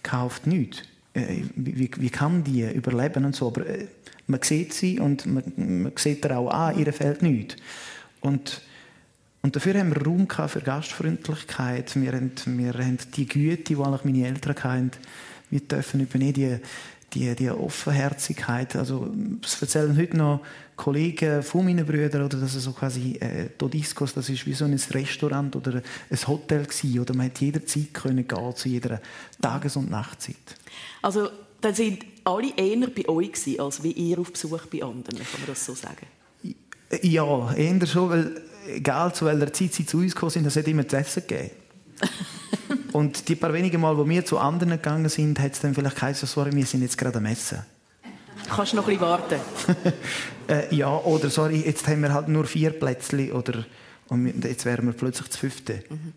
kauft 0.02 0.48
nichts. 0.48 0.82
Äh, 1.14 1.44
wie, 1.54 1.88
wie, 1.96 2.10
kann 2.10 2.42
die 2.42 2.64
überleben 2.64 3.24
und 3.24 3.36
so. 3.36 3.46
Aber 3.46 3.64
äh, 3.64 3.86
man 4.26 4.42
sieht 4.42 4.72
sie 4.72 4.98
und 4.98 5.26
man, 5.26 5.44
man 5.56 5.92
sieht 5.94 6.24
ihr 6.24 6.36
auch 6.36 6.50
an, 6.50 6.76
ihr 6.76 6.92
fehlt 6.92 7.22
nichts. 7.22 7.54
Und, 8.20 8.62
und 9.42 9.56
dafür 9.56 9.78
haben 9.78 9.94
wir 9.94 10.02
Raum 10.02 10.28
für 10.48 10.60
Gastfreundlichkeit. 10.60 11.96
Wir 11.96 12.12
haben, 12.12 12.32
wir 12.44 12.74
haben 12.74 12.98
die 13.16 13.26
Güte, 13.26 13.74
die 13.74 13.76
eigentlich 13.76 14.04
meine 14.04 14.26
Eltern 14.26 14.56
hatten. 14.62 14.90
Wir 15.48 15.60
dürfen 15.60 16.00
übernehmen 16.00 16.34
die, 16.34 16.58
die, 17.14 17.34
die 17.34 17.50
Offenherzigkeit. 17.50 18.76
Also, 18.76 19.12
es 19.42 19.60
erzählen 19.60 19.96
heute 19.96 20.16
noch 20.16 20.40
Kollegen 20.76 21.42
von 21.42 21.64
meinen 21.64 21.86
Brüdern, 21.86 22.24
oder 22.24 22.38
dass 22.38 22.54
es 22.54 22.64
so 22.64 22.72
quasi 22.72 23.16
äh, 23.20 23.48
Todiscos, 23.56 24.14
das 24.14 24.28
ist 24.28 24.46
wie 24.46 24.54
so 24.54 24.66
ein 24.66 24.80
Restaurant 24.90 25.56
oder 25.56 25.82
ein 26.10 26.26
Hotel 26.26 26.64
gewesen, 26.64 27.00
oder 27.00 27.14
man 27.14 27.26
hat 27.26 27.40
jederzeit 27.40 27.92
können 27.94 28.26
gehen 28.28 28.56
zu 28.56 28.68
jeder 28.68 29.00
Tages- 29.40 29.76
und 29.76 29.90
Nachtzeit. 29.90 30.36
Also 31.02 31.28
dann 31.60 31.74
sind 31.74 32.04
alle 32.24 32.54
eher 32.56 32.86
bei 32.88 33.08
euch 33.08 33.32
gewesen, 33.32 33.60
als 33.60 33.82
wie 33.82 33.92
ihr 33.92 34.18
auf 34.18 34.32
Besuch 34.32 34.66
bei 34.66 34.82
anderen, 34.82 35.18
kann 35.18 35.40
man 35.40 35.48
das 35.48 35.64
so 35.64 35.74
sagen? 35.74 36.06
Ja, 37.02 37.52
eher 37.52 37.86
schon, 37.86 38.10
weil 38.10 38.42
egal 38.68 39.14
zu 39.14 39.26
welcher 39.26 39.52
Zeit 39.52 39.74
sie 39.74 39.86
zu 39.86 39.98
uns 39.98 40.14
gekommen 40.14 40.30
sind, 40.30 40.46
es 40.46 40.56
hat 40.56 40.68
immer 40.68 40.86
zu 40.86 40.96
essen 40.96 41.22
gegeben. 41.26 41.50
und 42.92 43.28
die 43.28 43.34
paar 43.34 43.52
wenigen 43.52 43.80
Mal, 43.80 43.96
wo 43.96 44.08
wir 44.08 44.24
zu 44.24 44.38
anderen 44.38 44.72
gegangen 44.72 45.08
sind, 45.08 45.38
hat 45.38 45.52
es 45.52 45.60
dann 45.60 45.74
vielleicht 45.74 45.96
geheißen, 45.96 46.26
sorry, 46.28 46.52
wir 46.52 46.66
sind 46.66 46.82
jetzt 46.82 46.96
gerade 46.96 47.18
am 47.18 47.26
Essen. 47.26 47.64
Kannst 48.48 48.72
du 48.72 48.76
noch 48.76 48.88
ein 48.88 48.98
bisschen 48.98 49.06
warten? 49.06 49.40
äh, 50.48 50.74
ja, 50.74 50.96
oder 50.96 51.30
sorry, 51.30 51.62
jetzt 51.64 51.86
haben 51.86 52.02
wir 52.02 52.12
halt 52.12 52.28
nur 52.28 52.44
vier 52.44 52.70
Plätzchen 52.70 53.32
oder 53.32 53.64
und 54.08 54.44
jetzt 54.44 54.64
wären 54.64 54.86
wir 54.86 54.92
plötzlich 54.92 55.28
das 55.28 55.36
fünfte. 55.36 55.84
Mhm. 55.88 56.12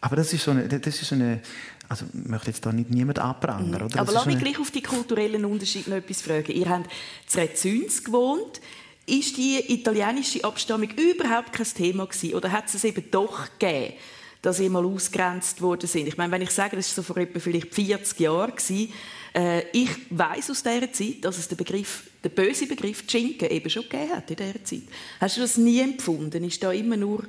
Aber 0.00 0.16
das 0.16 0.32
ist 0.32 0.44
so 0.44 0.52
eine, 0.52 0.66
das 0.66 0.86
ist 0.86 1.08
so 1.08 1.14
eine 1.14 1.42
also 1.88 2.04
ich 2.12 2.28
möchte 2.28 2.48
jetzt 2.48 2.64
da 2.66 2.72
nicht 2.72 2.90
niemand 2.90 3.18
abprangern. 3.18 3.88
Mhm. 3.88 3.98
Aber 3.98 4.12
lass 4.12 4.26
mich 4.26 4.38
gleich 4.38 4.58
auf 4.58 4.70
die 4.70 4.82
kulturellen 4.82 5.44
Unterschiede 5.44 5.90
noch 5.90 5.96
etwas 5.96 6.20
fragen. 6.20 6.52
Ihr 6.52 6.68
habt 6.68 6.90
in 7.34 7.40
Rezüns 7.40 8.04
gewohnt. 8.04 8.60
Ist 9.08 9.36
die 9.36 9.72
italienische 9.72 10.44
Abstammung 10.44 10.90
überhaupt 10.90 11.52
kein 11.52 11.66
Thema 11.66 12.06
gewesen? 12.06 12.34
Oder 12.34 12.52
hat 12.52 12.66
es 12.66 12.74
es 12.74 12.84
eben 12.84 13.10
doch 13.10 13.48
gegeben? 13.58 13.94
dass 14.40 14.60
ihr 14.60 14.70
mal 14.70 14.84
ausgrenzt 14.84 15.60
worden 15.60 15.88
sind. 15.88 16.06
Ich 16.06 16.16
meine, 16.16 16.30
wenn 16.30 16.42
ich 16.42 16.50
sage, 16.50 16.76
das 16.76 16.88
war 16.96 17.02
so 17.02 17.12
vor 17.12 17.16
etwa 17.20 17.40
vielleicht 17.40 17.74
40 17.74 18.20
Jahren 18.20 18.54
gewesen, 18.54 18.92
äh, 19.34 19.62
ich 19.72 19.90
weiß 20.10 20.50
aus 20.50 20.62
dieser 20.62 20.92
Zeit, 20.92 21.16
dass 21.22 21.38
es 21.38 21.48
den 21.48 21.58
Begriff, 21.58 22.08
den 22.24 22.30
bösen 22.30 22.68
Begriff 22.68 23.02
Schinken 23.08 23.50
eben 23.50 23.68
schon 23.68 23.82
gegeben 23.82 24.10
hat 24.10 24.30
in 24.30 24.36
dieser 24.36 24.64
Zeit. 24.64 24.82
Hast 25.20 25.36
du 25.36 25.40
das 25.40 25.56
nie 25.56 25.80
empfunden? 25.80 26.44
Ist 26.44 26.62
da 26.62 26.72
immer 26.72 26.96
nur 26.96 27.24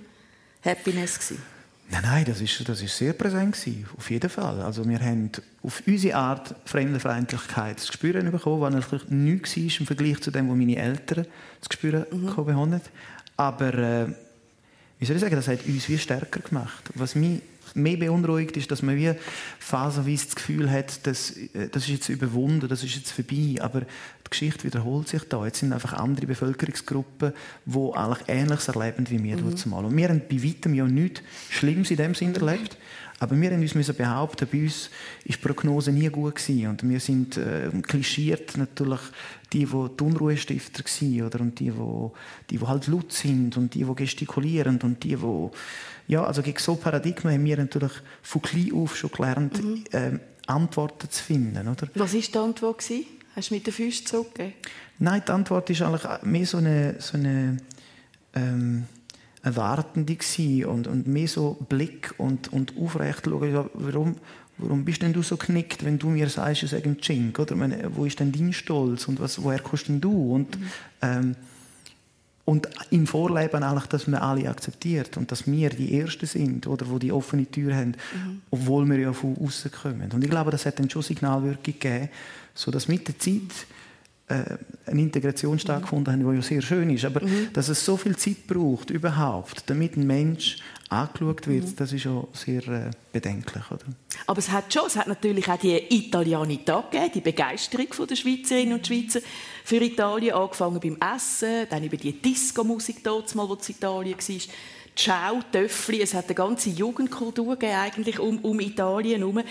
Happiness 0.63 1.20
gewesen? 1.20 1.42
Nein, 1.91 2.02
nein, 2.04 2.25
das 2.25 2.39
ist, 2.39 2.69
das 2.69 2.82
ist 2.84 2.95
sehr 2.95 3.13
präsent 3.13 3.56
gewesen, 3.56 3.88
auf 3.97 4.12
jeden 4.12 4.30
Fall. 4.30 4.62
Also 4.62 4.88
wir 4.88 4.99
haben 4.99 5.32
auf 5.63 5.82
unsere 5.88 6.15
Art 6.15 6.54
Fremdenfeindlichkeit 6.65 7.80
zu 7.80 7.91
spüren 7.91 8.32
bekommen, 8.32 8.62
was 8.62 8.73
natürlich 8.73 9.10
nichts 9.10 9.58
war 9.58 9.63
im 9.63 9.86
Vergleich 9.88 10.21
zu 10.21 10.30
dem, 10.30 10.49
was 10.49 10.56
meine 10.56 10.75
Eltern 10.75 11.25
zu 11.62 11.69
spüren 11.73 12.06
mhm. 12.12 12.28
bekommen 12.28 12.56
haben. 12.56 12.82
Aber 13.38 13.73
äh, 13.73 14.08
wie 14.99 15.06
soll 15.06 15.15
ich 15.15 15.21
sagen, 15.21 15.36
das 15.36 15.47
hat 15.47 15.65
uns 15.65 15.89
wie 15.89 15.97
stärker 15.97 16.41
gemacht. 16.41 16.84
Was 16.93 17.15
mich 17.15 17.41
mehr 17.75 17.97
beunruhigt 17.97 18.58
ist, 18.58 18.71
dass 18.71 18.82
man 18.82 18.95
wie 18.95 19.13
phasenweise 19.60 20.25
das 20.25 20.36
Gefühl 20.36 20.69
hat, 20.69 21.05
dass, 21.08 21.32
äh, 21.32 21.69
das 21.71 21.84
ist 21.84 21.89
jetzt 21.89 22.10
überwunden, 22.10 22.67
das 22.67 22.84
ist 22.84 22.95
jetzt 22.95 23.12
vorbei, 23.12 23.55
aber 23.62 23.82
die 23.82 24.29
Geschichte 24.29 24.63
wiederholt 24.63 25.08
sich 25.08 25.23
da. 25.23 25.45
Jetzt 25.45 25.60
sind 25.60 25.73
einfach 25.73 25.93
andere 25.93 26.27
Bevölkerungsgruppen, 26.27 27.34
die 27.65 27.93
eigentlich 27.93 28.27
Ähnliches 28.27 28.67
erleben 28.67 29.10
wie 29.10 29.23
wir 29.23 29.38
mhm. 29.38 29.58
zumal. 29.58 29.86
Und 29.86 29.95
wir 29.95 30.10
haben 30.10 30.21
bei 30.29 30.43
weitem 30.43 30.73
ja 30.73 30.86
nichts 30.86 31.21
Schlimmes 31.49 31.91
in 31.91 31.97
dem 31.97 32.15
Sinn 32.15 32.36
erlebt, 32.36 32.77
aber 33.19 33.39
wir 33.39 33.51
müssen 33.51 33.77
uns 33.77 33.91
behaupten, 33.93 34.47
bei 34.49 34.63
uns 34.63 34.89
war 35.25 35.36
die 35.36 35.38
Prognose 35.38 35.91
nie 35.91 36.08
gut 36.08 36.36
gewesen. 36.36 36.67
Und 36.67 36.89
wir 36.89 36.99
sind 37.01 37.36
äh, 37.36 37.69
klischiert 37.82 38.58
natürlich 38.58 39.01
die, 39.51 39.65
die 39.65 39.88
die 39.99 40.03
Unruhestifter 40.03 40.84
waren, 40.84 41.21
oder? 41.23 41.41
Und 41.41 41.60
die, 41.60 41.71
die, 41.71 42.10
die, 42.49 42.58
die 42.58 42.65
halt 42.65 42.88
laut 42.88 43.12
sind 43.12 43.58
und 43.58 43.73
die, 43.73 43.84
die 43.84 43.95
gestikulieren 43.95 44.79
und 44.82 45.03
die, 45.03 45.17
die 45.17 45.49
ja, 46.10 46.24
also 46.24 46.41
gegen 46.41 46.58
so 46.58 46.76
Paradigmen 46.76 47.32
haben 47.32 47.45
wir 47.45 47.56
natürlich 47.56 47.91
von 48.24 48.41
klein 48.41 48.74
auf 48.74 48.98
schon 48.98 49.12
gelernt, 49.12 49.63
mhm. 49.63 49.84
äh, 49.91 50.17
Antworten 50.48 51.08
zu 51.08 51.24
finden, 51.24 51.67
oder? 51.67 51.88
Was 51.93 52.15
war 52.15 52.22
die 52.22 52.38
Antwort? 52.38 52.80
Gewesen? 52.80 53.06
Hast 53.36 53.52
du 53.52 53.54
mit 53.54 53.67
den 53.67 53.74
Füßen 53.74 54.08
zurückgegeben? 54.08 54.54
Nein, 54.98 55.22
die 55.26 55.32
Antwort 55.32 55.69
ist 55.69 55.84
eigentlich 55.84 56.24
mehr 56.24 56.45
so 56.48 56.58
eine, 56.58 56.95
so 56.98 57.15
eine 57.15 57.58
ähm, 58.34 58.86
Erwartende 59.43 60.17
und, 60.67 60.88
und 60.88 61.08
mehr 61.08 61.28
so 61.28 61.58
Blick 61.69 62.15
und, 62.17 62.52
und 62.52 62.74
aufrecht 62.76 63.26
schauen, 63.26 63.69
warum, 63.76 64.15
warum 64.58 64.84
bist 64.84 65.04
denn 65.04 65.13
du 65.13 65.22
so 65.22 65.38
knickt, 65.38 65.86
wenn 65.86 66.00
du 66.00 66.10
mir 66.10 66.28
sagst, 66.28 66.63
es 66.63 66.72
sei 66.72 66.84
ein 66.84 67.00
Chink, 67.00 67.38
oder? 67.38 67.56
Meine, 67.56 67.95
wo 67.95 68.06
ist 68.06 68.19
denn 68.19 68.32
dein 68.32 68.52
Stolz 68.52 69.08
und 69.08 69.19
was, 69.19 69.43
woher 69.43 69.60
kommst 69.60 69.88
denn 69.88 70.02
du? 70.02 70.34
Und, 70.34 70.60
mhm. 70.60 70.72
ähm, 71.04 71.36
und 72.49 72.67
im 72.89 73.05
Vorleben 73.05 73.62
eigentlich, 73.62 73.85
dass 73.85 74.07
man 74.07 74.21
alle 74.21 74.49
akzeptiert 74.49 75.17
und 75.17 75.31
dass 75.31 75.45
wir 75.45 75.69
die 75.69 75.99
Ersten 75.99 76.25
sind, 76.25 76.65
oder, 76.65 76.89
wo 76.89 76.97
die 76.97 77.12
offene 77.12 77.45
Tür 77.45 77.75
haben, 77.75 77.89
mhm. 77.91 78.41
obwohl 78.49 78.89
wir 78.89 78.97
ja 78.97 79.13
von 79.13 79.38
außen 79.38 79.71
kommen. 79.71 80.09
Und 80.12 80.23
ich 80.23 80.31
glaube, 80.31 80.49
das 80.49 80.65
hat 80.65 80.79
dann 80.79 80.89
schon 80.89 81.03
Signalwirkung 81.03 81.62
gegeben, 81.63 82.09
sodass 82.55 82.88
mit 82.88 83.07
der 83.07 83.19
Zeit 83.19 83.67
äh, 84.29 84.57
eine 84.88 85.01
Integration 85.01 85.59
stattgefunden 85.59 86.12
hat, 86.12 86.19
die 86.19 86.35
ja 86.38 86.41
sehr 86.41 86.63
schön 86.63 86.89
ist. 86.89 87.05
Aber 87.05 87.23
mhm. 87.23 87.49
dass 87.53 87.69
es 87.69 87.85
so 87.85 87.97
viel 87.97 88.15
Zeit 88.15 88.47
braucht, 88.47 88.89
überhaupt, 88.89 89.69
damit 89.69 89.95
ein 89.95 90.07
Mensch 90.07 90.57
angeschaut 90.89 91.47
wird, 91.47 91.80
das 91.80 91.93
ist 91.93 92.02
schon 92.02 92.28
sehr 92.34 92.67
äh, 92.67 92.91
bedenklich. 93.13 93.63
Oder? 93.71 93.86
Aber 94.25 94.39
es 94.39 94.49
hat 94.49 94.73
schon, 94.73 94.88
es 94.88 94.95
hat 94.95 95.08
natürlich 95.08 95.47
auch 95.47 95.58
die 95.58 95.78
Italianität 95.78 96.91
gegeben, 96.91 97.12
die 97.13 97.21
Begeisterung 97.21 97.88
der 98.08 98.15
Schweizerinnen 98.15 98.73
und 98.73 98.88
Schweizer 98.88 99.19
für 99.63 99.78
Italien, 99.78 100.34
angefangen 100.34 100.80
beim 100.80 100.97
Essen, 101.15 101.67
dann 101.69 101.84
über 101.84 101.97
die 101.97 102.13
Disco-Musik 102.13 103.06
mal, 103.06 103.47
wo 103.47 103.54
in 103.54 103.60
Italien 103.67 104.17
war, 104.17 104.54
Ciao, 104.99 105.39
Töffli, 105.49 106.02
es 106.02 106.13
hat 106.13 106.25
eine 106.25 106.36
ganze 106.36 106.71
Jugendkultur 106.71 107.56
gegeben, 107.56 107.80
eigentlich 107.80 108.19
um, 108.19 108.39
um 108.39 108.60
Italien 108.60 109.19
herum. 109.19 109.41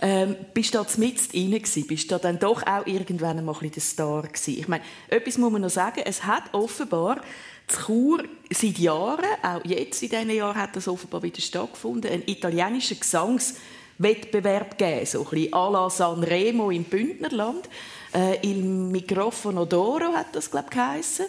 Ähm, 0.00 0.34
bist 0.54 0.74
du 0.74 0.78
da 0.78 0.86
mit 0.96 1.18
rein 1.34 1.50
gewesen? 1.50 1.86
Bist 1.86 2.04
du 2.04 2.14
da 2.14 2.18
dann 2.18 2.38
doch 2.38 2.62
auch 2.66 2.86
irgendwann 2.86 3.38
einmal 3.38 3.54
ein 3.60 3.70
der 3.70 3.82
Star 3.82 4.22
gewesen? 4.22 4.58
Ich 4.58 4.66
meine, 4.66 4.82
etwas 5.08 5.36
muss 5.36 5.52
man 5.52 5.60
noch 5.60 5.68
sagen, 5.68 6.00
es 6.06 6.24
hat 6.24 6.44
offenbar 6.54 7.20
zu 7.66 7.80
Chur 7.86 8.24
seit 8.50 8.78
Jahren, 8.78 9.24
auch 9.42 9.64
jetzt 9.64 10.02
in 10.02 10.10
diesen 10.10 10.30
Jahren 10.30 10.56
hat 10.56 10.76
das 10.76 10.88
offenbar 10.88 11.22
wieder 11.22 11.40
stattgefunden, 11.40 12.10
einen 12.10 12.22
italienischen 12.26 13.00
Gesangswettbewerb 13.00 14.78
gegeben, 14.78 15.06
so 15.06 15.20
ein 15.24 15.30
bisschen 15.30 15.52
à 15.54 15.70
la 15.70 15.90
Sanremo 15.90 16.70
im 16.70 16.84
Bündnerland. 16.84 17.68
Äh, 18.14 18.38
Il 18.42 18.62
Microfono 18.62 19.64
d'Oro 19.64 20.12
hat 20.12 20.34
das, 20.34 20.50
glaube 20.50 20.66
ich, 20.70 20.76
geheissen. 20.76 21.26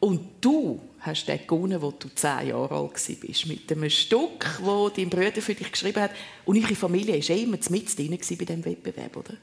Und 0.00 0.20
du 0.40 0.80
hast 1.00 1.26
den 1.26 1.46
gewonnen, 1.46 1.80
wo 1.80 1.90
du 1.90 2.08
zehn 2.14 2.48
Jahre 2.48 2.74
alt 2.74 2.92
warst. 2.92 3.46
Mit 3.46 3.72
einem 3.72 3.90
Stück, 3.90 4.40
das 4.40 4.92
dein 4.96 5.10
Bruder 5.10 5.40
für 5.40 5.54
dich 5.54 5.72
geschrieben 5.72 6.02
hat. 6.02 6.10
Und 6.46 6.62
eure 6.62 6.74
Familie 6.74 7.14
war 7.14 7.36
immer 7.36 7.58
mit 7.70 7.98
drin 7.98 8.10
bei 8.10 8.44
diesem 8.44 8.64
Wettbewerb, 8.64 9.16
oder? 9.16 9.34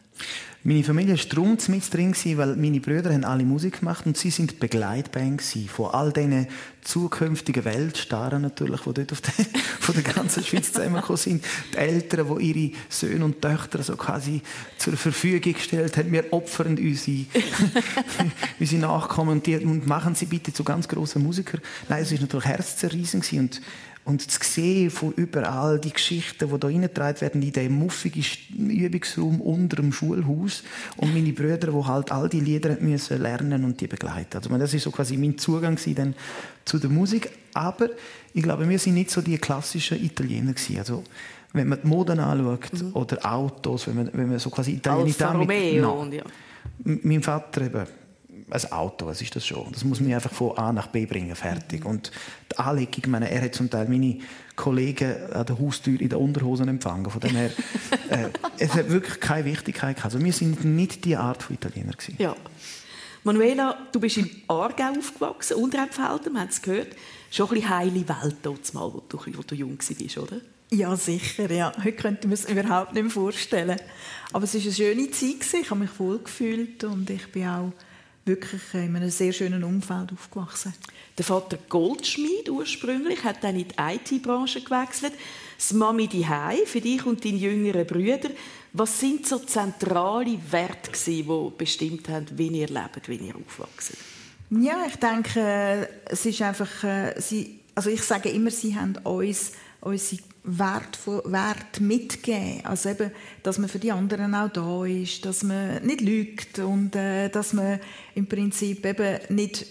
Meine 0.63 0.83
Familie 0.83 1.17
war 1.17 1.25
darum 1.27 1.57
mit 1.67 1.93
drin, 1.93 2.15
weil 2.37 2.55
meine 2.55 2.79
Brüder 2.79 3.11
haben 3.11 3.23
alle 3.23 3.43
Musik 3.43 3.79
gemacht 3.79 4.05
und 4.05 4.15
sie 4.15 4.29
sind 4.29 4.59
Begleitband 4.59 5.41
von 5.41 5.87
all 5.87 6.13
diesen 6.13 6.47
zukünftigen 6.81 7.65
Weltstaren 7.65 8.43
natürlich, 8.43 8.81
die 8.81 8.93
dort 8.93 9.11
auf 9.11 9.21
der, 9.21 9.33
von 9.79 9.95
der 9.95 10.03
ganzen 10.03 10.43
Schweiz 10.43 10.71
zusammengekommen 10.71 11.17
sind. 11.17 11.43
Die 11.73 11.77
Eltern, 11.77 12.37
die 12.37 12.43
ihre 12.43 12.75
Söhne 12.89 13.25
und 13.25 13.41
Töchter 13.41 13.81
so 13.81 13.95
quasi 13.95 14.41
zur 14.77 14.93
Verfügung 14.93 15.53
gestellt 15.53 15.97
haben. 15.97 16.11
Wir 16.11 16.31
opfern 16.31 16.77
unsere, 16.77 17.25
unsere 18.59 18.81
Nachkommen 18.81 19.31
und, 19.31 19.47
die, 19.47 19.57
und 19.57 19.87
machen 19.87 20.13
sie 20.13 20.27
bitte 20.27 20.53
zu 20.53 20.63
ganz 20.63 20.87
grossen 20.87 21.23
Musikern. 21.23 21.61
Nein, 21.89 22.03
es 22.03 22.11
war 22.11 22.19
natürlich 22.19 22.45
herzzerreißend 22.45 23.25
und 23.33 23.61
und 24.03 24.29
zu 24.29 24.39
sehen 24.41 24.89
von 24.89 25.13
überall 25.13 25.79
die 25.79 25.93
Geschichten, 25.93 26.49
die 26.49 26.55
hier 26.55 26.63
reingetragen 26.63 27.21
werden, 27.21 27.41
in 27.41 27.51
diesem 27.51 27.73
muffigen 27.73 28.23
Übungsraum 28.57 29.41
unter 29.41 29.77
dem 29.77 29.93
Schulhaus. 29.93 30.63
Und 30.97 31.13
meine 31.13 31.31
Brüder, 31.33 31.57
die 31.57 31.87
halt 31.87 32.11
all 32.11 32.27
die 32.27 32.39
Lieder 32.39 32.77
müssen 32.79 33.21
lernen 33.21 33.63
und 33.63 33.79
die 33.79 33.87
begleiten. 33.87 34.37
Also, 34.37 34.49
das 34.57 34.73
ist 34.73 34.83
so 34.83 34.91
quasi 34.91 35.17
mein 35.17 35.37
Zugang 35.37 35.77
dann 35.95 36.15
zu 36.65 36.79
der 36.79 36.89
Musik. 36.89 37.29
Aber 37.53 37.89
ich 38.33 38.41
glaube, 38.41 38.67
wir 38.67 38.79
sind 38.79 38.95
nicht 38.95 39.11
so 39.11 39.21
die 39.21 39.37
klassischen 39.37 40.03
Italiener 40.03 40.53
gewesen. 40.53 40.79
Also, 40.79 41.03
wenn 41.53 41.67
man 41.67 41.81
die 41.81 41.87
Moden 41.87 42.19
anschaut 42.19 42.73
mhm. 42.73 42.95
oder 42.95 43.25
Autos, 43.25 43.87
wenn 43.87 43.95
man, 43.95 44.09
wenn 44.13 44.29
man 44.29 44.39
so 44.39 44.49
quasi 44.49 44.73
Italiener 44.73 45.05
Alfa 45.05 45.31
Romeo 45.31 46.01
und 46.01 46.13
ja. 46.13 46.23
Mein 46.83 47.21
Vater 47.21 47.61
eben 47.61 47.85
ein 48.51 48.71
Auto, 48.71 49.05
was 49.05 49.21
ist 49.21 49.35
das 49.35 49.45
schon? 49.45 49.71
Das 49.71 49.83
muss 49.83 49.99
mich 49.99 50.13
einfach 50.13 50.31
von 50.31 50.57
A 50.57 50.73
nach 50.73 50.87
B 50.87 51.05
bringen, 51.05 51.35
fertig. 51.35 51.85
Und 51.85 52.11
die 52.51 52.57
Anlegung, 52.57 53.09
meine, 53.09 53.29
er 53.31 53.41
hat 53.43 53.55
zum 53.55 53.69
Teil 53.69 53.87
meine 53.87 54.19
Kollegen 54.55 55.31
an 55.31 55.45
der 55.45 55.57
Haustür 55.57 55.99
in 55.99 56.09
den 56.09 56.19
Unterhosen 56.19 56.67
empfangen. 56.67 57.09
Von 57.09 57.21
dem 57.21 57.31
her, 57.31 57.51
äh, 58.09 58.29
es 58.57 58.73
hat 58.73 58.89
wirklich 58.89 59.19
keine 59.19 59.45
Wichtigkeit 59.45 59.95
gehabt. 59.95 60.13
Also 60.13 60.23
wir 60.23 60.33
sind 60.33 60.65
nicht 60.65 61.05
die 61.05 61.15
Art 61.15 61.43
von 61.43 61.55
Italiener 61.55 61.93
gewesen. 61.93 62.15
Ja. 62.19 62.35
Manuela, 63.23 63.77
du 63.91 63.99
bist 63.99 64.17
im 64.17 64.29
Aargau 64.47 64.97
aufgewachsen, 64.97 65.57
Unterempfelden, 65.57 66.33
wir 66.33 66.41
haben 66.41 66.49
es 66.49 66.61
gehört. 66.61 66.95
Schon 67.29 67.47
ein 67.47 67.53
bisschen 67.53 67.69
heile 67.69 68.09
Welt 68.09 68.35
dort 68.41 68.73
mal, 68.73 68.91
wo 68.91 69.01
du, 69.07 69.17
wo 69.17 69.43
du 69.43 69.55
jung 69.55 69.77
warst, 69.77 70.17
oder? 70.17 70.41
Ja, 70.71 70.95
sicher. 70.95 71.51
Ja. 71.51 71.71
Heute 71.77 71.93
könnte 71.93 72.27
man 72.27 72.33
es 72.33 72.49
überhaupt 72.49 72.93
nicht 72.93 73.03
mehr 73.03 73.11
vorstellen. 73.11 73.77
Aber 74.33 74.45
es 74.45 74.53
war 74.53 74.61
eine 74.61 74.71
schöne 74.71 75.11
Zeit. 75.11 75.61
Ich 75.61 75.69
habe 75.69 75.81
mich 75.81 75.99
wohl 75.99 76.19
gefühlt 76.19 76.83
und 76.83 77.09
ich 77.09 77.31
bin 77.31 77.47
auch 77.47 77.73
wirklich 78.25 78.61
in 78.73 78.95
einem 78.95 79.09
sehr 79.09 79.33
schönen 79.33 79.63
Umfeld 79.63 80.11
aufgewachsen. 80.13 80.73
Der 81.17 81.25
Vater 81.25 81.57
Goldschmied 81.69 82.49
ursprünglich 82.49 83.23
hat 83.23 83.43
dann 83.43 83.55
in 83.55 83.67
die 83.67 83.75
IT-Branche 83.77 84.61
gewechselt. 84.61 85.13
Das 85.57 85.73
Mami 85.73 86.07
die 86.07 86.25
für 86.65 86.81
dich 86.81 87.05
und 87.05 87.23
deine 87.25 87.37
jüngeren 87.37 87.85
Brüder. 87.85 88.29
Was 88.73 88.99
sind 88.99 89.27
so 89.27 89.39
zentrale 89.39 90.37
Werte, 90.49 90.91
die 91.05 91.25
bestimmt 91.57 92.07
haben, 92.09 92.27
wie 92.35 92.47
ihr 92.47 92.67
lebt, 92.67 93.09
wie 93.09 93.15
ihr 93.15 93.35
aufwachsen? 93.35 93.97
Ja, 94.49 94.85
ich 94.87 94.95
denke, 94.97 95.89
es 96.05 96.25
ist 96.25 96.41
einfach, 96.41 96.83
äh, 96.83 97.19
sie, 97.19 97.59
also 97.73 97.89
ich 97.89 98.01
sage 98.01 98.29
immer, 98.29 98.51
sie 98.51 98.75
haben 98.75 98.97
uns 98.97 99.53
unsere 99.81 100.21
Wert, 100.43 100.99
Wert 101.05 101.81
mitgeben. 101.81 102.65
Also 102.65 102.89
eben, 102.89 103.11
dass 103.43 103.57
man 103.57 103.69
für 103.69 103.79
die 103.79 103.91
anderen 103.91 104.33
auch 104.33 104.49
da 104.49 104.85
ist, 104.85 105.25
dass 105.25 105.43
man 105.43 105.83
nicht 105.85 106.01
lügt 106.01 106.59
und 106.59 106.95
äh, 106.95 107.29
dass 107.29 107.53
man 107.53 107.79
im 108.15 108.27
Prinzip 108.27 108.85
eben 108.85 109.19
nicht 109.29 109.65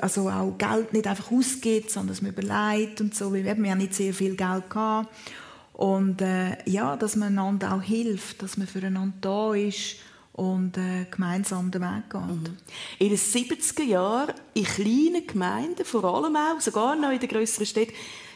also 0.00 0.30
auch 0.30 0.56
Geld 0.56 0.92
nicht 0.92 1.06
einfach 1.06 1.30
ausgibt, 1.30 1.90
sondern 1.90 2.08
dass 2.08 2.22
man 2.22 2.32
überlegt 2.32 3.00
und 3.00 3.14
so. 3.14 3.34
Wir 3.34 3.50
haben 3.50 3.64
ja 3.64 3.74
nicht 3.74 3.94
sehr 3.94 4.14
viel 4.14 4.36
Geld 4.36 4.70
gehabt. 4.70 5.08
Und 5.72 6.22
äh, 6.22 6.56
ja, 6.64 6.96
dass 6.96 7.16
man 7.16 7.28
einander 7.28 7.74
auch 7.74 7.82
hilft, 7.82 8.42
dass 8.42 8.56
man 8.56 8.66
füreinander 8.66 9.16
da 9.20 9.54
ist 9.54 9.96
und 10.32 10.78
äh, 10.78 11.06
gemeinsam 11.10 11.70
den 11.70 11.82
Weg 11.82 12.10
geht. 12.10 12.20
Mhm. 12.20 12.56
In 12.98 13.08
den 13.08 13.18
70er 13.18 13.82
Jahren 13.82 14.34
in 14.54 14.64
kleinen 14.64 15.26
Gemeinden, 15.26 15.84
vor 15.84 16.04
allem 16.04 16.36
auch, 16.36 16.60
sogar 16.60 16.96
noch 16.96 17.10
in 17.10 17.18
den 17.18 17.28
grösseren 17.28 17.66
Städten, 17.66 17.92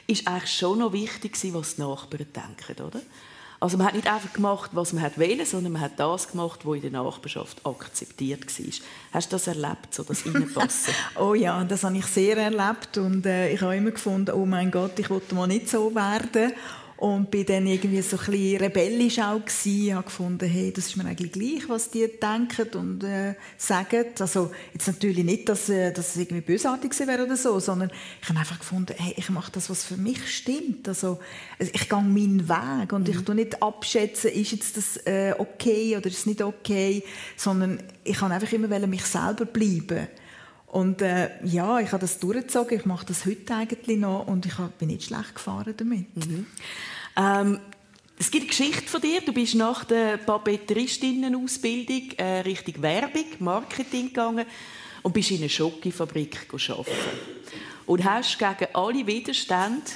ist 0.07 0.27
eigentlich 0.27 0.53
schon 0.53 0.79
noch 0.79 0.93
wichtig 0.93 1.37
was 1.53 1.77
die 1.77 1.83
Nachbarn 1.83 2.27
denken, 2.35 2.83
oder? 2.85 3.01
Also 3.61 3.77
man 3.77 3.89
hat 3.89 3.95
nicht 3.95 4.11
einfach 4.11 4.33
gemacht, 4.33 4.71
was 4.73 4.95
man 4.95 5.05
wollte, 5.17 5.45
sondern 5.45 5.75
man 5.75 5.83
hat 5.83 6.01
das 6.01 6.31
gemacht, 6.31 6.61
was 6.65 6.77
in 6.77 6.81
der 6.81 6.91
Nachbarschaft 6.93 7.65
akzeptiert 7.67 8.47
war. 8.47 8.73
Hast 9.13 9.31
du 9.31 9.35
das 9.37 9.47
erlebt, 9.49 9.93
so 9.93 10.03
das 10.03 10.25
Reinpassen? 10.25 10.95
oh 11.19 11.35
ja, 11.35 11.63
das 11.65 11.85
habe 11.85 11.99
ich 11.99 12.07
sehr 12.07 12.39
erlebt 12.39 12.97
und 12.97 13.27
äh, 13.27 13.53
ich 13.53 13.61
habe 13.61 13.77
immer 13.77 13.91
gefunden, 13.91 14.31
oh 14.35 14.47
mein 14.47 14.71
Gott, 14.71 14.99
ich 14.99 15.11
wollte 15.11 15.35
mal 15.35 15.47
nicht 15.47 15.69
so 15.69 15.95
werden 15.95 16.55
und 17.01 17.31
bin 17.31 17.47
dann 17.47 17.67
irgendwie 17.67 18.03
so 18.03 18.19
ein 18.19 18.27
bisschen 18.27 18.59
rebellisch 18.59 19.19
auch 19.21 19.41
gewesen, 19.41 19.95
habe 19.95 20.05
gefunden, 20.05 20.47
hey, 20.47 20.71
das 20.71 20.87
ist 20.87 20.97
mir 20.99 21.07
eigentlich 21.07 21.33
gleich, 21.33 21.67
was 21.67 21.91
die 21.91 22.07
denken 22.07 22.79
und 22.79 23.03
äh, 23.05 23.35
sagen. 23.57 24.05
Also 24.19 24.51
jetzt 24.75 24.87
natürlich 24.87 25.25
nicht, 25.25 25.49
dass, 25.49 25.71
äh, 25.71 25.93
dass 25.93 26.11
es 26.11 26.17
irgendwie 26.19 26.43
bösartig 26.43 26.93
wäre 27.01 27.25
oder 27.25 27.39
so, 27.39 27.59
sondern 27.59 27.91
ich 28.21 28.29
habe 28.29 28.39
einfach 28.39 28.59
gefunden, 28.59 28.95
hey, 28.99 29.15
ich 29.17 29.31
mache 29.31 29.51
das, 29.51 29.71
was 29.71 29.83
für 29.83 29.97
mich 29.97 30.29
stimmt. 30.29 30.89
Also 30.89 31.19
ich 31.59 31.89
gehe 31.89 32.03
meinen 32.03 32.47
Weg 32.47 32.93
und 32.93 33.09
mhm. 33.09 33.15
ich 33.15 33.25
tue 33.25 33.35
nicht 33.35 33.63
abschätzen, 33.63 34.31
ist 34.33 34.53
jetzt 34.53 34.77
das 34.77 34.99
äh, 35.07 35.35
okay 35.39 35.97
oder 35.97 36.07
ist 36.07 36.19
es 36.19 36.27
nicht 36.27 36.43
okay, 36.43 37.03
sondern 37.35 37.83
ich 38.05 38.19
kann 38.19 38.31
einfach 38.31 38.53
immer 38.53 38.69
mich 38.87 39.05
selber 39.07 39.47
bleiben. 39.47 40.07
Und 40.71 41.03
äh, 41.03 41.31
ja, 41.45 41.81
ich 41.81 41.91
habe 41.91 42.01
das 42.01 42.21
durchgezogen. 42.21 42.79
Ich 42.79 42.87
mache 42.87 43.07
das 43.07 43.27
heute 43.27 43.55
eigentlich 43.55 43.99
noch 43.99 44.29
und 44.29 44.47
ich 44.47 44.55
bin 44.79 44.89
nicht 44.89 45.03
schlecht 45.03 45.35
gefahren 45.35 45.75
damit. 45.77 46.17
Mhm. 46.17 46.47
Ähm, 47.17 47.61
es 48.17 48.31
gibt 48.31 48.43
eine 48.43 48.51
Geschichte 48.51 48.87
von 48.87 49.01
dir. 49.01 49.21
Du 49.21 49.33
bist 49.33 49.57
nach 49.57 49.83
der 49.85 50.19
Papeteristinnen-Ausbildung 50.19 52.11
äh, 52.19 52.41
Richtung 52.41 52.83
Werbung, 52.83 53.25
Marketing 53.41 54.09
gegangen 54.09 54.47
und 55.03 55.13
bist 55.13 55.33
in 55.33 55.39
einer 55.39 55.49
Schokofabrik 55.49 56.47
arbeiten. 56.53 56.91
Und 57.87 58.05
hast 58.05 58.39
gegen 58.39 58.73
alle 58.73 59.07
Widerstände 59.07 59.91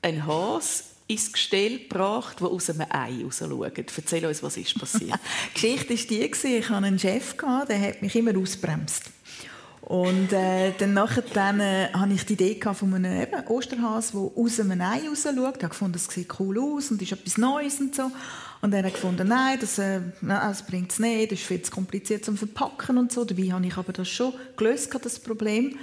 einen 0.00 0.26
Hase 0.26 0.84
ins 1.08 1.30
Gestell 1.30 1.80
gebracht, 1.80 2.40
der 2.40 2.48
aus 2.48 2.70
einem 2.70 2.86
Ei 2.88 3.22
rausschaut. 3.22 3.78
Erzähl 3.96 4.24
uns, 4.24 4.42
was 4.42 4.56
ist 4.56 4.78
passiert. 4.78 5.20
die 5.54 5.60
Geschichte 5.60 5.90
war 5.90 5.96
die, 5.96 6.56
ich 6.56 6.68
hatte 6.70 6.86
einen 6.86 6.98
Chef, 6.98 7.34
der 7.68 7.80
hat 7.80 8.00
mich 8.00 8.16
immer 8.16 8.34
ausbremst. 8.38 9.10
Und 9.86 10.32
äh, 10.32 10.72
dann 10.76 10.94
nachher 10.94 11.22
dann, 11.32 11.60
äh, 11.60 11.90
hatte 11.92 12.12
ich 12.12 12.26
die 12.26 12.32
Idee 12.32 12.60
von 12.60 12.92
einem 12.92 13.22
eben, 13.22 13.46
Osterhas, 13.46 14.10
der 14.10 14.20
aus 14.20 14.58
einem 14.58 14.80
Ei 14.80 15.08
raus 15.08 15.22
schaut. 15.22 15.62
Ich 15.62 15.68
gefunden, 15.68 15.92
das 15.92 16.12
sieht 16.12 16.40
cool 16.40 16.58
aus 16.58 16.90
und 16.90 17.00
ist 17.00 17.12
etwas 17.12 17.38
Neues 17.38 17.78
und 17.78 17.94
so. 17.94 18.10
Und 18.62 18.72
dann 18.72 18.78
habe 18.78 18.90
gefunden, 18.90 19.28
nein, 19.28 19.58
das, 19.60 19.78
äh, 19.78 20.00
das 20.22 20.66
bringt 20.66 20.90
es 20.90 20.98
nicht, 20.98 21.30
das 21.30 21.38
ist 21.38 21.46
viel 21.46 21.62
zu 21.62 21.70
kompliziert 21.70 22.24
zum 22.24 22.36
Verpacken 22.36 22.98
und 22.98 23.12
so. 23.12 23.24
Dabei 23.24 23.44
habe 23.52 23.64
ich 23.64 23.76
aber 23.76 23.92
das 23.92 24.08
schon 24.08 24.32
gelöst, 24.56 24.92
das 25.00 25.20
Problem. 25.20 25.78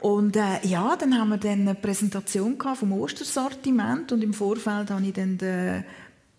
Und 0.00 0.34
äh, 0.36 0.66
ja, 0.66 0.96
dann 0.96 1.18
haben 1.18 1.28
wir 1.28 1.36
dann 1.36 1.60
eine 1.60 1.74
Präsentation 1.74 2.56
vom 2.58 2.92
Ostersortiment 2.94 4.12
und 4.12 4.24
im 4.24 4.32
Vorfeld 4.32 4.90
habe 4.90 5.04
ich 5.04 5.12
dann 5.12 5.36
den 5.36 5.84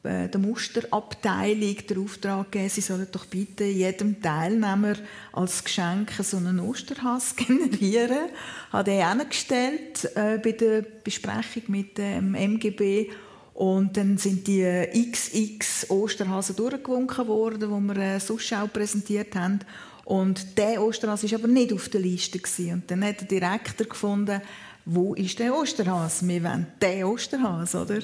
der 0.03 0.39
Musterabteilung 0.39 1.77
den 1.87 2.03
Auftrag 2.03 2.51
gegeben, 2.51 2.69
sie 2.69 2.81
sollen 2.81 3.07
doch 3.11 3.25
bitte 3.25 3.65
jedem 3.65 4.21
Teilnehmer 4.21 4.95
als 5.31 5.63
Geschenk 5.63 6.11
so 6.21 6.37
einen 6.37 6.59
Osterhass 6.59 7.35
generieren. 7.35 8.29
Hat 8.71 8.87
er 8.87 9.07
angestellt 9.07 10.05
äh, 10.15 10.39
bei 10.39 10.53
der 10.53 10.81
Besprechung 10.81 11.63
mit 11.67 11.97
dem 11.97 12.33
MGB 12.33 13.11
und 13.53 13.95
dann 13.95 14.17
sind 14.17 14.47
die 14.47 14.65
XX 14.91 15.89
Osterhasen 15.89 16.55
durchgewunken 16.55 17.27
worden, 17.27 17.59
die 17.59 17.95
wir 17.95 18.01
äh, 18.01 18.19
sonst 18.19 18.51
auch 18.53 18.73
präsentiert 18.73 19.35
haben. 19.35 19.59
Und 20.03 20.57
der 20.57 20.81
Osterhase 20.81 21.29
war 21.29 21.39
aber 21.39 21.47
nicht 21.47 21.71
auf 21.71 21.89
der 21.89 22.01
Liste. 22.01 22.39
Gewesen. 22.39 22.73
Und 22.73 22.89
dann 22.89 23.05
hat 23.05 23.21
der 23.21 23.27
Direktor 23.27 23.85
gefunden, 23.85 24.41
wo 24.85 25.13
ist 25.13 25.37
der 25.37 25.55
Osterhase? 25.55 26.27
Wir 26.27 26.43
wollen 26.43 26.67
den 26.81 27.03
Osterhase, 27.03 27.81
oder? 27.81 27.99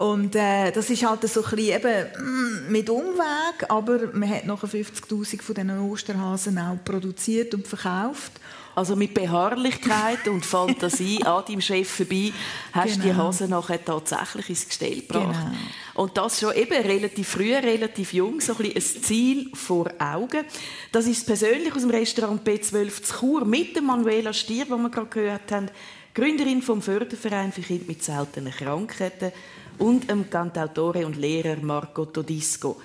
Und 0.00 0.34
äh, 0.34 0.72
das 0.72 0.88
ist 0.88 1.04
halt 1.04 1.28
so 1.28 1.44
ein 1.44 1.50
bisschen 1.50 1.76
eben 1.76 2.06
mm, 2.18 2.72
mit 2.72 2.88
Umweg, 2.88 3.68
aber 3.68 3.98
man 4.14 4.30
hat 4.30 4.46
nachher 4.46 4.66
50'000 4.66 5.42
von 5.42 5.54
diesen 5.54 5.78
Osterhasen 5.78 6.58
auch 6.58 6.78
produziert 6.82 7.52
und 7.52 7.68
verkauft. 7.68 8.32
Also 8.74 8.96
mit 8.96 9.12
Beharrlichkeit 9.12 10.26
und 10.26 10.46
Fantasie 10.46 11.22
an 11.26 11.44
deinem 11.46 11.60
Chef 11.60 11.86
vorbei 11.86 12.32
hast 12.72 12.96
du 12.96 13.00
genau. 13.02 13.12
die 13.12 13.14
Hasen 13.14 13.50
nachher 13.50 13.84
tatsächlich 13.84 14.48
ins 14.48 14.68
Gestell 14.68 15.00
gebracht. 15.02 15.38
Genau. 15.38 16.02
Und 16.02 16.16
das 16.16 16.40
schon 16.40 16.54
eben 16.54 16.82
relativ 16.82 17.28
früh, 17.28 17.54
relativ 17.54 18.14
jung, 18.14 18.40
so 18.40 18.54
ein, 18.54 18.72
ein 18.74 18.80
Ziel 18.80 19.50
vor 19.52 19.90
Augen. 19.98 20.46
Das 20.92 21.06
ist 21.06 21.26
persönlich 21.26 21.74
aus 21.74 21.82
dem 21.82 21.90
Restaurant 21.90 22.42
B12 22.42 23.02
zu 23.02 23.18
Chur 23.18 23.44
mit 23.44 23.76
dem 23.76 23.84
Manuela 23.84 24.32
Stier, 24.32 24.64
wo 24.70 24.78
wir 24.78 24.88
gerade 24.88 25.08
gehört 25.08 25.52
haben, 25.52 25.68
Gründerin 26.14 26.62
vom 26.62 26.80
Förderverein 26.80 27.52
für 27.52 27.60
Kinder 27.60 27.84
mit 27.86 28.02
seltenen 28.02 28.52
Krankheiten 28.52 29.30
und 29.80 30.10
dem 30.10 30.28
Cantautore 30.28 31.06
und 31.06 31.16
Lehrer 31.16 31.56
Marco 31.62 32.04
Todisco. 32.04 32.80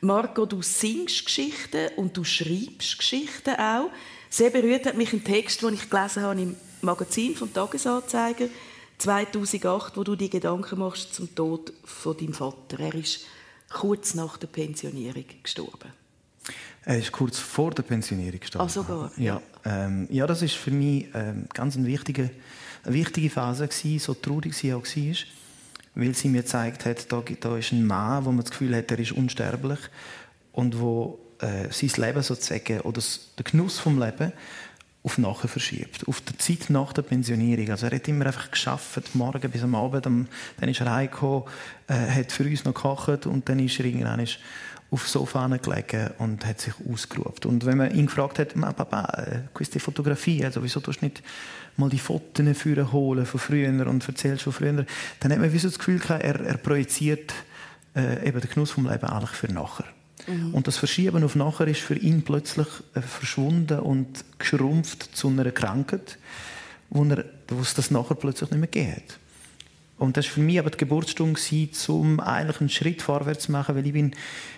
Marco, 0.00 0.46
du 0.46 0.62
singst 0.62 1.26
Geschichten 1.26 1.88
und 1.96 2.16
du 2.16 2.22
schreibst 2.24 2.98
Geschichten 2.98 3.56
auch. 3.56 3.90
Sehr 4.30 4.50
berührt 4.50 4.86
hat 4.86 4.96
mich 4.96 5.12
ein 5.12 5.24
Text, 5.24 5.62
den 5.62 5.74
ich 5.74 5.90
gelesen 5.90 6.22
habe 6.22 6.40
im 6.40 6.56
Magazin 6.82 7.34
vom 7.34 7.52
Tagesanzeiger 7.52 8.46
2008, 8.98 9.96
wo 9.96 10.04
du 10.04 10.14
die 10.14 10.30
Gedanken 10.30 10.78
machst 10.78 11.14
zum 11.14 11.34
Tod 11.34 11.72
von 11.84 12.16
deinem 12.16 12.34
Vater. 12.34 12.78
Er 12.78 12.94
ist 12.94 13.26
kurz 13.68 14.14
nach 14.14 14.36
der 14.36 14.46
Pensionierung 14.46 15.24
gestorben. 15.42 15.92
Er 16.84 16.98
ist 16.98 17.10
kurz 17.10 17.38
vor 17.38 17.72
der 17.72 17.82
Pensionierung 17.82 18.38
gestorben. 18.38 18.66
Ah, 18.66 18.68
sogar? 18.68 19.12
Ja, 19.16 19.42
ähm, 19.64 20.06
ja 20.10 20.26
das 20.26 20.42
ist 20.42 20.54
für 20.54 20.70
mich 20.70 21.08
ähm, 21.14 21.46
ganz 21.52 21.76
eine 21.76 21.86
wichtige, 21.86 22.30
eine 22.84 22.94
wichtige 22.94 23.28
Phase 23.28 23.66
gewesen, 23.66 23.98
so 23.98 24.14
traurig 24.14 24.54
sie 24.54 24.72
auch 24.72 24.84
war, 24.84 25.14
weil 25.98 26.14
sie 26.14 26.28
mir 26.28 26.42
gezeigt 26.42 26.86
hat, 26.86 27.12
da, 27.12 27.22
da 27.40 27.56
ist 27.56 27.72
ein 27.72 27.84
Mann, 27.84 28.24
wo 28.24 28.30
man 28.30 28.42
das 28.42 28.52
Gefühl 28.52 28.74
hat, 28.76 28.90
er 28.90 29.00
ist 29.00 29.12
unsterblich 29.12 29.80
und 30.52 30.78
wo 30.78 31.18
äh, 31.40 31.70
sein 31.70 32.06
Leben 32.06 32.22
sozusagen 32.22 32.80
oder 32.82 33.02
der 33.36 33.44
Genuss 33.44 33.80
vom 33.80 33.98
Leben 33.98 34.32
auf 35.02 35.18
nachher 35.18 35.48
verschiebt, 35.48 36.06
auf 36.06 36.20
die 36.20 36.38
Zeit 36.38 36.70
nach 36.70 36.92
der 36.92 37.02
Pensionierung. 37.02 37.70
Also 37.70 37.86
er 37.86 37.96
hat 37.96 38.06
immer 38.06 38.26
einfach 38.26 38.50
geschafft, 38.50 39.14
morgen 39.14 39.50
bis 39.50 39.62
am 39.62 39.74
Abend, 39.74 40.06
dann 40.06 40.28
ist 40.68 40.80
er 40.80 40.92
heimgekommen, 40.92 41.44
äh, 41.88 41.94
hat 41.94 42.30
für 42.30 42.44
uns 42.44 42.64
noch 42.64 42.74
gekocht 42.74 43.26
und 43.26 43.48
dann 43.48 43.58
ist 43.58 43.78
er 43.80 43.86
irgendwann 43.86 44.20
auf 44.20 44.38
dem 44.90 44.98
Sofa 44.98 45.46
gelegen 45.48 46.10
und 46.18 46.46
hat 46.46 46.60
sich 46.60 46.74
ausgerufen. 46.90 47.44
Und 47.44 47.66
wenn 47.66 47.76
man 47.76 47.94
ihn 47.94 48.06
gefragt 48.06 48.38
hat, 48.38 48.54
Papa, 48.54 49.04
äh, 49.22 49.40
queste 49.54 49.80
Fotografie, 49.80 50.44
also 50.44 50.62
wieso 50.62 50.80
tust 50.80 51.02
du 51.02 51.06
nicht 51.06 51.22
mal 51.76 51.90
die 51.90 51.98
Fotos 51.98 52.64
holen 52.92 53.26
von 53.26 53.40
früher 53.40 53.86
und 53.86 54.08
erzählst 54.08 54.44
von 54.44 54.52
früher, 54.52 54.86
dann 55.20 55.32
hat 55.32 55.38
man 55.38 55.52
wie 55.52 55.58
so 55.58 55.68
das 55.68 55.78
Gefühl 55.78 55.98
gehabt, 55.98 56.24
er, 56.24 56.40
er 56.40 56.56
projiziert 56.56 57.34
äh, 57.94 58.26
eben 58.26 58.40
den 58.40 58.50
Genuss 58.50 58.70
vom 58.70 58.88
Leben 58.88 59.04
eigentlich 59.04 59.30
für 59.30 59.52
nachher. 59.52 59.84
Mhm. 60.26 60.54
Und 60.54 60.66
das 60.66 60.76
Verschieben 60.76 61.22
auf 61.22 61.34
nachher 61.34 61.68
ist 61.68 61.80
für 61.80 61.96
ihn 61.96 62.22
plötzlich 62.22 62.68
äh, 62.94 63.00
verschwunden 63.00 63.80
und 63.80 64.24
geschrumpft 64.38 65.16
zu 65.16 65.28
einer 65.28 65.50
Krankheit, 65.50 66.18
wo, 66.90 67.04
er, 67.04 67.24
wo 67.48 67.60
es 67.60 67.74
das 67.74 67.90
nachher 67.90 68.14
plötzlich 68.14 68.50
nicht 68.50 68.60
mehr 68.60 68.68
geht. 68.68 69.18
Und 69.98 70.16
das 70.16 70.26
war 70.26 70.34
für 70.34 70.40
mich 70.40 70.58
aber 70.58 70.70
die 70.70 70.78
Geburtsstunde, 70.78 71.40
um 71.88 72.20
eigentlich 72.20 72.60
einen 72.60 72.68
Schritt 72.68 73.02
vorwärts 73.02 73.46
zu 73.46 73.52
machen, 73.52 73.74
weil 73.74 73.84
ich 73.84 73.92
bin, 73.92 74.14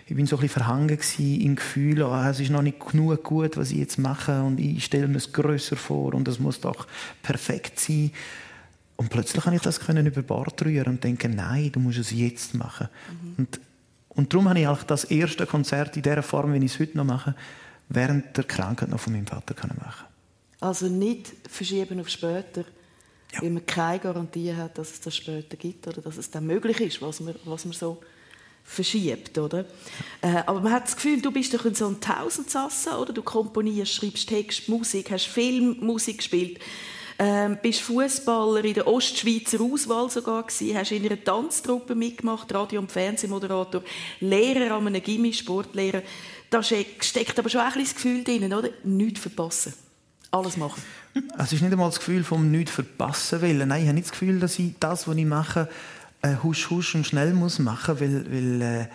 ich 0.07 0.15
bin 0.15 0.27
so 0.27 0.37
ein 0.37 0.43
bisschen 0.43 0.63
verhangen 0.63 0.99
im 1.19 1.57
Gefühl, 1.57 2.03
oh, 2.03 2.15
es 2.15 2.41
ist 2.41 2.51
noch 2.51 2.61
nicht 2.61 2.79
genug 2.79 3.25
gut, 3.25 3.57
was 3.57 3.71
ich 3.71 3.79
jetzt 3.79 3.99
mache 3.99 4.43
und 4.43 4.61
ich 4.61 4.85
stelle 4.85 5.09
mir 5.09 5.17
es 5.17 5.33
grösser 5.33 5.77
vor 5.77 6.15
und 6.15 6.29
es 6.29 6.39
muss 6.39 6.61
doch 6.61 6.87
perfekt 7.23 7.81
sein. 7.81 8.13
Und 8.97 9.09
plötzlich 9.09 9.43
kann 9.43 9.55
ich 9.55 9.63
das 9.63 9.81
können 9.81 10.07
über 10.07 10.21
Bord 10.21 10.63
rühren 10.63 10.89
und 10.89 11.05
denken, 11.05 11.35
nein, 11.35 11.73
du 11.73 11.81
musst 11.81 11.99
es 11.99 12.11
jetzt 12.11 12.55
machen. 12.55 12.89
Mhm. 13.11 13.35
Und, 13.39 13.61
und 14.11 14.35
darum 14.35 14.47
habe 14.51 14.61
ich 14.61 14.67
auch 14.67 14.83
das 14.83 15.05
erste 15.05 15.47
Konzert 15.47 15.97
in 15.97 16.03
dieser 16.03 16.23
Form, 16.23 16.53
wie 16.53 16.59
ich 16.59 16.75
es 16.75 16.79
heute 16.79 16.99
noch 16.99 17.05
mache, 17.05 17.35
während 17.89 18.37
der 18.37 18.45
Krankheit 18.45 18.91
noch 18.91 19.01
von 19.01 19.15
meinem 19.15 19.27
Vater 19.27 19.55
machen. 19.69 20.05
Also 20.61 20.89
nicht 20.89 21.33
verschieben 21.49 21.99
auf 21.99 22.11
später, 22.11 22.65
ja. 23.33 23.43
weil 23.43 23.51
man 23.51 23.67
keine 23.67 24.01
Garantie 24.01 24.55
hat, 24.55 24.79
dass 24.79 24.93
es 24.93 25.01
das 25.01 25.17
später 25.17 25.57
gibt 25.57 25.87
oder 25.87 26.01
dass 26.01 26.17
es 26.17 26.31
dann 26.31 26.47
möglich 26.47 26.81
ist, 26.81 27.03
was 27.03 27.21
man, 27.21 27.35
was 27.45 27.65
man 27.65 27.75
so 27.75 27.99
verschiebt, 28.65 29.37
oder? 29.39 29.65
Äh, 30.21 30.43
aber 30.47 30.61
man 30.61 30.73
hat 30.73 30.85
das 30.85 30.95
Gefühl, 30.95 31.21
du 31.21 31.31
bist 31.31 31.53
doch 31.55 31.65
so 31.75 31.89
ein 31.89 32.01
Tausendsasser, 32.01 33.01
oder? 33.01 33.13
Du 33.13 33.23
komponierst, 33.23 33.95
schreibst 33.95 34.29
Text, 34.29 34.69
Musik, 34.69 35.11
hast 35.11 35.27
Filmmusik 35.27 36.19
gespielt, 36.19 36.61
ähm, 37.19 37.59
bist 37.61 37.81
Fußballer 37.83 38.65
in 38.65 38.75
der 38.75 38.87
Ostschweizer 38.87 39.61
Auswahl 39.61 40.09
sogar 40.09 40.45
gewesen, 40.45 40.77
hast 40.77 40.93
in 40.93 41.05
einer 41.05 41.23
Tanztruppe 41.23 41.95
mitgemacht, 41.95 42.53
Radio- 42.55 42.81
und 42.81 42.91
Fernsehmoderator, 42.91 43.83
Lehrer 44.21 44.77
an 44.77 44.87
einem 44.87 45.03
Gimmi, 45.03 45.33
Sportlehrer. 45.33 46.03
Da 46.49 46.63
steckt 46.63 47.39
aber 47.39 47.49
schon 47.49 47.61
ein 47.61 47.73
bisschen 47.73 47.85
das 47.85 47.95
Gefühl 47.95 48.25
drin, 48.25 48.53
oder? 48.53 48.71
Nichts 48.85 49.21
verpassen. 49.21 49.75
Alles 50.31 50.57
machen. 50.57 50.83
Es 51.39 51.53
ist 51.53 51.61
nicht 51.61 51.73
einmal 51.73 51.89
das 51.89 51.99
Gefühl 51.99 52.23
vom 52.23 52.51
nichts 52.51 52.71
verpassen 52.71 53.43
wollen. 53.43 53.69
Nein, 53.69 53.83
ich 53.83 53.89
habe 53.89 53.95
nicht 53.95 54.07
das 54.07 54.13
Gefühl, 54.13 54.39
dass 54.39 54.59
ich 54.59 54.75
das, 54.79 55.09
was 55.09 55.17
ich 55.17 55.25
mache, 55.25 55.69
äh, 56.23 56.37
husch, 56.43 56.71
husch 56.71 56.95
und 56.95 57.07
schnell 57.07 57.35
muss 57.35 57.59
machen, 57.59 57.99
weil, 57.99 58.25
weil, 58.31 58.63
äh, 58.63 58.87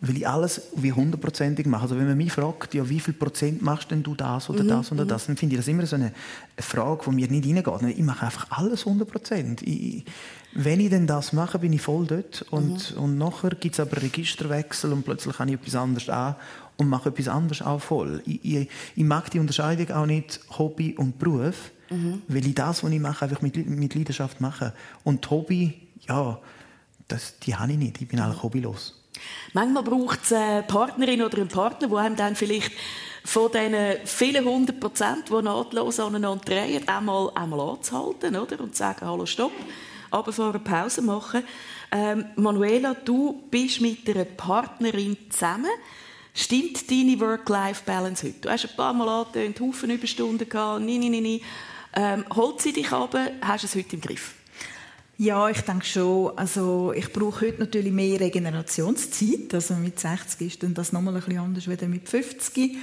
weil 0.00 0.16
ich 0.18 0.28
alles 0.28 0.62
wie 0.76 0.92
hundertprozentig 0.92 1.66
mache. 1.66 1.82
Also 1.82 1.98
wenn 1.98 2.06
man 2.06 2.16
mich 2.16 2.32
fragt, 2.32 2.74
ja, 2.74 2.88
wie 2.88 3.00
viel 3.00 3.14
Prozent 3.14 3.62
machst 3.62 3.90
denn 3.90 4.02
du 4.02 4.14
das 4.14 4.48
oder 4.48 4.62
mhm, 4.62 4.68
das 4.68 4.92
oder 4.92 5.04
mhm. 5.04 5.08
das, 5.08 5.26
dann 5.26 5.36
finde 5.36 5.56
ich 5.56 5.60
das 5.60 5.68
immer 5.68 5.86
so 5.86 5.96
eine 5.96 6.12
Frage, 6.58 7.02
die 7.06 7.14
mir 7.14 7.28
nicht 7.28 7.66
reingeht. 7.66 7.98
Ich 7.98 8.04
mache 8.04 8.26
einfach 8.26 8.46
alles 8.50 8.84
hundertprozentig. 8.84 10.04
Wenn 10.54 10.80
ich 10.80 10.90
denn 10.90 11.06
das 11.06 11.32
mache, 11.32 11.58
bin 11.58 11.72
ich 11.72 11.82
voll 11.82 12.06
dort. 12.06 12.42
Und, 12.50 12.94
mhm. 12.94 13.02
und 13.02 13.18
nachher 13.18 13.50
gibt 13.50 13.74
es 13.74 13.80
aber 13.80 14.00
Registerwechsel 14.00 14.92
und 14.92 15.02
plötzlich 15.02 15.36
habe 15.38 15.50
ich 15.50 15.56
etwas 15.56 15.74
anderes 15.74 16.08
an 16.08 16.36
und 16.76 16.88
mache 16.88 17.08
etwas 17.08 17.28
anderes 17.28 17.62
auch 17.62 17.80
voll. 17.80 18.22
Ich, 18.26 18.44
ich, 18.44 18.68
ich 18.94 19.04
mag 19.04 19.30
die 19.30 19.38
Unterscheidung 19.38 19.90
auch 19.96 20.06
nicht 20.06 20.40
Hobby 20.58 20.94
und 20.96 21.18
Beruf, 21.18 21.70
mhm. 21.90 22.22
weil 22.28 22.46
ich 22.46 22.54
das, 22.54 22.84
was 22.84 22.90
ich 22.90 23.00
mache, 23.00 23.24
einfach 23.24 23.42
mit, 23.42 23.56
mit 23.66 23.94
Leidenschaft 23.94 24.40
mache. 24.40 24.72
Und 25.04 25.28
Hobby, 25.30 25.88
ja, 26.06 26.38
das, 27.08 27.38
die 27.38 27.54
habe 27.54 27.72
ich 27.72 27.78
nicht. 27.78 28.00
Ich 28.02 28.08
bin 28.08 28.20
eigentlich 28.20 28.42
hobbylos. 28.42 29.02
Manchmal 29.52 29.82
braucht 29.82 30.24
es 30.24 30.32
eine 30.32 30.62
Partnerin 30.62 31.22
oder 31.22 31.38
einen 31.38 31.48
Partner, 31.48 31.88
der 31.88 31.98
einem 31.98 32.16
dann 32.16 32.36
vielleicht 32.36 32.72
von 33.24 33.50
diesen 33.50 33.74
vielen 34.04 34.44
hundert 34.44 34.78
Prozent, 34.78 35.28
die 35.28 35.42
nahtlos 35.42 35.98
aneinander 35.98 36.44
drehen, 36.44 36.86
einmal, 36.86 37.30
einmal 37.34 37.70
anzuhalten 37.70 38.36
oder? 38.36 38.60
und 38.60 38.74
zu 38.74 38.78
sagen, 38.78 39.06
hallo, 39.06 39.26
stopp, 39.26 39.52
aber 40.10 40.32
vor 40.32 40.50
eine 40.50 40.58
Pause 40.60 41.02
machen. 41.02 41.42
Ähm, 41.90 42.26
Manuela, 42.36 42.94
du 42.94 43.42
bist 43.50 43.80
mit 43.80 44.08
einer 44.08 44.24
Partnerin 44.24 45.16
zusammen. 45.30 45.70
Stimmt 46.38 46.90
deine 46.90 47.18
Work-Life-Balance 47.18 48.26
heute? 48.26 48.40
Du 48.42 48.50
hast 48.50 48.68
ein 48.68 48.76
paar 48.76 48.92
Mal 48.92 49.08
angetönt, 49.08 49.58
Haufen 49.58 49.88
Überstunden 49.88 50.46
gehabt, 50.46 50.82
nie, 50.82 50.98
nie, 50.98 51.08
nie. 51.08 51.42
Ähm, 51.94 52.26
holt 52.34 52.60
sie 52.60 52.74
dich 52.74 52.92
ab, 52.92 53.16
hast 53.40 53.64
du 53.64 53.66
es 53.68 53.74
heute 53.74 53.96
im 53.96 54.02
Griff? 54.02 54.34
Ja, 55.16 55.48
ich 55.48 55.62
denke 55.62 55.86
schon. 55.86 56.36
Also 56.36 56.92
ich 56.94 57.10
brauche 57.10 57.46
heute 57.46 57.60
natürlich 57.60 57.90
mehr 57.90 58.20
Regenerationszeit. 58.20 59.54
Also 59.54 59.76
mit 59.76 59.98
60 59.98 60.46
ist 60.46 60.62
dann 60.62 60.74
das 60.74 60.92
nochmal 60.92 61.14
ein 61.14 61.22
bisschen 61.22 61.38
anders 61.38 61.66
als 61.66 61.80
mit 61.80 62.06
50. 62.06 62.76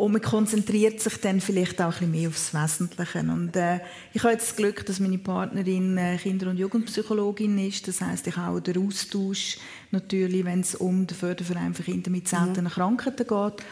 Und 0.00 0.12
man 0.12 0.22
konzentriert 0.22 0.98
sich 0.98 1.18
dann 1.18 1.42
vielleicht 1.42 1.78
auch 1.82 1.84
ein 1.84 1.90
bisschen 1.90 2.10
mehr 2.10 2.28
aufs 2.30 2.54
Wesentliche. 2.54 3.18
Und 3.18 3.54
äh, 3.54 3.80
ich 4.14 4.22
habe 4.22 4.32
jetzt 4.32 4.48
das 4.48 4.56
Glück, 4.56 4.86
dass 4.86 4.98
meine 4.98 5.18
Partnerin 5.18 5.98
äh, 5.98 6.16
Kinder- 6.16 6.48
und 6.48 6.56
Jugendpsychologin 6.56 7.58
ist. 7.58 7.86
Das 7.86 8.00
heißt, 8.00 8.26
ich 8.26 8.34
habe 8.34 8.56
auch 8.56 8.60
den 8.60 8.78
Austausch 8.78 9.58
natürlich, 9.90 10.42
wenn 10.46 10.60
es 10.60 10.74
um 10.74 11.06
den 11.06 11.14
Förderverein 11.14 11.74
für 11.74 11.82
Kinder 11.82 12.10
mit 12.10 12.28
seltenen 12.28 12.64
mhm. 12.64 12.70
Krankheiten 12.70 13.26
geht. 13.26 13.66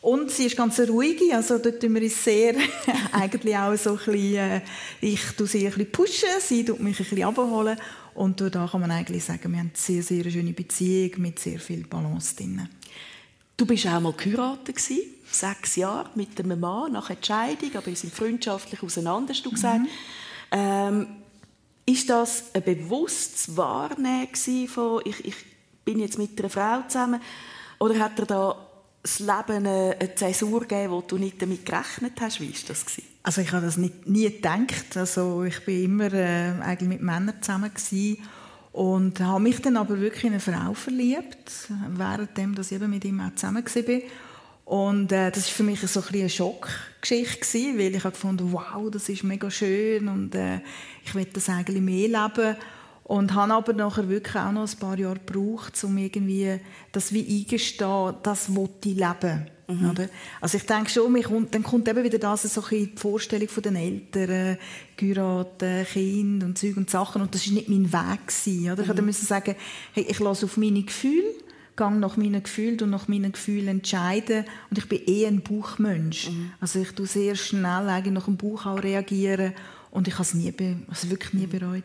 Und 0.00 0.30
sie 0.30 0.46
ist 0.46 0.56
ganz 0.56 0.80
ruhig, 0.80 1.20
also 1.34 1.58
dort 1.58 1.80
tun 1.80 1.94
wir 1.94 2.02
uns 2.02 2.24
sehr, 2.24 2.54
eigentlich 3.12 3.54
auch 3.54 3.76
so 3.76 3.90
ein 3.90 3.96
bisschen, 3.96 4.36
äh, 4.36 4.60
ich 5.02 5.20
tue 5.36 5.46
sie 5.46 5.66
ein 5.66 5.72
bisschen 5.74 5.92
pushen, 5.92 6.28
sie 6.40 6.64
tut 6.64 6.80
mich 6.80 6.98
ein 6.98 7.04
bisschen 7.04 7.24
abholen. 7.24 7.76
Und 8.14 8.40
da 8.40 8.66
kann 8.72 8.80
man 8.80 8.90
eigentlich 8.90 9.22
sagen, 9.22 9.52
wir 9.52 9.58
haben 9.58 9.66
eine 9.66 9.76
sehr, 9.76 10.02
sehr 10.02 10.30
schöne 10.30 10.54
Beziehung 10.54 11.20
mit 11.20 11.38
sehr 11.38 11.60
viel 11.60 11.84
Balance 11.86 12.36
drin. 12.36 12.70
Du 13.54 13.66
bist 13.66 13.86
auch 13.86 14.00
mal 14.00 14.14
geheiratet 14.14 14.80
sechs 15.34 15.76
Jahre 15.76 16.10
mit 16.14 16.38
einem 16.38 16.60
Mann 16.60 16.92
nach 16.92 17.10
Entscheidung, 17.10 17.70
aber 17.74 17.86
wir 17.86 17.96
sind 17.96 18.14
freundschaftlich 18.14 18.82
auseinander, 18.82 19.32
hast 19.32 19.44
du 19.44 19.50
gesagt. 19.50 19.80
Mhm. 19.80 19.88
Ähm, 20.52 21.06
ist 21.86 22.08
das 22.08 22.44
ein 22.54 22.62
bewusstes 22.62 23.56
Wahrnehmen 23.56 24.28
von, 24.68 25.02
ich, 25.04 25.24
ich 25.24 25.34
bin 25.84 25.98
jetzt 25.98 26.18
mit 26.18 26.38
einer 26.38 26.48
Frau 26.48 26.82
zusammen, 26.88 27.20
oder 27.78 27.98
hat 27.98 28.18
er 28.18 28.26
da 28.26 28.56
das 29.02 29.18
Leben 29.18 29.66
eine 29.66 30.14
Zäsur 30.14 30.60
gegeben, 30.60 30.92
wo 30.92 31.02
du 31.02 31.18
nicht 31.18 31.42
damit 31.42 31.66
gerechnet 31.66 32.18
hast? 32.20 32.40
Wie 32.40 32.48
war 32.48 32.60
das? 32.68 32.86
Also 33.22 33.40
ich 33.42 33.52
habe 33.52 33.66
das 33.66 33.76
nicht, 33.76 34.08
nie 34.08 34.30
gedacht. 34.30 34.96
Also 34.96 35.44
ich 35.44 35.62
bin 35.64 35.84
immer 35.84 36.12
äh, 36.12 36.52
eigentlich 36.62 36.88
mit 36.88 37.02
Männern 37.02 37.42
zusammen 37.42 37.72
gewesen 37.74 38.18
und 38.72 39.20
habe 39.20 39.42
mich 39.42 39.60
dann 39.60 39.76
aber 39.76 40.00
wirklich 40.00 40.24
in 40.24 40.32
eine 40.32 40.40
Frau 40.40 40.72
verliebt, 40.74 41.68
währenddem 41.88 42.54
dass 42.54 42.72
ich 42.72 42.76
eben 42.76 42.90
mit 42.90 43.04
ihm 43.04 43.20
auch 43.20 43.34
zusammen 43.34 43.64
war. 43.64 44.00
Und 44.64 45.12
äh, 45.12 45.30
das 45.30 45.46
war 45.46 45.54
für 45.54 45.62
mich 45.62 45.80
so 45.80 46.00
ein 46.00 46.14
eine 46.14 46.28
Schockgeschichte 46.28 47.40
gewesen, 47.40 47.78
weil 47.78 47.94
ich 47.94 48.02
gefunden, 48.02 48.52
wow, 48.52 48.90
das 48.90 49.08
ist 49.08 49.22
mega 49.22 49.50
schön 49.50 50.08
und 50.08 50.34
äh, 50.34 50.60
ich 51.04 51.14
will 51.14 51.26
das 51.32 51.48
eigentlich 51.48 51.82
mehr 51.82 52.08
leben. 52.08 52.56
Und 53.04 53.34
habe 53.34 53.52
aber 53.52 53.74
nachher 53.74 54.08
wirklich 54.08 54.36
auch 54.36 54.52
noch 54.52 54.66
ein 54.66 54.78
paar 54.78 54.98
Jahre 54.98 55.18
gebraucht, 55.24 55.84
um 55.84 55.98
irgendwie 55.98 56.58
das 56.92 57.12
wie 57.12 57.42
eingestehen, 57.42 58.14
das 58.22 58.54
wollte 58.54 58.88
ich 58.88 58.96
leben. 58.96 59.46
Mhm. 59.68 59.90
Oder? 59.90 60.08
Also 60.40 60.56
ich 60.56 60.64
denke 60.64 60.88
schon, 60.88 61.22
kommt, 61.22 61.54
dann 61.54 61.62
kommt 61.62 61.86
eben 61.86 62.02
wieder 62.02 62.18
das 62.18 62.42
so 62.42 62.62
die 62.62 62.92
Vorstellung 62.96 63.48
von 63.48 63.62
den 63.62 63.76
Eltern, 63.76 64.56
Heiraten, 65.00 65.86
Kind 65.86 66.44
und 66.44 66.58
Zeug 66.58 66.78
und 66.78 66.88
Sachen 66.88 67.20
und 67.20 67.34
das 67.34 67.46
war 67.46 67.54
nicht 67.54 67.68
mein 67.68 67.92
Weg 67.92 68.26
gewesen, 68.26 68.72
oder? 68.72 68.84
Mhm. 68.84 68.98
Ich 68.98 69.04
musste 69.04 69.26
sagen, 69.26 69.54
hey, 69.92 70.06
ich 70.08 70.18
lasse 70.18 70.46
auf 70.46 70.56
meine 70.56 70.82
Gefühle, 70.82 71.34
gehe 71.76 71.90
nach 71.90 72.16
meinen 72.16 72.42
Gefühlen 72.42 72.80
und 72.80 72.90
nach 72.90 73.08
meinen 73.08 73.32
Gefühlen 73.32 73.68
entscheiden 73.68 74.44
und 74.70 74.78
ich 74.78 74.88
bin 74.88 75.02
eh 75.06 75.26
ein 75.26 75.42
Bauchmensch. 75.42 76.30
Mhm. 76.30 76.52
Also 76.60 76.80
ich 76.80 76.92
tue 76.92 77.06
sehr 77.06 77.34
schnell 77.34 77.88
eigentlich 77.88 78.14
nach 78.14 78.26
dem 78.26 78.36
Bauch 78.36 78.66
auch 78.66 78.82
reagieren 78.82 79.54
und 79.90 80.08
ich 80.08 80.14
habe 80.14 80.22
es 80.22 80.34
nie, 80.34 80.52
also 80.88 81.10
wirklich 81.10 81.32
nie 81.34 81.46
bereut. 81.46 81.84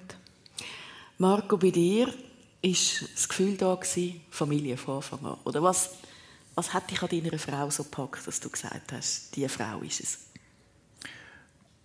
Marco, 1.17 1.57
bei 1.57 1.71
dir 1.71 2.07
war 2.07 2.13
das 2.61 3.29
Gefühl 3.29 3.57
da 3.57 3.75
gewesen, 3.75 4.21
Familie 4.29 4.77
von 4.77 4.97
Anfang 4.97 5.25
an. 5.25 5.37
Oder 5.43 5.61
was, 5.61 5.91
was 6.55 6.73
hat 6.73 6.89
dich 6.89 7.01
an 7.01 7.09
deiner 7.09 7.39
Frau 7.39 7.69
so 7.69 7.83
gepackt, 7.83 8.25
dass 8.25 8.39
du 8.39 8.49
gesagt 8.49 8.93
hast, 8.93 9.35
diese 9.35 9.49
Frau 9.49 9.79
ist 9.81 9.99
es? 9.99 10.19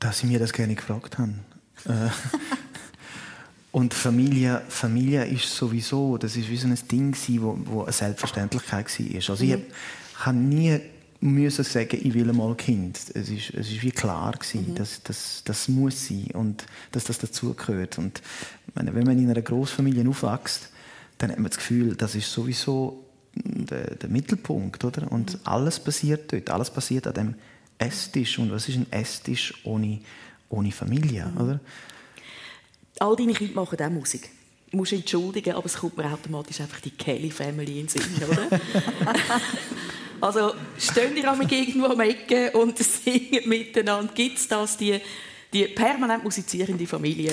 dass 0.05 0.19
sie 0.19 0.27
mir 0.27 0.39
das 0.39 0.53
gerne 0.53 0.75
gefragt 0.75 1.17
haben. 1.19 1.41
Und 3.75 3.93
Familie, 3.93 4.63
Familie 4.69 5.25
ist 5.25 5.53
sowieso, 5.53 6.17
das 6.17 6.37
ist 6.37 6.49
wie 6.49 6.57
so 6.57 6.69
ein 6.69 6.79
Ding 6.93 7.11
gewesen, 7.11 7.43
wo, 7.43 7.59
wo 7.65 7.83
eine 7.83 7.91
Selbstverständlichkeit 7.91 8.87
war. 8.87 9.17
Also 9.17 9.43
ich 9.43 9.51
mhm. 9.51 9.63
habe 10.15 10.37
nie 10.39 10.81
müssen 11.19 11.65
sagen, 11.65 11.99
ich 12.01 12.15
will 12.15 12.33
mal 12.33 12.51
ein 12.51 12.57
Kind. 12.57 12.97
Es 13.15 13.29
ist, 13.29 13.51
es 13.51 13.73
ist 13.73 13.83
wie 13.83 13.91
klar 13.91 14.31
gewesen, 14.31 14.71
mhm. 14.71 14.75
dass, 14.77 15.03
dass 15.03 15.43
das 15.45 15.67
muss 15.67 16.07
sein 16.07 16.29
und 16.35 16.65
dass 16.93 17.03
das 17.03 17.19
dazugehört. 17.19 17.99
Und 17.99 18.23
meine, 18.77 18.95
wenn 18.95 19.07
man 19.07 19.19
in 19.19 19.29
einer 19.29 19.43
Großfamilie 19.43 20.09
aufwächst, 20.09 20.69
dann 21.19 21.33
hat 21.33 21.39
man 21.39 21.49
das 21.49 21.57
Gefühl, 21.57 21.97
das 21.97 22.15
ist 22.15 22.31
sowieso 22.31 23.05
der, 23.35 23.97
der 23.97 24.09
Mittelpunkt, 24.09 24.85
oder? 24.85 25.11
Und 25.11 25.35
mhm. 25.35 25.41
alles 25.47 25.81
passiert 25.81 26.33
dort, 26.33 26.49
alles 26.49 26.71
passiert 26.71 27.09
an 27.09 27.15
dem 27.15 27.35
Esstisch. 27.79 28.39
Und 28.39 28.53
was 28.53 28.69
ist 28.69 28.77
ein 28.77 28.87
Esstisch 28.93 29.53
ohne, 29.65 29.99
ohne 30.49 30.71
Familie, 30.71 31.27
mhm. 31.27 31.41
oder? 31.41 31.61
All 32.99 33.17
deine 33.17 33.33
Kinder 33.33 33.55
machen 33.55 33.79
auch 33.81 33.91
Musik. 33.91 34.31
Du 34.71 34.79
musst 34.79 34.93
entschuldigen, 34.93 35.55
aber 35.55 35.67
es 35.67 35.77
kommt 35.77 35.97
mir 35.97 36.13
automatisch 36.13 36.61
einfach 36.61 36.81
die 36.81 36.91
Kelly 36.91 37.31
Family 37.31 37.81
in 37.81 37.87
den 37.87 37.89
Sinn, 37.89 38.03
oder? 38.29 38.49
also 40.21 40.55
stehen 40.77 41.15
die 41.15 41.25
einmal 41.25 41.51
irgendwo 41.51 41.87
am 41.87 42.01
Ecke 42.01 42.51
und 42.53 42.77
singen 42.79 43.49
miteinander. 43.49 44.13
Gibt 44.13 44.39
es 44.39 44.49
das, 44.49 44.77
die, 44.77 44.99
die 45.53 45.65
permanent 45.69 46.25
musizierende 46.25 46.87
Familie 46.87 47.33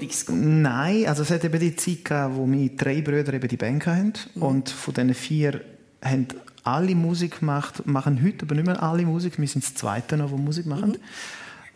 Disco? 0.00 0.32
Nein, 0.32 1.06
also 1.06 1.24
es 1.24 1.30
hat 1.30 1.44
eben 1.44 1.60
die 1.60 1.76
Zeit 1.76 2.04
gegeben, 2.06 2.36
wo 2.36 2.46
meine 2.46 2.70
drei 2.70 3.02
Brüder 3.02 3.34
eben 3.34 3.48
die 3.48 3.56
Band 3.58 3.84
hatten. 3.84 4.14
Mhm. 4.34 4.42
Und 4.42 4.70
von 4.70 4.94
diesen 4.94 5.14
vier 5.14 5.62
haben 6.02 6.28
alle 6.64 6.94
Musik 6.94 7.40
gemacht, 7.40 7.86
machen 7.86 8.22
heute 8.22 8.46
aber 8.46 8.54
nicht 8.54 8.66
mehr 8.66 8.82
alle 8.82 9.02
Musik. 9.02 9.38
Wir 9.38 9.48
sind 9.48 9.64
das 9.64 9.74
Zweite 9.74 10.16
noch, 10.16 10.30
die 10.30 10.40
Musik 10.40 10.66
machen. 10.66 10.92
Mhm. 10.92 10.96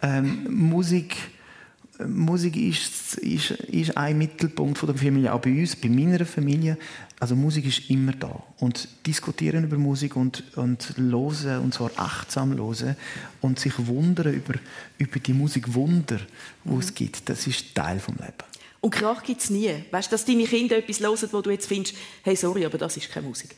Ähm, 0.03 0.47
Musik 0.49 1.17
Musik 1.99 2.57
ist, 2.57 3.15
ist, 3.19 3.51
ist 3.51 3.97
ein 3.97 4.19
Mittelpunkt 4.19 4.79
von 4.79 4.89
der 4.89 4.97
Familie, 4.97 5.33
auch 5.33 5.41
bei 5.41 5.51
uns, 5.51 5.77
bei 5.77 5.89
meiner 5.89 6.25
Familie. 6.25 6.79
Also 7.21 7.37
Musik 7.37 7.67
ist 7.67 7.91
immer 7.91 8.13
da. 8.13 8.43
Und 8.59 8.89
diskutieren 9.07 9.65
über 9.65 9.77
Musik 9.77 10.17
und, 10.17 10.43
und 10.57 10.95
hören, 10.97 11.61
und 11.63 11.75
zwar 11.75 11.91
achtsam 11.97 12.57
hören 12.57 12.97
und 13.41 13.59
sich 13.59 13.75
wundern 13.87 14.35
über, 14.35 14.55
über 14.99 15.19
die 15.19 15.33
Musikwunder, 15.33 16.19
die 16.65 16.71
mhm. 16.71 16.79
es 16.79 16.95
gibt, 16.95 17.29
das 17.29 17.47
ist 17.47 17.75
Teil 17.75 17.99
des 17.99 18.09
Lebens. 18.09 18.53
Und 18.81 18.91
Krach 18.91 19.23
gibt 19.23 19.41
es 19.41 19.51
nie. 19.51 19.73
Weißt 19.93 20.11
du, 20.11 20.15
dass 20.15 20.25
deine 20.25 20.45
Kinder 20.45 20.77
etwas 20.77 20.99
hören, 20.99 21.29
wo 21.31 21.41
du 21.41 21.51
jetzt 21.51 21.69
findest, 21.69 21.95
hey, 22.25 22.35
sorry, 22.35 22.67
aber 22.67 22.79
das 22.79 22.97
ist 22.97 23.11
keine 23.11 23.29
Musik? 23.29 23.55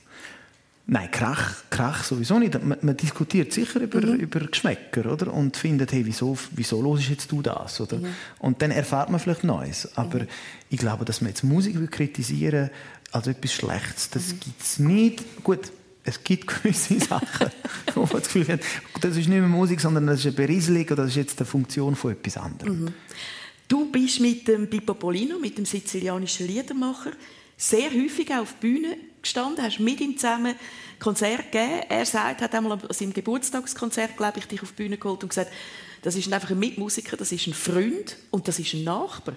Nein, 0.87 1.11
Krach, 1.11 1.63
Krach 1.71 2.05
sowieso 2.05 2.39
nicht. 2.39 2.63
Man, 2.63 2.77
man 2.83 2.97
diskutiert 2.97 3.53
sicher 3.55 3.81
über, 3.81 4.03
mhm. 4.03 4.17
über 4.17 4.41
Geschmäcker 4.41 5.11
oder? 5.11 5.33
und 5.33 5.57
findet, 5.57 5.93
hey, 5.93 6.05
wieso, 6.05 6.37
wieso 6.51 6.85
hörst 6.85 7.09
jetzt 7.09 7.33
du 7.33 7.41
das? 7.41 7.81
Oder? 7.81 7.99
Mhm. 7.99 8.07
Und 8.39 8.61
dann 8.61 8.71
erfahrt 8.71 9.09
man 9.09 9.19
vielleicht 9.19 9.45
Neues. 9.45 9.97
Aber 9.97 10.21
mhm. 10.21 10.29
ich 10.69 10.79
glaube, 10.79 11.07
dass 11.07 11.23
man 11.23 11.31
jetzt 11.31 11.43
Musik 11.43 11.91
kritisieren 11.91 12.69
als 13.13 13.29
etwas 13.29 13.53
Schlechtes, 13.55 14.11
das 14.11 14.29
mhm. 14.29 14.41
gibt 14.41 14.63
es 14.63 14.79
nicht. 14.79 15.43
Gut, 15.43 15.73
es 16.05 16.23
gibt 16.23 16.47
gewisse 16.63 17.01
Sachen, 17.01 17.51
wo 17.95 18.01
man 18.03 18.11
das 18.11 18.25
Gefühl 18.25 18.49
hat, 18.49 18.61
das 19.01 19.17
ist 19.17 19.29
nicht 19.29 19.39
mehr 19.39 19.49
Musik, 19.49 19.81
sondern 19.81 20.07
das 20.07 20.21
ist 20.21 20.27
eine 20.27 20.35
Berieselung 20.35 20.85
oder 20.85 20.97
das 20.97 21.11
ist 21.13 21.17
jetzt 21.17 21.39
eine 21.39 21.47
Funktion 21.47 21.97
von 21.97 22.13
etwas 22.13 22.37
anderem. 22.37 22.83
Mhm. 22.83 22.95
Du 23.69 23.91
bist 23.91 24.21
mit 24.21 24.47
dem 24.47 24.69
Pippo 24.69 24.93
Polino, 24.93 25.39
mit 25.39 25.57
dem 25.57 25.65
sizilianischen 25.65 26.47
Liedermacher, 26.47 27.13
sehr 27.57 27.91
häufig 27.91 28.31
auf 28.35 28.57
Bühne 28.57 28.99
gestanden, 29.25 29.63
hast 29.63 29.81
mit 29.81 30.01
ihm 30.01 30.17
zusammen 30.17 30.55
Konzert 31.01 31.51
gegeben. 31.51 31.83
Er 31.89 32.07
sagt, 32.07 32.41
hat 32.41 32.55
einmal 32.55 32.73
an 32.73 32.81
seinem 32.91 33.13
Geburtstagskonzert, 33.13 34.17
glaube 34.17 34.39
ich, 34.39 34.47
dich 34.47 34.63
auf 34.63 34.71
die 34.73 34.85
Bühne 34.85 34.97
geholt 34.97 35.23
und 35.23 35.31
gesagt, 35.31 35.51
das 36.03 36.17
ist 36.17 36.33
einfach 36.33 36.51
ein 36.51 36.59
Mitmusiker, 36.59 37.17
das 37.17 37.33
ist 37.33 37.47
ein 37.47 37.55
Freund 37.55 38.17
und 38.31 38.47
das 38.47 38.59
ist 38.59 38.75
ein 38.75 38.85
Nachbar. 38.85 39.35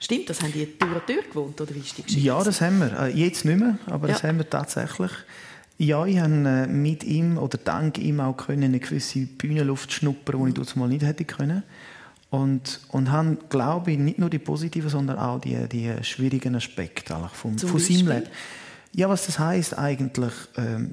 Stimmt, 0.00 0.30
das 0.30 0.40
haben 0.42 0.52
die 0.52 0.64
Tür 0.64 0.94
an 0.94 1.06
Tür 1.06 1.22
gewohnt, 1.22 1.60
oder 1.60 1.74
wie 1.74 1.80
ist 1.80 1.98
die 1.98 2.02
Geschichte? 2.02 2.24
Ja, 2.24 2.42
das 2.42 2.60
haben 2.60 2.78
wir. 2.78 2.98
Äh, 3.00 3.18
jetzt 3.18 3.44
nicht 3.44 3.58
mehr, 3.58 3.78
aber 3.86 4.06
ja. 4.06 4.14
das 4.14 4.22
haben 4.22 4.38
wir 4.38 4.48
tatsächlich. 4.48 5.10
Ja, 5.76 6.06
ich 6.06 6.18
habe 6.18 6.32
äh, 6.32 6.66
mit 6.68 7.02
ihm 7.02 7.36
oder 7.36 7.58
dank 7.58 7.98
ihm 7.98 8.20
auch 8.20 8.36
können 8.36 8.64
eine 8.64 8.78
gewisse 8.78 9.26
Bühnenluft 9.26 9.92
schnuppern, 9.92 10.44
die 10.44 10.48
ich 10.50 10.54
dort 10.54 10.76
mal 10.76 10.88
nicht 10.88 11.02
hätte 11.02 11.24
können. 11.24 11.64
Und, 12.30 12.80
und 12.88 13.10
haben, 13.10 13.38
glaube 13.48 13.92
ich, 13.92 13.98
nicht 13.98 14.18
nur 14.18 14.30
die 14.30 14.38
positiven, 14.38 14.90
sondern 14.90 15.18
auch 15.18 15.40
die, 15.40 15.68
die 15.68 15.92
schwierigen 16.02 16.54
Aspekte 16.54 17.16
vom, 17.32 17.58
von 17.58 17.80
seinem 17.80 18.08
Leben. 18.08 18.26
Ja, 18.98 19.08
was 19.08 19.26
das 19.26 19.38
heißt 19.38 19.78
eigentlich, 19.78 20.32
ähm, 20.56 20.92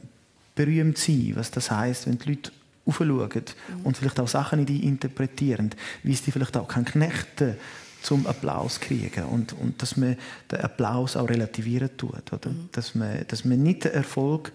berühmt 0.53 0.95
sein, 0.99 1.31
was 1.33 1.49
das 1.49 1.71
heißt, 1.71 2.05
wenn 2.05 2.19
die 2.19 2.29
Leute 2.29 2.51
aufschauen 2.85 3.31
mhm. 3.33 3.83
und 3.83 3.97
vielleicht 3.97 4.19
auch 4.19 4.27
Sachen 4.27 4.59
in 4.59 4.67
die 4.67 4.85
interpretieren, 4.85 5.71
wie 6.03 6.13
es 6.13 6.21
die 6.21 6.31
vielleicht 6.31 6.55
auch 6.55 6.67
kann 6.67 6.85
knechten 6.85 7.55
zum 8.03 8.27
Applaus 8.27 8.79
kriegen 8.79 9.23
und, 9.25 9.53
und 9.53 9.81
dass 9.81 9.97
man 9.97 10.17
den 10.51 10.59
Applaus 10.59 11.17
auch 11.17 11.27
relativieren 11.27 11.97
tut, 11.97 12.31
oder? 12.31 12.51
Mhm. 12.51 12.69
Dass, 12.73 12.93
man, 12.93 13.25
dass 13.27 13.43
man 13.43 13.63
nicht 13.63 13.85
den 13.85 13.93
Erfolg 13.93 14.51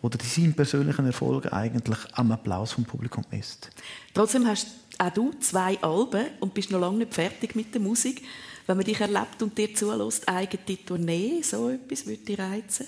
oder 0.00 0.18
seinen 0.24 0.54
persönlichen 0.54 1.04
Erfolg 1.04 1.52
eigentlich 1.52 1.98
am 2.12 2.32
Applaus 2.32 2.72
vom 2.72 2.86
Publikum 2.86 3.24
ist. 3.32 3.70
Trotzdem 4.14 4.46
hast 4.46 4.68
auch 4.96 5.10
du 5.10 5.30
zwei 5.40 5.76
Alben 5.82 6.24
und 6.40 6.54
bist 6.54 6.70
noch 6.70 6.80
lange 6.80 7.00
nicht 7.00 7.12
fertig 7.12 7.54
mit 7.54 7.74
der 7.74 7.82
Musik 7.82 8.22
wenn 8.66 8.76
man 8.76 8.84
dich 8.84 9.00
erlebt 9.00 9.42
und 9.42 9.56
dir 9.56 9.74
zulässt, 9.74 10.28
eigene 10.28 10.84
Tournee, 10.84 11.42
so 11.42 11.70
etwas 11.70 12.06
würde 12.06 12.24
dich 12.24 12.38
reizen? 12.38 12.86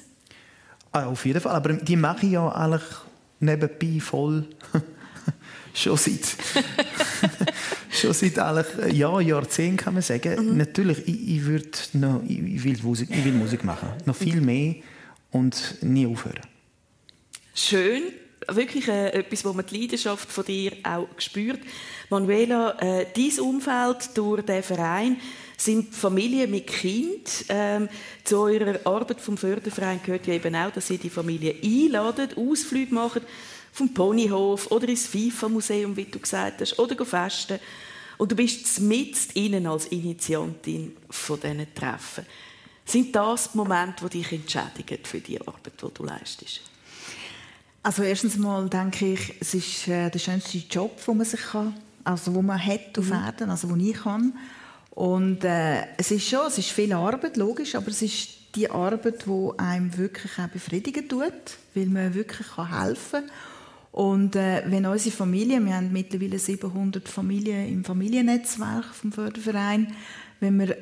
Ah, 0.92 1.06
auf 1.06 1.26
jeden 1.26 1.40
Fall, 1.40 1.54
aber 1.54 1.74
die 1.74 1.96
mache 1.96 2.26
ich 2.26 2.32
ja 2.32 2.48
eigentlich 2.48 2.82
nebenbei 3.40 4.00
voll 4.00 4.46
schon 5.74 5.96
seit 5.96 6.36
schon 7.90 8.12
seit 8.14 8.38
eigentlich, 8.38 8.94
ja, 8.96 9.20
Jahrzehnten 9.20 9.76
kann 9.76 9.94
man 9.94 10.02
sagen. 10.02 10.52
Mhm. 10.52 10.56
Natürlich, 10.56 11.06
ich, 11.06 11.36
ich, 11.36 11.44
würde 11.44 11.70
noch, 11.92 12.22
ich, 12.26 12.64
will 12.64 12.78
Musik, 12.82 13.10
ich 13.10 13.24
will 13.24 13.32
Musik 13.32 13.64
machen, 13.64 13.90
noch 14.06 14.16
viel 14.16 14.40
mehr 14.40 14.76
und 15.30 15.76
nie 15.82 16.06
aufhören. 16.06 16.40
Schön, 17.54 18.02
wirklich 18.48 18.88
äh, 18.88 19.10
etwas, 19.10 19.44
wo 19.44 19.52
man 19.52 19.66
die 19.66 19.82
Leidenschaft 19.82 20.30
von 20.30 20.44
dir 20.44 20.72
auch 20.82 21.08
spürt. 21.18 21.60
Manuela, 22.10 22.76
äh, 22.80 23.06
dein 23.14 23.40
Umfeld 23.40 24.16
durch 24.16 24.42
den 24.42 24.62
Verein 24.62 25.16
sind 25.56 25.94
Familien 25.94 26.50
mit 26.50 26.66
Kind. 26.66 27.46
Ähm, 27.48 27.88
zu 28.24 28.38
eurer 28.38 28.78
Arbeit 28.84 29.20
vom 29.20 29.36
Förderverein 29.36 30.00
gehört 30.04 30.26
ja 30.26 30.34
eben 30.34 30.54
auch, 30.54 30.70
dass 30.70 30.90
ihr 30.90 30.98
die 30.98 31.10
Familie 31.10 31.56
einladet, 31.62 32.36
Ausflüge 32.36 32.94
macht 32.94 33.22
vom 33.72 33.92
Ponyhof 33.92 34.70
oder 34.70 34.88
ins 34.88 35.06
FIFA-Museum, 35.06 35.96
wie 35.96 36.04
du 36.04 36.18
gesagt 36.18 36.60
hast, 36.60 36.78
oder 36.78 37.04
festen. 37.04 37.58
Und 38.18 38.32
du 38.32 38.36
bist 38.36 38.80
mit 38.80 39.36
ihnen 39.36 39.66
als 39.66 39.86
Initiantin 39.86 40.96
von 41.10 41.38
diesen 41.38 41.74
Treffen. 41.74 42.24
Sind 42.86 43.14
das 43.14 43.52
die 43.52 43.58
Momente, 43.58 44.08
die 44.08 44.18
dich 44.18 44.32
entschädigen 44.32 44.98
für 45.04 45.20
die 45.20 45.40
Arbeit, 45.40 45.72
die 45.82 45.92
du 45.92 46.04
leistest? 46.04 46.62
Also 47.82 48.02
erstens 48.02 48.38
mal 48.38 48.68
denke 48.68 49.12
ich, 49.12 49.34
es 49.40 49.54
ist 49.54 49.88
äh, 49.88 50.10
der 50.10 50.18
schönste 50.18 50.58
Job, 50.58 51.04
den 51.04 51.16
man 51.18 51.26
sich 51.26 51.40
kann, 51.40 51.76
also 52.02 52.34
wo 52.34 52.42
man 52.42 52.64
hat 52.64 52.98
auf 52.98 53.06
mhm. 53.06 53.12
Erden, 53.12 53.50
also 53.50 53.68
wo 53.68 53.76
ich 53.76 53.94
kann. 53.94 54.32
Und 54.96 55.44
äh, 55.44 55.82
es 55.98 56.10
ist 56.10 56.26
schon, 56.26 56.46
es 56.46 56.56
ist 56.56 56.70
viel 56.70 56.90
Arbeit, 56.94 57.36
logisch, 57.36 57.74
aber 57.74 57.88
es 57.88 58.00
ist 58.00 58.30
die 58.54 58.70
Arbeit, 58.70 59.26
die 59.26 59.58
einem 59.58 59.94
wirklich 59.98 60.32
auch 60.38 60.48
befriedigen 60.48 61.06
tut, 61.06 61.58
weil 61.74 61.84
man 61.84 62.14
wirklich 62.14 62.46
helfen 62.56 63.20
kann. 63.20 63.30
Und 63.92 64.36
äh, 64.36 64.62
wenn 64.64 64.86
unsere 64.86 65.14
Familie, 65.14 65.62
wir 65.62 65.76
haben 65.76 65.92
mittlerweile 65.92 66.38
700 66.38 67.06
Familien 67.06 67.68
im 67.68 67.84
Familiennetzwerk 67.84 68.86
vom 68.86 69.12
Förderverein, 69.12 69.94
wenn 70.40 70.58
wir 70.58 70.74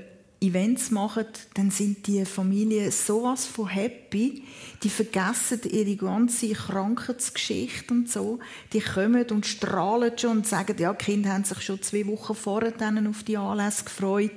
Events 0.45 0.91
machen, 0.91 1.27
dann 1.55 1.71
sind 1.71 2.07
die 2.07 2.25
Familien 2.25 2.91
sowas 2.91 3.47
von 3.47 3.69
happy. 3.69 4.43
Die 4.83 4.91
vergessen 4.91 5.61
ihre 5.71 5.97
ganze 5.97 6.53
Krankheitsgeschichte 6.53 7.93
und 7.93 8.11
so. 8.11 8.39
Die 8.73 8.81
kommen 8.81 9.25
und 9.31 9.47
strahlen 9.47 10.17
schon 10.19 10.39
und 10.39 10.47
sagen, 10.47 10.77
ja, 10.79 10.93
die 10.93 11.05
Kinder 11.05 11.33
haben 11.33 11.45
sich 11.45 11.63
schon 11.63 11.83
zwei 11.83 12.07
Wochen 12.07 12.35
vorher 12.35 12.73
auf 13.09 13.23
die 13.23 13.37
Anlässe 13.37 13.85
gefreut. 13.85 14.33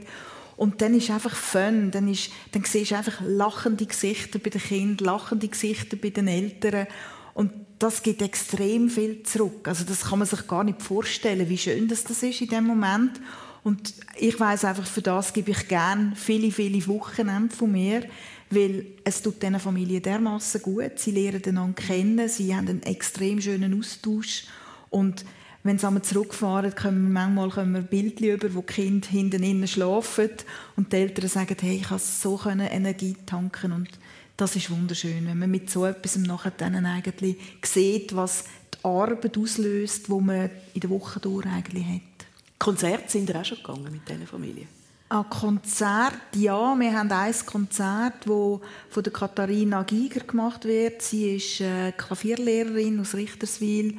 Und 0.57 0.81
dann 0.81 0.95
ist 0.95 1.11
einfach 1.11 1.35
Fun. 1.35 1.91
Dann, 1.91 2.07
ist, 2.07 2.31
dann 2.51 2.63
siehst 2.63 2.91
du 2.91 2.95
einfach 2.95 3.21
lachende 3.21 3.85
Gesichter 3.85 4.39
bei 4.39 4.49
den 4.49 4.61
Kindern, 4.61 5.05
lachende 5.05 5.47
Gesichter 5.47 5.97
bei 5.97 6.09
den 6.09 6.27
Eltern. 6.27 6.87
Und 7.35 7.51
das 7.77 8.01
gibt 8.01 8.23
extrem 8.23 8.89
viel 8.89 9.21
zurück. 9.21 9.67
Also 9.67 9.83
das 9.83 10.05
kann 10.05 10.19
man 10.19 10.27
sich 10.27 10.47
gar 10.47 10.63
nicht 10.63 10.81
vorstellen, 10.81 11.47
wie 11.47 11.57
schön 11.57 11.87
das, 11.87 12.03
ist 12.09 12.41
in 12.41 12.47
dem 12.47 12.65
Moment. 12.65 13.21
Und 13.67 13.95
ich 14.17 14.39
weiß 14.39 14.63
einfach, 14.63 14.85
für 14.85 15.01
das 15.01 15.33
gebe 15.33 15.51
ich 15.51 15.67
gerne 15.67 16.13
viele, 16.15 16.51
viele 16.51 16.87
Wochenende 16.87 17.53
von 17.53 17.69
mir, 17.69 18.01
weil 18.49 18.85
es 19.03 19.21
tut 19.21 19.43
diesen 19.43 19.59
Familien 19.59 20.01
dermaßen 20.01 20.61
gut. 20.61 20.93
Sie 20.95 21.11
lernen 21.11 21.43
einander 21.45 21.81
kennen, 21.81 22.29
sie 22.29 22.55
haben 22.55 22.69
einen 22.69 22.83
extrem 22.83 23.41
schönen 23.41 23.77
Austausch 23.77 24.45
und 24.89 25.25
wenn 25.63 25.77
sie 25.77 26.01
zurückfahren, 26.01 26.75
können 26.75 27.09
wir 27.09 27.09
manchmal 27.09 27.49
können 27.49 27.73
wir 27.73 27.81
Bildchen 27.81 28.35
über, 28.35 28.55
wo 28.55 28.61
die 28.61 28.73
Kinder 28.73 29.07
hinten 29.09 29.43
innen 29.43 29.67
schlafen 29.67 30.29
und 30.77 30.93
die 30.93 30.95
Eltern 30.95 31.27
sagen, 31.27 31.57
hey, 31.59 31.75
ich 31.75 31.89
kann 31.89 31.99
so 31.99 32.39
Energie 32.45 33.17
tanken 33.25 33.73
und 33.73 33.89
das 34.37 34.55
ist 34.55 34.71
wunderschön, 34.71 35.27
wenn 35.27 35.39
man 35.39 35.51
mit 35.51 35.69
so 35.69 35.85
etwas 35.85 36.15
nachher 36.15 36.53
dann 36.55 36.85
eigentlich 36.85 37.35
sieht, 37.65 38.15
was 38.15 38.45
die 38.75 38.85
Arbeit 38.85 39.37
auslöst, 39.37 40.07
die 40.07 40.21
man 40.21 40.51
in 40.73 40.79
der 40.79 40.89
Woche 40.89 41.19
durch 41.19 41.45
eigentlich 41.47 41.85
hat. 41.85 42.16
Konzerte 42.59 43.09
sind 43.09 43.29
ihr 43.29 43.39
auch 43.39 43.45
schon 43.45 43.57
gegangen 43.57 43.91
mit 43.91 44.07
diesen 44.07 44.27
Familien? 44.27 44.67
An 45.09 45.29
Konzert, 45.29 46.35
ja. 46.35 46.77
Wir 46.77 46.97
haben 46.97 47.11
ein 47.11 47.35
Konzert, 47.45 48.25
das 48.25 48.59
von 48.89 49.03
der 49.03 49.13
Katharina 49.13 49.83
Giger 49.83 50.21
gemacht 50.21 50.65
wird. 50.65 51.01
Sie 51.01 51.37
ist 51.37 51.61
äh, 51.61 51.93
Klavierlehrerin 51.93 52.99
aus 52.99 53.15
Richterswil 53.15 53.97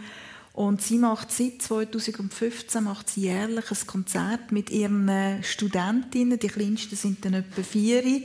und 0.52 0.82
sie 0.82 0.98
macht 0.98 1.30
seit 1.30 1.62
2015 1.62 2.82
macht 2.82 3.10
sie 3.10 3.22
jährlich 3.22 3.70
ein 3.70 3.86
Konzert 3.86 4.50
mit 4.50 4.70
ihren 4.70 5.08
äh, 5.08 5.42
Studentinnen. 5.42 6.38
Die 6.38 6.48
kleinsten 6.48 6.96
sind 6.96 7.24
dann 7.24 7.34
etwa 7.34 7.62
vier. 7.62 8.24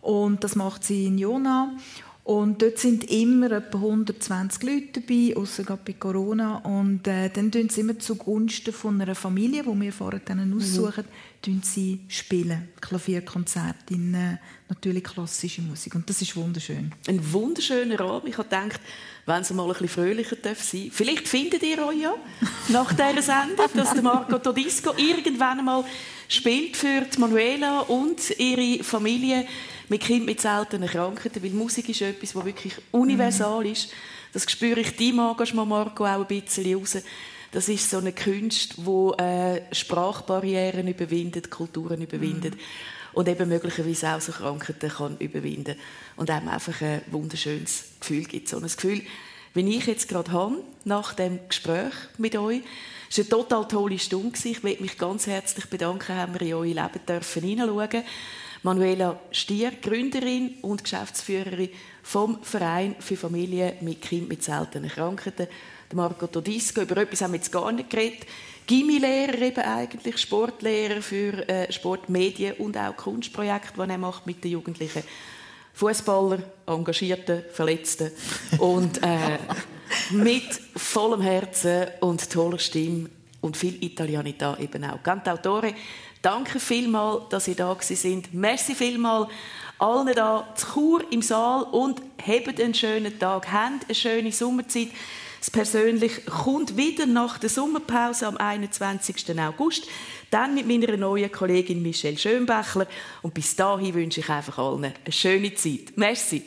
Und 0.00 0.44
das 0.44 0.54
macht 0.54 0.84
sie 0.84 1.06
in 1.06 1.18
Jona. 1.18 1.76
Und 2.24 2.62
dort 2.62 2.78
sind 2.78 3.04
immer 3.10 3.52
etwa 3.52 3.76
120 3.76 4.62
Leute 4.62 5.00
dabei, 5.00 5.36
außer 5.36 5.62
bei 5.84 5.92
Corona. 5.92 6.56
Und 6.56 7.06
äh, 7.06 7.28
dann 7.28 7.52
tun 7.52 7.68
sie 7.68 7.82
immer 7.82 7.98
zugunsten 7.98 8.72
von 8.72 8.98
einer 8.98 9.14
Familie, 9.14 9.62
die 9.62 9.80
wir 9.80 9.92
vorher 9.92 10.22
dann 10.24 10.48
mhm. 10.48 10.56
aussuchen, 10.56 11.04
mhm. 11.46 11.60
sie 11.62 12.00
spielen. 12.08 12.70
Klavierkonzert 12.80 13.90
in 13.90 14.14
äh, 14.14 14.38
natürlich 14.70 15.04
klassische 15.04 15.60
Musik. 15.60 15.96
Und 15.96 16.08
das 16.08 16.22
ist 16.22 16.34
wunderschön. 16.34 16.92
Ein 17.06 17.32
wunderschöner 17.32 18.00
Abend. 18.00 18.30
Ich 18.30 18.38
habe 18.38 18.48
gedacht, 18.48 18.80
wenn 19.26 19.42
es 19.42 19.52
mal 19.52 19.64
ein 19.64 19.68
bisschen 19.68 19.88
fröhlicher 19.88 20.36
sein 20.42 20.54
darf. 20.54 20.92
Vielleicht 20.92 21.28
findet 21.28 21.62
ihr 21.62 21.86
euch 21.86 22.00
ja 22.00 22.14
nach 22.68 22.90
dieser 22.90 23.20
Sendung, 23.20 23.66
dass 23.74 23.92
der 23.92 24.02
Marco 24.02 24.38
Todisco 24.38 24.94
irgendwann 24.96 25.58
einmal 25.58 25.84
spielt 26.28 26.76
für 26.76 27.02
die 27.02 27.18
Manuela 27.18 27.80
und 27.80 28.38
ihre 28.38 28.82
Familie 28.82 29.46
mit 29.88 30.00
Kindern 30.00 30.26
mit 30.26 30.40
seltenen 30.40 30.88
Krankheiten, 30.88 31.42
weil 31.42 31.50
Musik 31.50 31.88
ist 31.88 32.02
etwas, 32.02 32.32
das 32.32 32.44
wirklich 32.44 32.74
universal 32.90 33.66
ist. 33.66 33.90
Das 34.32 34.50
spüre 34.50 34.80
ich 34.80 34.96
deinem 34.96 35.20
Engagement, 35.20 35.68
Marco, 35.68 36.04
auch 36.04 36.20
ein 36.20 36.26
bisschen 36.26 36.74
raus. 36.74 36.98
Das 37.52 37.68
ist 37.68 37.88
so 37.88 37.98
eine 37.98 38.12
Kunst, 38.12 38.76
die 38.78 39.22
äh, 39.22 39.62
Sprachbarrieren 39.72 40.88
überwindet, 40.88 41.50
Kulturen 41.50 42.02
überwindet. 42.02 42.54
Mhm. 42.54 42.60
Und 43.12 43.28
eben 43.28 43.48
möglicherweise 43.48 44.08
auch 44.12 44.20
so 44.20 44.32
Krankheiten 44.32 44.90
kann 44.90 45.16
überwinden 45.18 45.76
Und 46.16 46.30
einem 46.30 46.48
einfach 46.48 46.80
ein 46.82 47.02
wunderschönes 47.12 47.84
Gefühl 48.00 48.24
gibt. 48.24 48.48
So 48.48 48.56
ein 48.56 48.64
Gefühl, 48.64 49.02
wie 49.54 49.76
ich 49.76 49.86
jetzt 49.86 50.08
gerade 50.08 50.32
habe, 50.32 50.56
nach 50.84 51.14
dem 51.14 51.38
Gespräch 51.48 51.94
mit 52.18 52.36
euch. 52.36 52.60
Es 53.08 53.18
war 53.18 53.24
eine 53.24 53.28
total 53.30 53.68
tolle 53.68 53.98
Stunde. 53.98 54.36
Ich 54.42 54.62
möchte 54.62 54.82
mich 54.82 54.98
ganz 54.98 55.26
herzlich 55.26 55.66
bedanken, 55.66 56.16
haben 56.16 56.34
wir 56.34 56.42
in 56.42 56.54
euer 56.54 56.64
Leben 56.64 57.06
dürfen 57.08 57.42
hineinschauen 57.42 58.04
Manuela 58.64 59.20
Stier, 59.30 59.72
Gründerin 59.80 60.54
und 60.62 60.82
Geschäftsführerin 60.84 61.68
vom 62.02 62.42
Verein 62.42 62.96
für 62.98 63.16
Familien 63.16 63.74
mit 63.82 64.00
Kindern 64.00 64.28
mit 64.28 64.42
seltenen 64.42 64.90
Krankheiten. 64.90 65.48
Marco 65.92 66.26
Todisco, 66.26 66.80
über 66.80 66.96
etwas 66.96 67.20
haben 67.20 67.32
wir 67.32 67.38
jetzt 67.38 67.52
gar 67.52 67.70
nicht 67.70 67.90
geredet. 67.90 68.26
Gimmi-Lehrer 68.66 69.42
eben 69.42 69.60
eigentlich, 69.60 70.18
Sportlehrer 70.18 71.02
für 71.02 71.48
äh, 71.48 71.70
Sportmedien 71.70 72.54
und 72.54 72.76
auch 72.76 72.96
Kunstprojekte, 72.96 73.84
die 73.84 73.90
er 73.90 73.98
macht 73.98 74.26
mit 74.26 74.42
den 74.42 74.52
Jugendlichen. 74.52 75.02
Fußballer, 75.74 76.38
Engagierten, 76.66 77.44
Verletzten 77.52 78.10
und 78.58 79.02
äh, 79.02 79.38
mit 80.10 80.60
vollem 80.76 81.20
Herzen 81.20 81.86
und 82.00 82.30
toller 82.30 82.58
Stimme 82.58 83.10
und 83.40 83.56
viel 83.56 83.74
Italianità 83.82 84.58
eben 84.58 84.84
auch. 84.84 85.02
Cantautore, 85.02 85.74
Danke 86.24 86.58
vielmals, 86.58 87.28
dass 87.28 87.48
ihr 87.48 87.54
da 87.54 87.76
sind. 87.78 88.32
Merci 88.32 88.74
vielmals 88.74 89.28
allen 89.78 90.14
da 90.14 90.48
zu 90.56 90.66
Chur 90.72 91.12
im 91.12 91.20
Saal 91.20 91.64
und 91.64 92.00
habt 92.26 92.58
einen 92.58 92.72
schönen 92.72 93.18
Tag, 93.18 93.52
habt 93.52 93.84
eine 93.84 93.94
schöne 93.94 94.32
Sommerzeit. 94.32 94.88
Das 95.44 95.50
persönlich 95.50 96.24
kommt 96.24 96.78
wieder 96.78 97.04
nach 97.04 97.36
der 97.36 97.50
Sommerpause 97.50 98.26
am 98.26 98.38
21. 98.38 99.38
August. 99.38 99.86
Dann 100.30 100.54
mit 100.54 100.66
meiner 100.66 100.96
neuen 100.96 101.30
Kollegin 101.30 101.82
Michelle 101.82 102.16
Schönbächler. 102.16 102.86
Und 103.20 103.34
bis 103.34 103.54
dahin 103.54 103.92
wünsche 103.92 104.20
ich 104.20 104.30
einfach 104.30 104.56
allen 104.56 104.84
eine 104.84 105.12
schöne 105.12 105.54
Zeit. 105.54 105.92
Merci. 105.96 106.44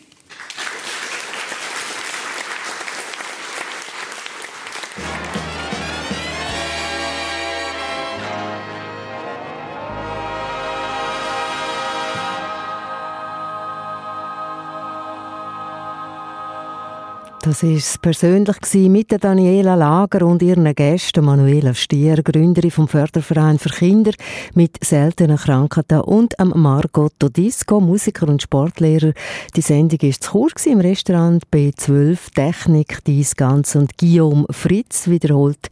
Das 17.48 17.64
es 17.64 17.98
persönlich 17.98 18.58
mit 18.90 19.24
Daniela 19.24 19.76
Lager 19.76 20.26
und 20.26 20.42
ihren 20.42 20.76
Gästen 20.76 21.24
Manuela 21.24 21.74
Stier, 21.74 22.22
Gründerin 22.22 22.72
vom 22.72 22.90
Förderverein 22.90 23.58
für 23.58 23.70
Kinder 23.70 24.12
mit 24.54 24.76
seltenen 24.84 25.38
Krankheiten 25.38 26.02
und 26.02 26.34
Margot 26.44 27.14
Todisco, 27.18 27.80
Musiker 27.80 28.28
und 28.28 28.42
Sportlehrer. 28.42 29.14
Die 29.56 29.62
Sendung 29.62 30.02
war 30.02 30.12
zu 30.12 30.30
Chur 30.30 30.50
im 30.66 30.82
Restaurant 30.82 31.42
B12 31.50 32.18
Technik, 32.36 33.00
dies 33.06 33.34
ganz 33.38 33.76
und 33.76 33.98
Guillaume 33.98 34.46
Fritz 34.50 35.08
wiederholt 35.08 35.70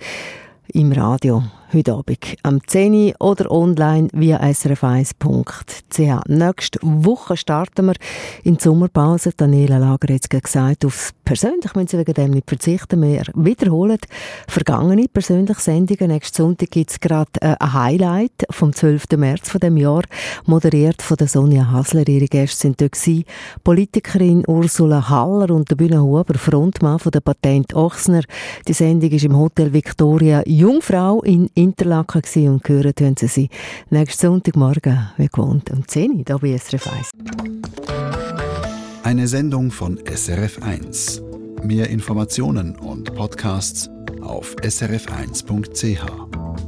im 0.72 0.94
Radio 0.94 1.44
heute 1.74 1.94
Abend 1.94 2.36
am 2.44 2.60
10 2.66 3.16
oder 3.20 3.52
online 3.52 4.10
via 4.14 4.40
srf1.ch. 4.40 6.28
Nächste 6.28 6.80
Woche 6.82 7.38
starten 7.38 7.88
wir 7.88 7.96
in 8.44 8.58
die 8.58 8.64
Sommerpause. 8.64 9.32
Daniela 9.36 9.78
Lager 9.78 10.14
hat 10.14 10.22
es 10.22 10.30
gesagt, 10.30 10.86
aufs 10.86 11.14
persönlich 11.24 11.74
müssen 11.74 11.88
Sie 11.88 11.98
wegen 11.98 12.14
dem 12.14 12.32
nicht 12.32 12.48
verzichten. 12.48 13.02
Wir 13.02 13.24
wiederholen 13.34 13.98
vergangene 14.48 15.08
persönliche 15.08 15.60
Sendungen. 15.60 16.12
Nächsten 16.12 16.36
Sonntag 16.36 16.72
gibt 16.72 16.92
es 16.92 17.00
gerade 17.00 17.32
äh, 17.42 17.56
ein 17.60 17.74
Highlight 17.74 18.46
vom 18.52 18.72
12. 18.72 19.06
März 19.18 19.50
von 19.50 19.60
dem 19.60 19.78
Jahr, 19.78 20.04
moderiert 20.46 21.02
von 21.02 21.18
der 21.18 21.28
Sonja 21.28 21.72
Hasler. 21.72 22.08
Ihre 22.08 22.28
Gäste 22.28 22.58
sind 22.58 22.80
dort 22.80 22.94
gewesen. 22.94 23.26
Politikerin 23.64 24.44
Ursula 24.48 25.10
Haller 25.10 25.54
und 25.54 25.70
der 25.70 25.76
Bühnenhuber, 25.76 26.36
Frontmann 26.36 27.00
von 27.00 27.12
der 27.12 27.22
Patent 27.22 27.74
Ochsner. 27.74 28.22
Die 28.68 28.74
Sendung 28.74 29.10
ist 29.10 29.26
im 29.26 29.38
Hotel 29.38 29.74
Victoria 29.74 30.44
Jungfrau 30.46 31.22
in 31.24 31.50
Interlaken 31.56 32.50
und 32.50 32.68
hören 32.68 32.94
tun 32.94 33.16
Sie 33.18 33.28
sie 33.28 33.50
nächsten 33.90 34.28
Sonntagmorgen, 34.28 35.10
wie 35.16 35.28
gewohnt, 35.28 35.72
um 35.72 35.88
10 35.88 36.12
Uhr 36.12 36.24
hier 36.28 36.38
bei 36.38 36.58
SRF 36.58 36.88
1. 36.88 37.12
Eine 39.04 39.28
Sendung 39.28 39.72
von 39.72 39.98
SRF 40.06 40.62
1. 40.62 41.22
Mehr 41.64 41.90
Informationen 41.90 42.76
und 42.76 43.16
Podcasts 43.16 43.90
auf 44.22 44.56
srf1.ch. 44.58 46.65